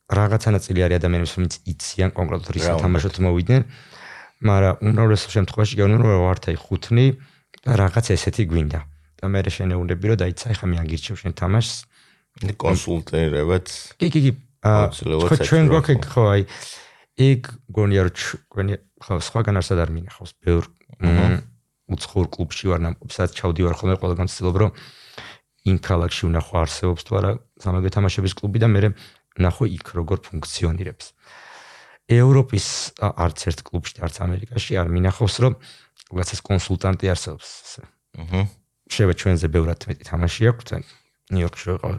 რაღაცა 0.07 0.49
ნაწილი 0.55 0.79
არის 0.85 0.97
ადამიანებს 1.01 1.33
ვინც 1.37 1.53
იციან 1.67 2.09
კონკრეტულად 2.17 2.53
რის 2.53 2.67
თამაშოთ 2.81 3.15
მოვიდნენ. 3.25 3.61
მაგრამ 4.37 4.75
უმრავლეს 4.85 5.21
შემთხვევაში 5.33 5.73
გეუბნები 5.81 6.03
რომ 6.05 6.21
ვართ 6.29 6.43
აი 6.53 6.57
ხუთნი 6.61 7.05
და 7.65 7.71
რაღაც 7.81 8.05
ესეთი 8.13 8.43
გვინდა. 8.53 8.79
და 9.17 9.25
მე 9.33 9.39
შენეუნები 9.49 10.05
რომ 10.13 10.17
დაიცა 10.21 10.53
ხა 10.61 10.65
მე 10.69 10.77
აგირჩევ 10.85 11.15
შენ 11.17 11.33
თამაშს. 11.41 11.75
კონსულტირებად 12.53 13.65
კი 13.97 14.07
კი 14.13 14.19
კი. 14.21 14.31
აა 14.61 14.93
ჩვენ 14.93 15.63
გვაქვს 15.73 16.05
ხო 16.13 16.23
აი 16.37 16.41
ეგ 17.17 17.41
გონია 17.73 18.01
რომ 18.05 18.13
ჩვენი 18.13 18.73
ხო 19.01 19.13
სხვაგან 19.25 19.57
არსად 19.57 19.79
არ 19.81 19.89
მინახავს 19.89 20.31
ბევრ 20.37 20.63
უცხოურ 21.87 22.27
კლუბში 22.31 22.71
ვარ 22.71 22.81
ნამყოფსაც 22.83 23.35
ჩავდივარ 23.37 23.75
ხოლმე 23.79 23.95
ყველგან 24.01 24.27
ცდილობ 24.27 24.55
რომ 24.61 24.71
იმ 25.67 25.77
ქალაქში 25.83 26.23
ვნახო 26.27 26.53
არსებობს 26.63 27.03
თუ 27.07 27.11
არა 27.19 27.31
სამაგე 27.63 27.89
თამაშების 27.95 28.33
კლუბი 28.39 28.59
და 28.63 28.67
მე 28.71 28.91
ნახო 29.37 29.65
იქ 29.69 29.93
როგორ 29.93 30.17
ფუნქციონირებს. 30.27 31.13
ევროპის 32.07 32.67
არც 33.03 33.39
ერთ 33.51 33.59
კლუბში 33.67 33.99
არც 34.01 34.15
ამერიკაში 34.25 34.79
არ 34.81 34.87
მინახავს 34.89 35.35
რომ 35.43 35.53
რაღაცას 36.07 36.41
კონსულტანტი 36.41 37.05
არსებობს 37.13 37.49
აჰა. 38.17 38.41
შევა 38.87 39.13
ჩვენზე 39.19 39.47
ბევრად 39.51 39.79
მეტი 39.91 40.03
თამაში 40.07 40.41
აქვს 40.49 40.65
თან 40.71 40.81
ნიუ-იორკში 41.35 41.67
ვიყავ 41.75 41.93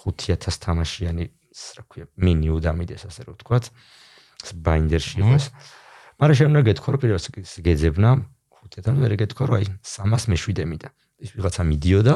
5000 0.00 0.62
თამაშიანი 0.64 1.24
რა 1.50 1.82
ქვია 1.90 2.06
მინიუ 2.14 2.56
დამიდეს 2.62 3.02
ასე 3.10 3.20
რომ 3.26 3.34
ვთქვათ 3.34 3.64
ბაინდერში 4.64 5.16
იყოს. 5.20 5.44
მაგრამ 6.22 6.36
შემდეგ 6.38 6.62
გეთქო 6.70 6.88
რომ 6.94 7.00
პირველს 7.02 7.26
გეძებნა 7.66 8.10
ხუთიდან 8.70 8.94
მე 9.02 9.16
გეთქო 9.18 9.42
რომ 9.50 9.54
აი 9.58 9.66
300 9.82 10.30
მეშვიდე 10.30 10.64
მიდა. 10.70 10.88
ის 11.26 11.30
ვიღაცა 11.34 11.62
მიდიოდა 11.66 12.14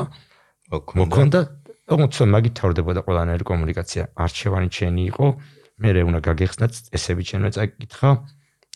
მოკონდა 0.71 1.41
თუმცა 1.91 2.23
მაგით 2.31 2.55
თავდებოდა 2.63 3.01
ყველანაირი 3.05 3.45
კომუნიკაცია. 3.45 4.03
არჩევანი 4.15 4.69
ჩენი 4.71 5.03
იყო 5.11 5.27
მე 5.83 5.91
რე 5.99 6.03
უნდა 6.07 6.21
გაგეხსნა 6.23 6.67
წესები 6.71 7.23
ჩენო 7.27 7.49
წაკითხა 7.59 8.11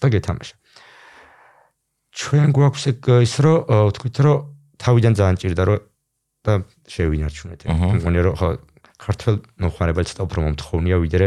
და 0.03 0.07
გეთამაშა. 0.11 0.57
ჩვენ 2.19 2.49
გვაქვს 2.51 2.85
ის 2.99 3.35
რომ 3.47 3.59
ვთქვით 3.95 4.17
რომ 4.27 4.39
თავიდან 4.83 5.13
ძალიან 5.15 5.37
ჭირდა 5.39 5.63
რომ 5.71 5.79
და 6.43 6.53
შევინარჩუნეთ 6.91 7.61
მგონია 7.71 8.23
რომ 8.27 8.35
ხო 8.43 8.49
ქართულ 8.99 9.35
მოხარებელს 9.63 10.13
და 10.19 10.27
უფრო 10.27 10.39
მომთხოვნია 10.43 10.97
ვიდრე 10.99 11.27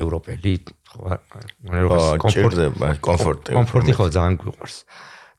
ევროპელი 0.00 0.52
კომფორტება, 0.94 2.94
კომფორტი. 3.04 3.56
კომფორტი 3.58 3.96
ხო 3.98 4.06
ძალიან 4.14 4.38
გვიყვარს. 4.40 4.78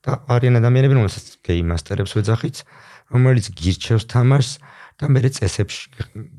და 0.06 0.22
არიან 0.30 0.60
ადამიანები, 0.62 0.94
რომელსაც 1.00 1.26
გეიმ 1.42 1.66
მასტერებს 1.74 2.14
ვეძახით, 2.14 2.56
რომელიც 3.10 3.46
გირჩევს 3.58 4.04
თამაშს 4.06 4.52
და 5.02 5.04
მე 5.10 5.20
წესებში 5.34 5.86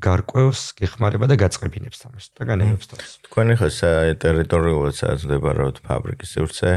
გარკვევს, 0.00 0.60
გეხმარება 0.80 1.28
და 1.28 1.36
გაწყებინებს 1.36 2.00
თამაშს 2.00 2.28
და 2.32 2.42
განერებს 2.48 2.86
თავს. 2.88 3.10
თქვენი 3.28 3.54
ხო 3.60 3.68
ტერიტორიულად 4.24 4.94
საზრდებაროთ 4.98 5.76
ფაბრიკის 5.84 6.32
სივრცე 6.32 6.70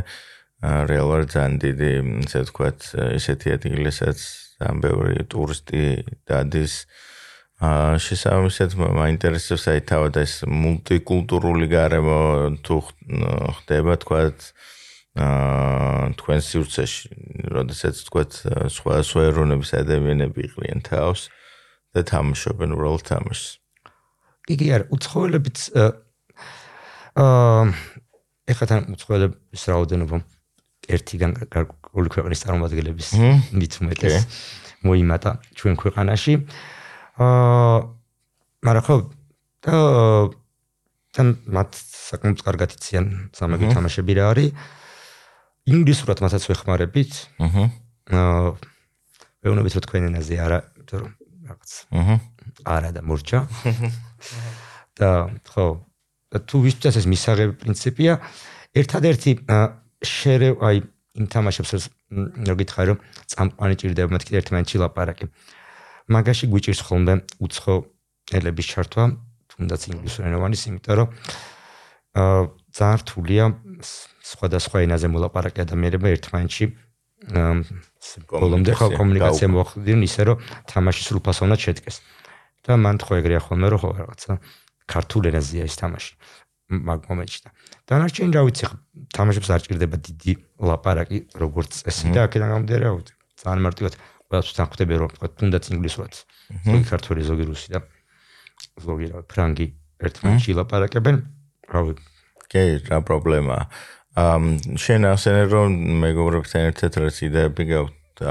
რეალურად 0.91 1.31
ძალიან 1.31 1.55
დიდი, 1.63 1.91
ესე 2.27 2.43
ვთქვათ, 2.43 2.79
ესეთი 3.17 3.47
ადგილისაც 3.55 4.19
ძალიან 4.59 4.77
ბევრი 4.83 5.15
ტურისტი 5.31 5.81
დადის 6.27 6.73
აა 6.85 7.10
შესაბამისად 7.61 8.73
მაინტერესებს 8.73 9.67
აი 9.69 9.81
თავად 9.85 10.17
ეს 10.17 10.33
მულტიკულტურული 10.49 11.67
გარემო 11.69 12.17
თუ 12.65 12.77
ხდება 13.61 13.97
თქვათ 14.01 14.47
აა 15.21 16.15
თქვენ 16.17 16.39
სივრცეში, 16.41 17.11
როდესაც 17.53 18.01
თქვათ 18.07 18.31
სხვა 18.71 18.93
სხვა 19.05 19.21
ეროვნების 19.29 19.71
ადამიანები 19.77 20.39
იყრიან 20.47 20.81
თავს 20.87 21.27
და 21.93 22.01
თამაშობენ 22.07 22.73
უბრალოდ 22.73 23.03
თამაშს. 23.05 23.61
კი 24.49 24.67
არა, 24.73 24.85
უცხოელებიც 24.89 25.57
აა 25.77 27.61
ეხლა 28.49 28.65
თან 28.71 28.81
უცხოელების 28.95 29.61
რაოდენობა 29.69 30.17
ერთიდან 30.97 31.31
გარკვეული 31.45 32.09
ქვეყნის 32.09 32.41
წარმომადგენლების 32.41 33.09
მით 33.53 33.73
უმეტეს 33.85 34.15
მოიმატა 34.81 35.31
ჩვენ 35.59 35.75
ქვეყანაში. 35.77 36.33
აა 36.41 36.70
აა 37.21 37.77
მაგრამ 38.65 38.83
ხო 38.87 38.95
და 39.65 39.75
თან 41.11 41.27
მათ 41.55 41.71
საკმაოდ 41.77 42.41
კარგად 42.45 42.69
იციან 42.77 43.05
სამაგე 43.35 43.73
თამაშები 43.75 44.13
რა 44.17 44.25
არის. 44.31 44.49
ინგლისურად 45.71 46.17
მათაც 46.23 46.43
ვეხმარებით. 46.49 47.11
აჰა. 47.45 47.63
აა 48.09 48.47
ვეუბნებით 49.41 49.73
რომ 49.77 49.83
თქვენ 49.85 50.03
ენაზე 50.09 50.35
არა 50.45 50.59
თუ 50.87 50.95
რაღაც 51.05 51.71
აჰა. 51.99 52.15
არა 52.65 52.89
და 52.95 53.01
მორჩა. 53.05 53.39
და 54.97 55.09
ხო 55.45 55.65
თუ 56.31 56.55
ვისწრებს 56.63 56.97
ეს 57.01 57.07
მისაღები 57.11 57.53
პრინციპია 57.59 58.13
ერთადერთი 58.71 59.31
შერე 59.99 60.49
აი 60.63 60.77
იმ 61.19 61.25
თამაშებს 61.27 61.71
რო 62.47 62.55
გითხარი 62.55 62.87
რომ 62.95 62.99
წამყვანი 63.33 63.75
ჭირდება 63.81 64.09
მეთქი 64.15 64.39
ერთმანეთში 64.39 64.77
ლაპარაკი 64.79 65.27
მაგაში 66.15 66.45
გვიჭირს 66.51 66.81
ხოლმე 66.87 67.13
უცხო 67.45 67.75
ელების 68.37 68.67
ჩართვა, 68.71 69.03
თუნდაც 69.51 69.81
ინგლისურენოვანის, 69.91 70.61
იმიტომ 70.71 70.95
რომ 70.99 71.07
აა 72.21 72.41
ძალიან 72.75 72.97
რთულია 73.01 73.43
სხვადასხვა 74.31 74.77
ენაზე 74.87 75.07
მოლაპარაკე 75.11 75.63
ადამიანები 75.63 76.07
ერთმანეთში 76.15 76.65
ბოლომდე 78.31 78.71
კომუნიკაცია 78.79 79.47
მოხდინონ 79.51 80.03
ისე 80.07 80.21
რომ 80.27 80.37
თამაში 80.71 81.01
სრულფასოვნად 81.07 81.59
შედგეს. 81.61 81.97
და 82.65 82.77
მან 82.77 83.01
თქვა 83.01 83.19
ეგრეა 83.21 83.41
ხოლმე 83.41 83.67
რომ 83.73 83.79
ხო 83.81 83.89
რაღაცა 83.97 84.33
ქართულ 84.85 85.29
ენაზეა 85.31 85.65
ეს 85.65 85.75
თამაში 85.81 86.13
მაგ 86.71 86.99
მომენტში 87.09 87.39
და 87.45 87.49
დანარჩენი 87.89 88.31
რა 88.37 88.41
ვიცი 88.47 88.65
თამაშებს 89.17 89.49
არ 89.55 89.61
ჭირდება 89.65 89.97
დიდი 89.97 90.33
ლაპარაკი 90.69 91.17
როგორც 91.41 91.81
წესი 91.81 92.13
და 92.15 92.29
აქედან 92.29 92.49
გამომდინარე 92.53 92.85
რა 92.85 92.93
ვიცი 93.01 93.13
ძალიან 93.41 93.61
მარტივად 93.65 93.93
ყველას 94.31 94.55
თანხმდები 94.55 94.99
რომ 95.03 95.11
თქვა 95.19 95.27
თუნდაც 95.35 95.65
ინგლისურად 95.75 96.13
ზოგი 96.65 96.85
ქართველი 96.87 97.21
ზოგი 97.27 97.45
რუსი 97.51 97.75
და 97.75 97.79
ზოგი 98.79 99.07
რა 99.11 99.23
ფრანგი 99.27 99.67
ერთმანეთში 100.07 100.55
ლაპარაკებენ 100.55 101.17
რავი. 101.67 101.93
კი 102.51 102.63
რა 102.87 102.99
პრობლემაა 103.03 103.63
ამ 104.11 104.43
შენ 104.75 105.07
ასენე 105.07 105.43
რომ 105.51 105.75
მეგობრებთან 106.03 106.61
ერთად 106.71 106.91
რაც 106.99 107.17
იდეები 107.27 107.63
გაქვთ 107.71 108.23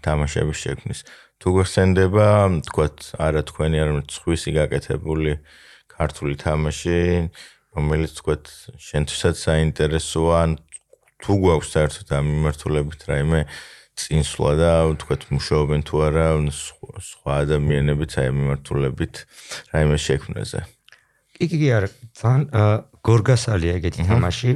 თამაშების 0.00 0.58
შექმნის. 0.64 1.00
თუ 1.36 1.48
გხსენდება 1.60 2.26
თქვა 2.64 2.86
არა 3.20 3.42
თქვენი 3.44 3.76
არა 3.84 3.94
სხვისი 4.08 4.50
გაკეთებული 4.56 5.32
ქართული 5.92 6.34
თამაში, 6.40 7.28
რომელიც 7.76 8.12
თქვათ 8.16 8.44
შენთვისაც 8.80 9.36
საინტერესოა, 9.36 10.40
თუ 11.20 11.32
გვაქვს 11.44 11.72
საერთოდ 11.76 12.08
ამ 12.16 12.24
მიმართულებით 12.32 13.00
რაიმე 13.08 13.40
წინსვლა 13.96 14.52
და 14.60 14.70
თქვათ 15.00 15.22
მუშაობენ 15.32 15.80
თუ 15.88 15.94
არა 16.06 16.26
სხვა 17.00 17.32
ადამიანებიც 17.44 18.12
აი 18.20 18.28
მიმართულებით 18.36 19.14
რაიმე 19.72 19.98
შექმნაზე. 20.06 20.60
კი 21.36 21.44
კი 21.50 21.56
კი 21.60 21.68
არა, 21.76 21.88
თან 22.20 22.40
გორგასალია 23.04 23.72
ეგეთი 23.80 24.00
თამაში. 24.08 24.50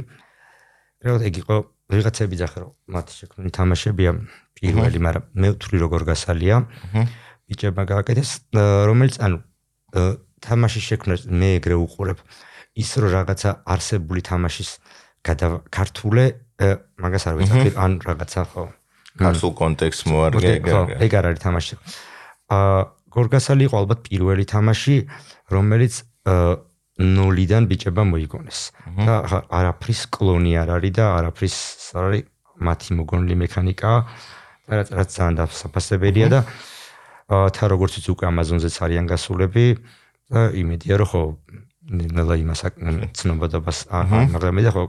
რეალურად 1.01 1.25
ეგ 1.29 1.35
იყო 1.41 1.55
ვიღაცები 1.91 2.35
ძახე 2.41 2.59
რომ 2.61 2.71
მათი 2.93 3.13
შექმნილი 3.19 3.51
თამაშებია 3.57 4.11
პირველი, 4.55 4.97
მაგრამ 5.01 5.23
მე 5.41 5.47
ვთვლი 5.57 5.77
როგორ 5.81 6.01
გასალია. 6.11 6.55
ბიჭებმა 7.49 7.83
გააკეთეს, 7.91 8.31
რომელიც 8.87 9.15
ანუ 9.25 9.37
თამაშის 10.41 10.83
შექმნას 10.89 11.21
მე 11.27 11.49
ეგრე 11.59 11.75
უყურებ. 11.81 12.19
ის 12.71 12.89
რომ 13.03 13.11
რაღაცა 13.11 13.49
არსებული 13.67 14.21
თამაშის 14.23 14.69
გადაქართულე 15.27 16.25
მაგას 17.03 17.23
არ 17.27 17.35
ვიცი 17.39 17.69
ან 17.75 17.99
რაღაცა 17.99 18.41
ხო 18.47 18.63
ქართულ 19.19 19.51
კონტექსტს 19.57 20.07
მოარგე 20.07 20.51
ეგ 21.03 21.11
არ 21.19 21.25
არის 21.31 21.41
თამაში. 21.43 21.75
აა 22.51 22.79
გორგასალი 23.11 23.63
იყო 23.67 23.75
ალბათ 23.81 23.99
პირველი 24.07 24.45
თამაში 24.47 24.95
რომელიც 25.51 25.93
ნოლიდან 27.01 27.63
ბიჭება 27.67 28.03
მოიგონეს. 28.07 28.59
და 29.07 29.15
არაფრის 29.49 30.01
კლონი 30.15 30.53
არ 30.61 30.69
არის 30.79 30.93
და 30.95 31.05
არაფრის 31.17 31.55
არ 31.97 32.03
არის 32.07 32.23
მათი 32.61 32.89
მოგონილი 32.99 33.35
მექანიკა 33.43 33.91
რაც 34.71 34.87
რაც 34.95 35.09
ძალიან 35.17 35.35
დასაფასებელია 35.41 36.27
და 36.31 36.39
თა 37.55 37.65
როგორც 37.73 37.93
ის 37.99 38.07
უკვე 38.13 38.25
ამაზონზეც 38.31 38.75
არიან 38.85 39.05
გასულები 39.11 39.65
და 40.31 40.41
იმედია 40.61 40.95
რომ 41.01 41.07
ხო 41.11 41.23
ნელა 41.91 42.35
იმას 42.39 42.61
ცნობადობას 43.17 43.79
აჰა. 43.89 44.19
მაგრამ 44.35 44.53
მე 44.55 44.61
და 44.67 44.71
ხო 44.71 44.83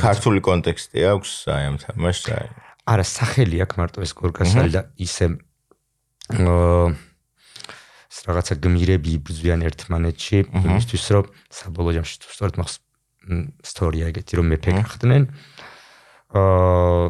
ქართული 0.00 0.40
კონტექსტი 0.42 0.98
აქვს 1.12 1.30
აი 1.52 1.62
ამ 1.70 1.76
თამაშს 1.84 2.26
აი 2.32 2.46
არა 2.82 3.04
სახელი 3.06 3.62
აქვს 3.62 3.78
მარტო 3.78 4.02
ეს 4.02 4.12
გორკასალი 4.18 4.70
და 4.74 4.82
ისე 4.98 5.26
აა 6.32 6.86
რაღაცა 8.22 8.54
გმირები 8.62 9.10
იბრძვიან 9.18 9.62
ერთმანეთში 9.66 10.38
იმისთვის 10.46 11.04
რომ 11.16 11.28
საბოლოო 11.58 11.94
ჯამში 11.98 12.14
სწორედ 12.22 12.58
მახს 12.60 12.74
ისტორია 13.66 14.10
ეგეთი 14.12 14.38
რომ 14.38 14.46
მეფე 14.52 14.70
გახდნენ. 14.78 15.22
აა 16.38 17.06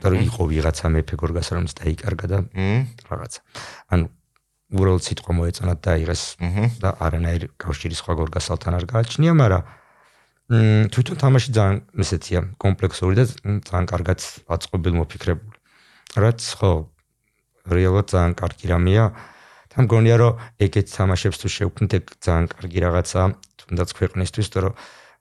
და 0.00 0.06
რომ 0.08 0.20
იყო 0.24 0.42
ვიღაცა 0.50 0.86
მეფე 0.96 1.14
გორგასალი 1.20 1.56
რომელიც 1.60 1.74
დაიკარგა 1.80 2.26
და 2.32 2.38
რაღაცა. 3.08 3.40
ანუ 3.92 4.04
უბრალოდ 4.70 5.02
სიტყვა 5.04 5.32
მოეწონა 5.36 5.74
და 5.76 5.88
აიღეს 5.96 6.22
და 6.80 6.88
არანაირ 7.04 7.42
კავშირი 7.60 7.96
სხვა 8.00 8.12
გორგასალთან 8.20 8.72
არ 8.80 8.84
გააჩნია, 8.90 9.32
მაგრამ 9.36 9.62
თვითონ 10.50 11.16
თამაში 11.22 11.52
ძალიან 11.54 11.76
ესეთია, 12.02 12.40
კომპლექსური 12.58 13.14
და 13.14 13.24
ძალიან 13.30 13.86
კარგად 13.86 14.18
აწყობილ 14.50 14.94
მოფიქრებული. 14.98 15.56
რაც 16.18 16.40
ხო 16.58 16.72
რეალურად 17.70 18.06
ძალიან 18.10 18.34
კარგი 18.34 18.66
რამეა. 18.74 19.04
თან 19.70 19.84
გონია 19.86 20.16
რომ 20.18 20.42
ეგეთ 20.58 20.86
თამაშებს 20.90 21.38
თუ 21.38 21.48
შევქმნით, 21.54 21.92
ეგ 21.94 22.04
ძალიან 22.18 22.46
კარგი 22.50 22.78
რაღაცა, 22.82 23.20
თუნდაც 23.62 23.88
ქვეყნისთვის, 23.94 24.46
რომ 24.58 24.74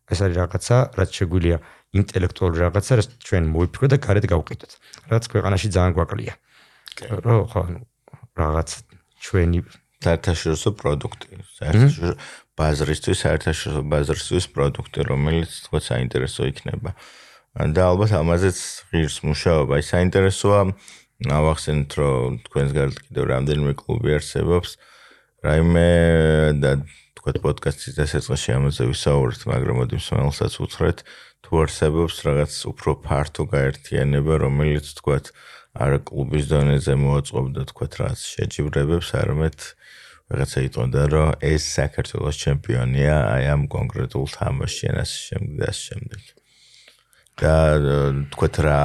ეს 0.09 0.19
არის 0.25 0.35
რაღაცა, 0.41 0.75
რაც 0.97 1.09
შეგვიძლია 1.13 1.57
ინტელექტუალური 1.93 2.59
რაღაცა, 2.65 2.91
რაც 2.97 3.07
ჩვენ 3.21 3.43
მოვიფიქროთ 3.53 3.89
და 3.93 3.97
გარეთ 4.01 4.25
გავყიდოთ. 4.33 4.71
რაც 5.13 5.23
ქვეყანაში 5.29 5.67
ძალიან 5.69 5.93
გვაკლია. 5.93 6.33
რო 7.05 7.37
ხო 7.53 7.61
რაღაც 8.33 8.69
ჩვენი 9.21 9.59
საერთაშორისო 9.99 10.71
პროდუქტი, 10.79 11.41
საერთაშორისო 11.59 12.13
ბაზრისთვის, 12.59 13.17
საერთაშორისო 13.25 13.81
ბაზრისთვის 13.91 14.45
პროდუქტი, 14.55 14.99
რომელიც 15.11 15.51
თქვა 15.67 15.79
საინტერესო 15.89 16.41
იქნება. 16.51 16.95
და 17.59 17.81
ალბათ 17.91 18.11
ამაზეც 18.15 18.57
ღირს 18.93 19.17
მუშაობა. 19.25 19.71
აი 19.79 19.83
საინტერესოა 19.83 20.61
ნავახსენეთ, 21.27 21.91
რომ 21.99 22.37
თქვენს 22.45 22.71
გარეთ 22.77 22.97
კიდევ 23.09 23.23
რამდენიმე 23.33 23.73
კლუბი 23.75 24.09
არსებობს. 24.15 24.69
რაიმე 25.43 25.89
და 26.63 26.71
თქვა 27.19 27.31
პოდკასტის 27.43 27.93
დასაწყისში 27.99 28.51
ამაზე 28.55 28.83
ვისაუბრეთ, 28.91 29.41
მაგრამ 29.51 29.75
მოდი 29.83 29.95
მსმენელსაც 29.99 30.53
უთხრეთ, 30.63 30.97
თუ 31.43 31.51
არსებობს 31.63 32.15
რაღაც 32.27 32.53
უფრო 32.71 32.89
ფართო 33.03 33.43
გაერთიანება, 33.51 34.33
რომელიც 34.45 34.85
თქვა 34.99 35.17
არა 35.79 35.99
კლუბის 36.07 36.45
დონეზე 36.49 36.93
მოაწყობდა 36.97 37.61
თქვა 37.71 37.87
რაც 37.99 38.19
შეჯიბრებებს 38.19 39.09
არამედ 39.19 39.57
რაღაცა 40.29 40.59
იტყოდა 40.69 41.03
რომ 41.13 41.29
ეს 41.41 41.63
საქართველოს 41.79 42.35
ჩემპიონია 42.45 43.15
აი 43.33 43.43
ამ 43.53 43.61
კონკრეტულ 43.75 44.25
თამაშში 44.37 44.85
ან 44.93 44.97
ასე 45.03 45.17
შემდეგ. 45.27 45.53
და 45.59 45.65
ასე 45.73 45.83
შემდეგ 45.89 46.21
და 47.39 47.55
თქვა 48.35 48.47
რა 48.67 48.79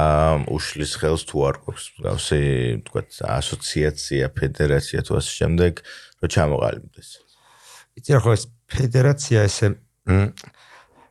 უშლის 0.47 0.91
ხელს 0.95 1.23
თუ 1.27 1.37
არ 1.47 1.55
გვაქვს 1.63 1.85
გავსე 2.05 2.39
თქვა 2.87 3.01
ასოციაცია 3.35 4.25
ფედერაცია 4.31 4.99
თუ 5.03 5.19
ასე 5.19 5.31
შემდეგ 5.39 5.73
რომ 6.23 6.29
ჩამოყალიბდეს. 6.35 7.09
იცი 7.99 8.09
რა 8.15 8.19
ხო 8.23 8.31
ეს 8.37 8.43
ფედერაცია 8.71 9.39
ესე 9.43 9.67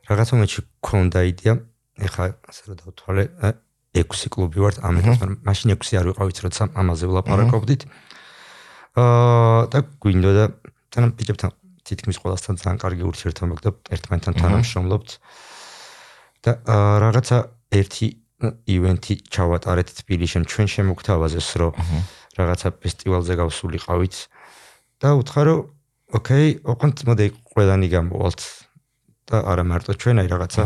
რაღაც 0.09 0.27
მომენტში 0.33 0.61
ქონდა 0.81 1.19
იდეა. 1.31 1.53
ეხლა 2.01 2.25
ასე 2.49 2.61
რომ 2.65 2.75
დავთვალე 2.81 3.23
6 3.95 4.27
კლუბი 4.33 4.59
ვართ 4.59 4.77
მაგრამ 4.83 5.39
მაშინ 5.47 5.77
6 5.79 6.01
არ 6.01 6.05
ვიყავით 6.11 6.37
როცა 6.43 6.63
ამაზე 6.75 7.05
ვლაპარაკობდით 7.07 7.81
აა 8.95 9.67
და 9.71 9.79
გვინდოდა 9.99 10.45
თან 10.95 11.11
პიჭებთან 11.19 11.51
თითქმის 11.83 12.17
ყველასთან 12.23 12.55
ძალიან 12.63 12.77
კარგი 12.79 13.03
ურთიერთობა 13.11 13.55
და 13.59 13.71
ერთმანეთთან 13.91 14.33
თანამშრომლობთ. 14.39 15.09
და 16.45 16.51
რაღაცა 17.03 17.37
ერთი 17.75 18.07
ივენთი 18.71 19.13
ჩავატარეთ 19.35 19.89
თბილისში 19.99 20.39
ჩვენ 20.47 20.67
შემოგთავაზეს 20.75 21.49
რომ 21.59 21.73
რაღაცა 22.39 22.67
ფესტივალზე 22.79 23.33
გავსულიყავით. 23.41 24.15
და 25.01 25.09
უთხარო 25.19 25.55
ოკეი 26.15 26.49
ოღონდ 26.63 26.97
მოდი 27.03 27.27
ყველანი 27.51 27.87
გამოვალთ. 27.91 28.41
და 29.25 29.37
არა 29.43 29.63
მარტო 29.65 29.91
ჩვენ 29.99 30.15
აი 30.23 30.27
რაღაცა 30.31 30.63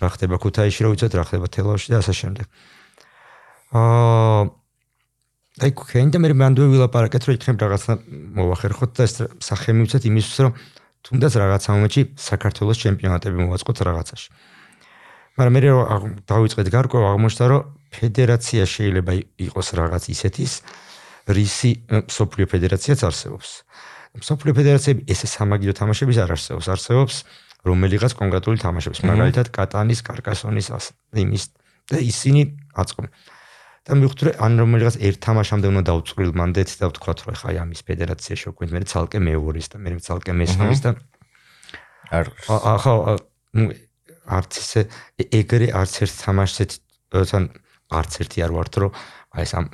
რა 0.00 0.08
ხდება 0.08 0.36
ქუთაისში 0.40 0.80
რო 0.84 0.88
ვიცოთ 0.96 1.12
რა 1.20 1.24
ხდება 1.28 1.46
თელავში 1.52 1.88
და 1.92 1.96
ასე 2.00 2.14
შემდეგ. 2.16 2.46
აა 3.76 4.59
აი 5.60 5.72
ქენდა 5.76 6.18
მე 6.24 6.32
მანდ 6.40 6.60
ვილაპარაკეთ 6.72 7.26
რომ 7.28 7.36
იქნებ 7.36 7.56
რაღაცა 7.60 7.92
მოვახერხოთ 8.36 8.90
და 8.96 9.02
ეს 9.04 9.14
სახე 9.44 9.74
მივცეთ 9.76 10.02
იმისთვის 10.08 10.38
რომ 10.44 10.52
თუნდაც 11.04 11.32
რაღაცა 11.36 11.68
მომენტში 11.76 12.02
საქართველოს 12.16 12.78
ჩემპიონატები 12.80 13.36
მოვაწყოთ 13.44 13.78
რაღაცაში. 13.88 14.28
მაგრამ 15.36 15.52
მე 15.56 15.60
რომ 15.68 16.12
დავიწყეთ 16.32 16.66
გარკვევა 16.76 17.08
აღმოჩნდა 17.12 17.44
რომ 17.52 17.60
ფედერაცია 17.92 18.62
შეიძლება 18.64 19.12
იყოს 19.46 19.68
რაღაც 19.76 20.02
ისეთის 20.14 20.52
რისი 21.28 21.70
სოფლიო 22.08 22.46
ფედერაციაც 22.48 23.00
არსებობს. 23.04 23.48
სოფლიო 24.16 24.52
ფედერაციები 24.56 25.00
ესე 25.12 25.26
სამაგიდო 25.28 25.74
თამაშების 25.76 26.18
არ 26.24 26.30
არსებობს, 26.34 26.66
არსებობს 26.74 27.14
რომელიღაც 27.68 28.12
კონკრეტული 28.16 28.58
თამაშებს, 28.64 29.04
მაგალითად 29.04 29.52
კატანის, 29.52 30.00
კარკასონის 30.02 30.68
იმის 31.14 31.44
და 31.92 31.98
ისინი 32.00 32.42
აწყობენ. 32.74 33.10
და 33.88 33.96
მივხვდი 33.96 34.32
ან 34.44 34.52
რომელიღაც 34.60 34.96
ერთ 35.00 35.18
თამაშამდე 35.24 35.66
უნდა 35.72 35.82
დავწყვილ 35.88 36.30
მანდეთ 36.36 36.70
და 36.80 36.86
ვთქვა 36.90 37.12
რომ 37.20 37.36
ხაი 37.40 37.56
ამის 37.64 37.80
ფედერაცია 37.88 38.34
შევქმნით, 38.42 38.70
მე 38.76 38.80
ცალკე 38.92 39.18
მეორის 39.24 39.66
და 39.72 39.76
მე 39.80 39.90
ცალკე 40.04 40.32
მესამის 40.36 40.80
და 40.84 40.90
არ 42.10 42.26
ახლა 42.50 43.16
არც 44.30 44.52
ისე 44.60 44.80
ეგრე 45.40 45.68
არც 45.80 45.94
ერთ 46.04 46.14
თამაშს 46.24 46.78
თან 47.10 47.44
არც 47.90 48.12
ერთი 48.22 48.38
არ 48.46 48.52
ვართ 48.54 48.72
რომ 48.84 48.92
აი 49.34 49.42
ეს 49.48 49.52
ამ 49.58 49.66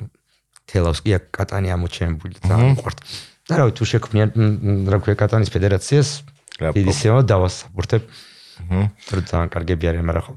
თელავსკი 0.71 1.11
კატანი 1.35 1.69
ამოჩენებული 1.75 2.41
და 2.47 2.55
ვართ. 2.79 2.97
და 3.47 3.53
რავი 3.59 3.71
თუ 3.77 3.83
შექმნიან 3.91 4.29
რა 4.91 4.97
ქვია 5.03 5.15
კატანის 5.19 5.51
ფედერაციას 5.53 6.09
ისეო 6.73 7.21
დავასაბურთებ. 7.23 8.03
აჰა. 8.07 8.81
რომ 9.13 9.23
ძალიან 9.29 9.49
კარგები 9.53 9.85
არიან, 9.87 10.05
მაგრამ 10.09 10.23
ხო. 10.25 10.33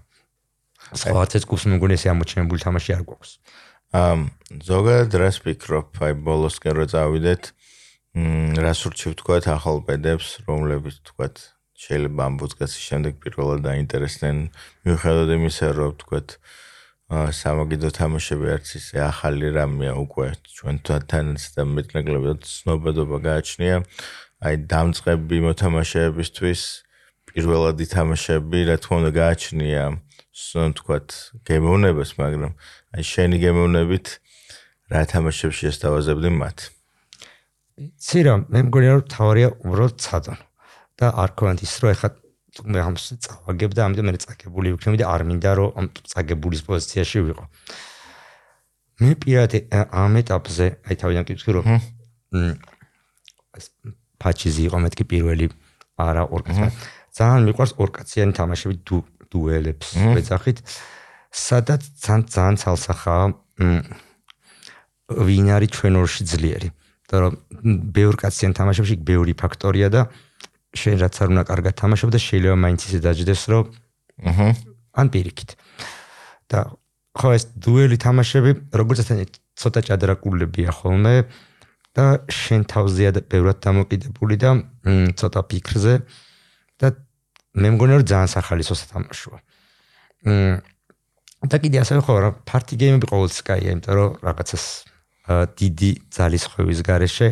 სხვა 0.95 1.25
ცეც 1.31 1.47
კუს 1.47 1.67
მგონი 1.71 1.95
ესე 1.99 2.11
ამოჩენებული 2.11 2.61
თამაში 2.63 2.91
არ 2.97 3.03
გვაქვს. 3.07 3.33
აა 3.91 4.15
ზოგადად 4.71 5.13
რას 5.23 5.37
ფიქრობ, 5.45 5.89
აი 6.03 6.15
ბოლოსკენ 6.27 6.75
რო 6.79 6.87
წავიდეთ, 6.91 7.43
მ 8.19 8.63
რას 8.63 8.81
ურჩევ 8.87 9.13
თქვა 9.19 9.37
ახალ 9.55 9.79
პედებს, 9.87 10.29
რომლებიც 10.47 10.97
თქვა 11.07 11.27
შეიძლება 11.81 12.23
ამ 12.27 12.35
პოდკასტის 12.43 12.85
შემდეგ 12.91 13.13
პირველად 13.23 13.61
დაინტერესდნენ, 13.67 14.37
მიუხედავად 14.85 15.31
იმისა, 15.39 15.67
რომ 15.79 15.93
თქვა 16.03 16.21
აა 17.11 17.31
სამაგიდო 17.35 17.91
თამაშები 17.91 18.47
არც 18.55 18.69
ისე 18.79 18.99
ახალი 19.03 19.49
რამეა 19.51 19.95
უკვე 19.99 20.27
ჩვენ 20.47 20.77
თანაც 20.87 21.43
და 21.59 21.63
მეტნაკლებად 21.67 22.47
ცნობადობა 22.47 23.19
გააჩნია. 23.27 23.77
აი 24.47 24.55
დამწყები 24.71 25.37
მოთამაშეებისთვის 25.47 26.61
პირველადი 27.31 27.87
თამაშები 27.95 28.59
რა 28.71 28.77
თქმა 28.83 28.95
უნდა 29.01 29.11
გააჩნია 29.19 29.83
სულ 30.31 30.75
თქვათ 30.79 31.09
გემოვნებას 31.49 32.11
მაგრამ 32.21 32.53
აი 32.95 33.03
შენი 33.13 33.37
გემოვნებით 33.43 34.07
რა 34.91 35.03
თამაშებს 35.11 35.57
შეესთავაზებდი 35.61 36.31
მათ 36.39 36.59
ცირო 37.99 38.35
მე 38.53 38.61
მგონია 38.69 38.93
რომ 38.97 39.05
თავარია 39.11 39.49
უბრალოდ 39.65 39.95
ცადონ 40.05 40.41
და 41.01 41.07
არ 41.23 41.31
ქონდათ 41.39 41.65
ის 41.65 41.75
რომ 41.81 41.93
ეხლა 41.95 42.09
მე 42.67 42.81
ამ 42.83 42.97
წავაგებ 42.99 43.75
და 43.79 43.87
ამიტომ 43.87 44.07
მე 44.11 44.21
წაგებული 44.25 44.75
ვიქნები 44.75 44.99
და 45.01 45.07
არ 45.15 45.23
მინდა 45.29 45.51
რომ 45.59 45.71
ამ 45.79 45.87
წაგებულის 46.13 46.63
პოზიციაში 46.67 47.19
ვიყო. 47.31 47.45
მე 49.01 49.11
პირადად 49.23 49.71
ამ 49.71 50.13
ეტაპზე 50.21 50.67
აი 50.85 50.95
თავიდან 51.01 51.25
კითხი 51.31 51.51
რომ 51.57 51.65
ეს 53.57 53.67
პაჩიზი 54.21 54.63
იყო 54.69 54.79
მეთქი 54.85 55.05
პირველი 55.13 55.47
არა 55.97 56.23
ორკაცია. 56.35 56.69
ძალიან 57.17 57.43
მიყვარს 57.49 57.73
ორკაციანი 57.81 58.33
თამაშები 58.39 58.75
დუელებს 59.31 59.89
ვეძახით. 60.17 60.59
სადაც 61.31 61.83
ძალიან 62.03 62.23
ძალიან 62.35 62.57
ცალსახაა 62.63 63.25
ვინ 65.27 65.47
არის 65.57 65.71
ჩვენ 65.77 65.95
ორში 66.03 66.23
ძლიერი. 66.27 66.71
და 67.11 67.17
რომ 67.27 67.35
ბევრ 67.91 68.15
კაციან 68.23 68.53
თამაშებში 68.55 68.97
ბევრი 69.03 69.35
ფაქტორია 69.35 69.91
და 69.91 70.07
შენ 70.79 70.95
რაც 71.03 71.15
არ 71.19 71.29
უნდა 71.35 71.43
კარგად 71.51 71.75
თამაშობ 71.83 72.09
და 72.15 72.19
შეიძლება 72.23 72.59
მაინც 72.63 72.81
ისე 72.87 72.99
დაждდეს 73.03 73.43
რომ 73.51 73.65
აჰა 74.31 74.49
ან 74.95 75.07
პირიქით. 75.11 75.51
და 76.51 76.59
ხო 77.19 77.29
ეს 77.35 77.45
დუელი 77.59 77.97
თამაშები 77.99 78.51
როგორც 78.71 78.99
თან 79.11 79.19
ცოტა 79.59 79.81
ჭადრაკულებია 79.91 80.71
ხოლმე 80.71 81.27
და 81.99 82.07
შენ 82.31 82.63
თავზეა 82.71 83.11
ბევრად 83.27 83.59
დამოკიდებული 83.67 84.37
და 84.39 84.51
ცოტა 85.19 85.41
ფიქრზე 85.51 85.95
და 85.99 86.30
მე 87.57 87.69
მგონი 87.75 87.93
რომ 87.99 88.05
ძალიან 88.11 88.31
სახალისო 88.31 88.75
სათამაშოა. 88.79 89.39
მ 90.27 91.49
და 91.51 91.57
კიდე 91.57 91.77
ასე 91.81 92.05
ხო 92.05 92.15
რა 92.21 92.31
პარტი 92.45 92.75
გეიმები 92.77 93.07
ყოველთვის 93.11 93.41
კაია, 93.49 93.73
იმიტომ 93.75 93.95
რომ 93.97 94.09
რაღაცას 94.21 94.65
დიდი 95.31 95.91
ძალის 96.11 96.45
ხვევის 96.51 96.81
garaშე 96.85 97.29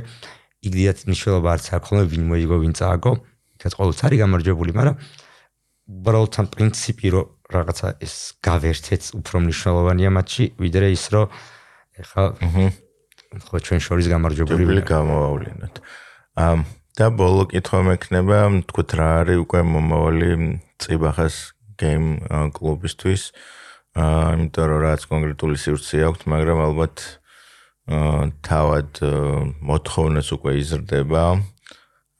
იგდიათ 0.68 0.98
მნიშვნელობა 1.08 1.48
არც 1.54 1.66
აქვს 1.78 1.88
ხოლმე 1.88 2.04
ვინ 2.12 2.24
მოიგო 2.30 2.56
ვინ 2.62 2.74
წააგო 2.78 3.12
ეს 3.58 3.74
ყოველთვის 3.78 4.02
არის 4.06 4.18
გამარჯვებული 4.22 4.72
მაგრამ 4.78 4.96
უბრალოდ 5.98 6.34
ამ 6.38 6.46
პრინციპი 6.54 7.08
რომ 7.14 7.26
რაღაცა 7.48 7.88
ეს 8.04 8.14
გავერთეთ 8.44 9.02
უფრო 9.18 9.36
მნიშვნელოვანია 9.44 10.10
მათში 10.14 10.44
ვიდრე 10.62 10.86
ის 10.94 11.04
რომ 11.14 11.26
ეხა 12.02 12.22
ხო 13.48 13.56
ჩვენ 13.66 13.80
შორის 13.86 14.06
გამარჯვებული 14.14 14.62
ვიყო 14.68 14.84
გამოვავლინოთ 14.94 15.74
ამ 16.38 16.58
და 16.98 17.12
ბოლო 17.14 17.44
კითხვა 17.46 17.78
მექნება 17.86 18.38
თქვით 18.66 18.90
რა 18.98 19.08
არის 19.22 19.38
უკვე 19.44 19.60
მომავალი 19.70 20.30
წიბახას 20.82 21.36
გეიმ 21.78 22.06
კლუბისთვის. 22.58 23.22
აა 23.94 24.32
იმიტომ 24.34 24.66
რომ 24.70 24.80
რაც 24.82 25.02
კონკრეტული 25.12 25.56
სივრცე 25.62 26.02
აქვს 26.08 26.26
მაგრამ 26.34 26.58
ალბათ 26.66 26.96
თავად 28.50 28.90
მოთხოვნას 29.70 30.28
უკვე 30.34 30.52
იზრდება. 30.58 31.22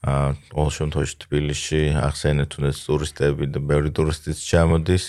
აა 0.07 0.31
ყოველ 0.55 0.73
შემთხვევაში 0.79 1.17
თბილისში 1.27 1.83
ახსენეთ 1.99 2.49
თუნდაც 2.55 2.79
ტურისტები 2.87 3.45
და 3.51 3.59
ბევრი 3.59 3.91
ტურისტიც 3.99 4.39
ჩამოდის. 4.39 5.05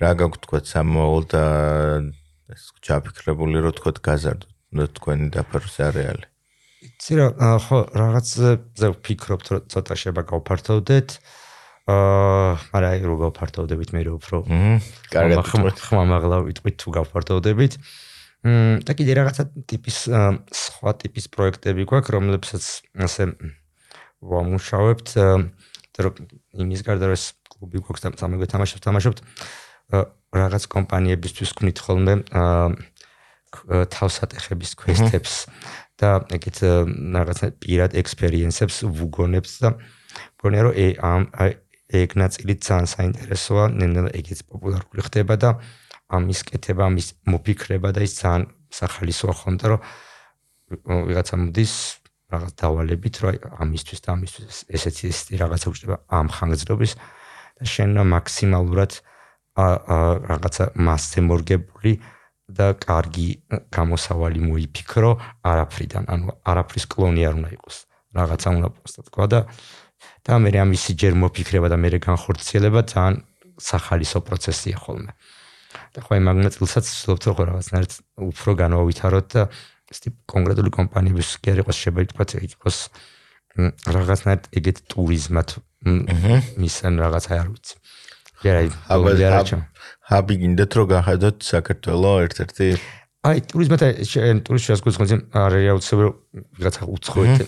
რა 0.00 0.10
გაქვთ 0.24 0.40
თქვა 0.48 0.58
სამოვალ 0.72 1.22
და 1.28 1.44
ეს 2.48 2.64
ჩაფიქრებული 2.80 3.60
რომ 3.60 3.76
თქვა 3.76 3.92
გაზარდოთ 4.08 4.90
თქვენი 4.96 5.26
დაფარვის 5.36 5.76
არეალი 5.84 6.31
იცი 7.02 7.16
რა 7.18 7.58
ხო 7.58 7.78
რაღაც 7.98 8.26
ზე 8.78 8.88
ვფიქრობთ 8.94 9.46
რომ 9.50 9.62
ცოტა 9.74 9.94
შეება 9.98 10.22
გავფართოვდეთ. 10.22 11.08
აა 11.90 12.50
მაგრამ 12.70 12.90
აი 12.94 13.00
რო 13.02 13.16
გავფართოვდებით 13.26 13.90
მე 13.90 14.00
რო 14.06 14.12
უფრო 14.22 14.36
კარგად 15.10 15.82
ხმამაღლა 15.82 16.36
ვიტყვით 16.46 16.76
თუ 16.78 16.88
გავფართოვდებით. 17.02 17.72
მ 18.46 18.86
და 18.86 18.92
კიდე 18.94 19.12
რაღაცა 19.18 19.44
ტიპის 19.66 19.98
სხვა 20.54 20.90
ტიპის 21.02 21.26
პროექტები 21.34 21.82
გვაქვს, 21.90 22.14
რომლებსაც 22.14 22.64
ასე 22.94 23.34
ვამუშავებთ, 24.22 25.08
რომ 26.06 26.14
იმის 26.54 26.80
გარდა 26.86 27.10
რომ 27.10 27.18
ეს 27.18 27.34
კლუბი 27.50 27.82
გვაქვს 27.82 28.02
და 28.06 28.08
სამეგრე 28.14 28.46
თამაშებს 28.46 28.86
თამაშობთ, 28.86 29.18
რაღაც 30.38 30.62
კომპანიებისთვის 30.70 31.50
ვქნით 31.50 31.78
ხოლმე 31.82 32.14
თავსატეხების 33.92 34.70
quest-ებს 34.80 35.34
და 36.00 36.10
ეგეთ 36.36 36.58
რაღაცა 37.16 37.46
პირად 37.62 37.90
ექსპერიენსებს 38.00 38.76
ვუგონებს 38.98 39.52
და 39.62 39.76
მგონია 40.38 40.62
რომ 40.66 40.74
ამ 41.10 41.22
ეგ 41.92 42.16
ნაწილი 42.16 42.56
ძალიან 42.56 42.88
საინტერესოა, 42.88 43.64
ნელა 43.76 44.10
ეგეც 44.16 44.40
პოპულარული 44.48 45.00
ხდება 45.04 45.34
და 45.36 45.50
ამის 46.08 46.40
კეთება, 46.48 46.88
ამის 46.88 47.08
მოფიქრება 47.28 47.92
და 47.92 48.00
ის 48.08 48.16
ძალიან 48.16 48.48
სახალისოა 48.72 49.34
ხონდა, 49.36 49.64
რომ 49.72 49.80
ვიღაცა 51.08 51.36
მოდის 51.36 51.72
რაღაც 52.32 52.52
დავალებით, 52.56 53.14
რომ 53.20 53.32
ამისთვის 53.60 54.00
და 54.00 54.08
ამისთვის 54.16 54.58
ესეთი 54.72 55.04
ესეთი 55.12 55.34
რაღაცა 55.44 55.66
უჩნდება 55.72 55.96
ამ 56.16 56.26
ხანგრძლივობის 56.32 56.92
და 57.60 57.64
შენ 57.68 57.90
მაქსიმალურად 58.08 58.92
რაღაცა 60.32 60.64
მასზე 60.80 61.20
მორგებული 61.28 61.92
და 62.48 62.66
კარგი 62.74 63.28
გამოსავალი 63.72 64.40
მოიფიქრო 64.42 65.10
არაფრიდან, 65.46 66.04
ანუ 66.12 66.24
არაფრის 66.42 66.84
კლონი 66.90 67.22
არ 67.28 67.34
უნდა 67.38 67.50
იყოს. 67.56 67.76
რაღაცა 68.12 68.48
უნდა 68.56 68.68
პოსტად 68.76 69.04
თქვა 69.08 69.26
და 69.32 69.40
და 70.26 70.34
მე 70.42 70.50
ამისი 70.62 70.92
ჯერ 70.98 71.14
მოფიქრება 71.22 71.68
და 71.72 71.76
მე 71.78 71.88
განხორციელება 72.02 72.80
ძალიან 72.92 73.14
სახალისო 73.58 74.18
პროცესია 74.26 74.76
ხოლმე. 74.82 75.12
და 75.92 75.98
ხო 76.04 76.12
იმ 76.20 76.24
მაგნატილსაც 76.28 76.84
ვცდილობთ 76.84 77.24
რომ 77.32 77.46
რაღაცნაირად 77.48 77.92
უფრო 78.28 78.50
განვავითაროთ 78.60 79.26
და 79.32 79.42
ეს 79.92 79.98
ტიპ 80.04 80.14
კონკრეტული 80.28 80.70
კომპანიების 80.72 81.28
კი 81.40 81.48
არ 81.52 81.58
იყოს 81.64 81.76
შეიძლება 81.80 82.02
ითქვა 82.06 82.24
იყოს 82.48 82.78
რაღაცნაირად 83.96 84.44
ეგეთ 84.58 84.78
ტურიზმად 84.92 85.48
მისან 86.60 86.94
რაღაც 87.04 87.24
არ 87.32 87.48
ვიცი. 87.52 87.74
ჯერაი 88.42 88.68
აბა 88.92 89.10
ჰაბი 90.12 90.34
გინდათ 90.42 90.72
რომ 90.76 90.86
გახედოთ 90.92 91.36
საქართველოს 91.48 92.22
ერთ-ერთი? 92.28 92.66
აი 93.22 93.38
ტურიზმად 93.48 93.82
შენ 94.02 94.38
ტურისტს 94.46 94.82
გქონდეს 94.82 94.98
ხონძი 94.98 95.16
არ 95.30 95.52
რეალურია 95.54 96.08
რაღაცა 96.58 96.82
უცხოეთ 96.90 97.38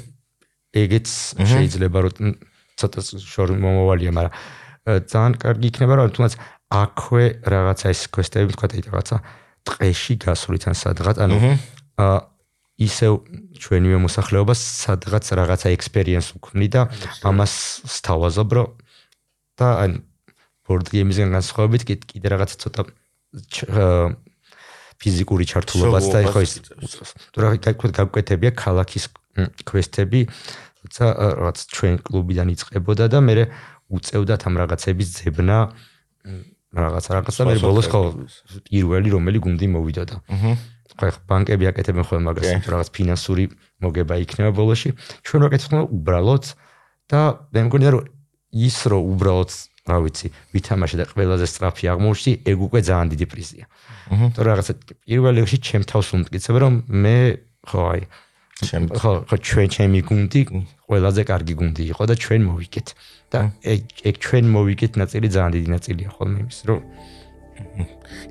ეგეც 0.75 1.09
შეიძლება 1.51 1.99
რომ 2.05 2.35
ცოტა 2.79 3.01
შორი 3.03 3.59
მომავალია 3.59 4.13
მაგრამ 4.15 4.35
ძალიან 5.11 5.35
კარგი 5.43 5.67
იქნება 5.75 5.95
რომ 5.99 6.15
თუნდაც 6.15 6.35
აქვე 6.79 7.25
რაღაცა 7.43 7.87
ის 7.91 8.03
კვესტები 8.15 8.55
თქვა 8.55 8.67
და 8.71 8.75
რაღაცა 8.87 9.17
ტყეში 9.67 10.15
გასვლით 10.23 10.65
ან 10.71 10.75
სადღაც 10.79 11.17
ანუ 11.27 11.37
აა 11.99 12.19
ისევ 12.87 13.13
ჩვენივე 13.63 13.99
მოსახლეობას 14.07 14.61
სადღაც 14.85 15.25
რაღაცა 15.39 15.75
ექსპერიენს 15.75 16.29
უქმნი 16.39 16.69
და 16.75 16.87
ამას 17.27 17.55
სთავაზობ 17.99 18.51
რომ 18.59 18.69
და 19.59 19.69
ან 19.83 19.91
ბორდ 20.65 20.87
გეიმისგან 20.93 21.31
განსხვავებით 21.37 21.83
კიდე 21.89 22.27
რაღაცა 22.35 22.57
ცოტა 22.65 22.83
ფიზიკური 25.01 25.45
ჩართულობაც 25.51 26.05
და 26.15 26.19
ხო 26.31 26.41
ის 26.47 26.53
თუ 27.35 27.39
რაღაცა 27.45 27.71
გაკვეთებია 28.01 28.51
ქალაქის 28.57 29.05
კვესტები 29.69 30.21
თუმცა 30.85 31.05
რაღაც 31.41 31.59
ჩვენ 31.75 31.95
კლუბიდან 32.07 32.49
იწყებოდა 32.55 33.05
და 33.13 33.19
მე 33.25 33.35
უწევდათ 33.95 34.41
ამ 34.49 34.55
რაღაცების 34.63 35.09
ძებნა 35.19 35.59
რაღაც 36.75 37.05
რაღაც 37.15 37.35
და 37.39 37.45
მე 37.49 37.57
ბოლოს 37.63 37.87
ხო 37.93 38.01
პირველი 38.67 39.09
რომელი 39.15 39.39
გუნდი 39.45 39.67
მოვიდოდა. 39.75 40.17
აჰა. 40.35 40.53
ხო 40.99 41.07
ხო 41.15 41.21
ბანკები 41.31 41.65
აკეთებენ 41.71 42.05
ხოლმე 42.09 42.23
მაგას 42.29 42.49
რაღაც 42.67 42.89
ფინანსური 42.97 43.45
მოგება 43.83 44.15
იქნება 44.25 44.51
ბოლოში. 44.59 44.89
ჩვენ 45.25 45.41
ვაკეთებ 45.47 45.69
ხოლმე 45.71 45.87
უბრალოდ 45.97 46.45
და 47.11 47.21
მე 47.55 47.61
მგონია 47.69 47.91
რომ 47.95 48.03
ის 48.55 48.77
რომ 48.91 49.03
უბრალოდ 49.15 49.51
რა 49.85 49.99
ვიცი, 50.01 50.27
ვითამაშე 50.55 50.97
და 51.01 51.05
ყველაზე 51.13 51.47
სწრაფი 51.53 51.85
აღმოჩნდი, 51.93 52.33
ეგ 52.51 52.59
უკვე 52.67 52.81
ძალიან 52.89 53.09
დიდი 53.13 53.27
პრიზია. 53.29 53.65
აჰა. 54.13 54.27
თუ 54.37 54.41
რაღაცა 54.49 54.73
პირველ 55.09 55.35
რიგში 55.41 55.59
ჩემ 55.65 55.85
თავს 55.89 56.09
უმტკიცებ 56.17 56.57
რომ 56.63 56.75
მე 57.05 57.19
ხო 57.69 57.81
აი 57.93 58.01
ჩემ 58.65 58.85
ხო 58.97 59.13
ხო 59.29 59.37
ჩვენ 59.49 59.69
ჩემი 59.75 60.01
გუნდი 60.09 60.41
ყველაზე 60.89 61.23
კარგი 61.31 61.55
გუნდი 61.61 61.83
იყო 61.93 62.03
და 62.09 62.15
ჩვენ 62.25 62.41
მოვიგეთ. 62.49 62.89
და 63.33 63.41
ეგ 63.73 63.81
ეგ 64.09 64.15
ჩვენ 64.25 64.45
მოვიგეთ 64.55 64.93
ნაწილი 65.01 65.27
ძალიან 65.35 65.53
დიდი 65.57 65.69
ნაწილია 65.75 66.09
ხოლმე 66.15 66.39
იმის 66.45 66.59
რომ 66.69 66.81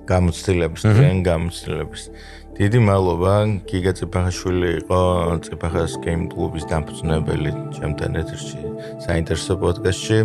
გამოცდილების 0.09 0.81
ჩვენ 0.83 1.17
გამოცდილების 1.27 2.03
დიდი 2.53 2.79
მადლობა. 2.85 3.33
გიგა 3.69 3.91
ციფახაშვილი 3.97 4.69
იყო 4.85 4.99
ციფახას 5.45 5.93
გეიმ 6.05 6.21
კლუბის 6.33 6.65
დამფუძნებელი 6.69 7.51
ჩემთან 7.75 8.11
ეთერში 8.21 8.61
საინტერესო 9.05 9.53
პოდკასტში. 9.63 10.19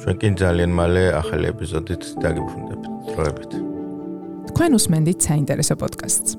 ჩვენ 0.00 0.14
კი 0.20 0.28
ძალიან 0.42 0.70
მალე 0.80 1.04
ახალი 1.22 1.46
ეპიზოდით 1.52 2.02
დაგიბრუნდებით 2.20 2.92
დროებით. 3.08 3.52
თქვენ 4.52 4.70
უსმენთ 4.76 5.18
საინტერესო 5.28 5.74
პოდკასტს. 5.80 6.30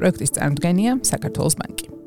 პროექტის 0.00 0.30
წარმოდგენია 0.36 0.92
საქართველოს 1.04 1.54
ბანკი 1.60 1.99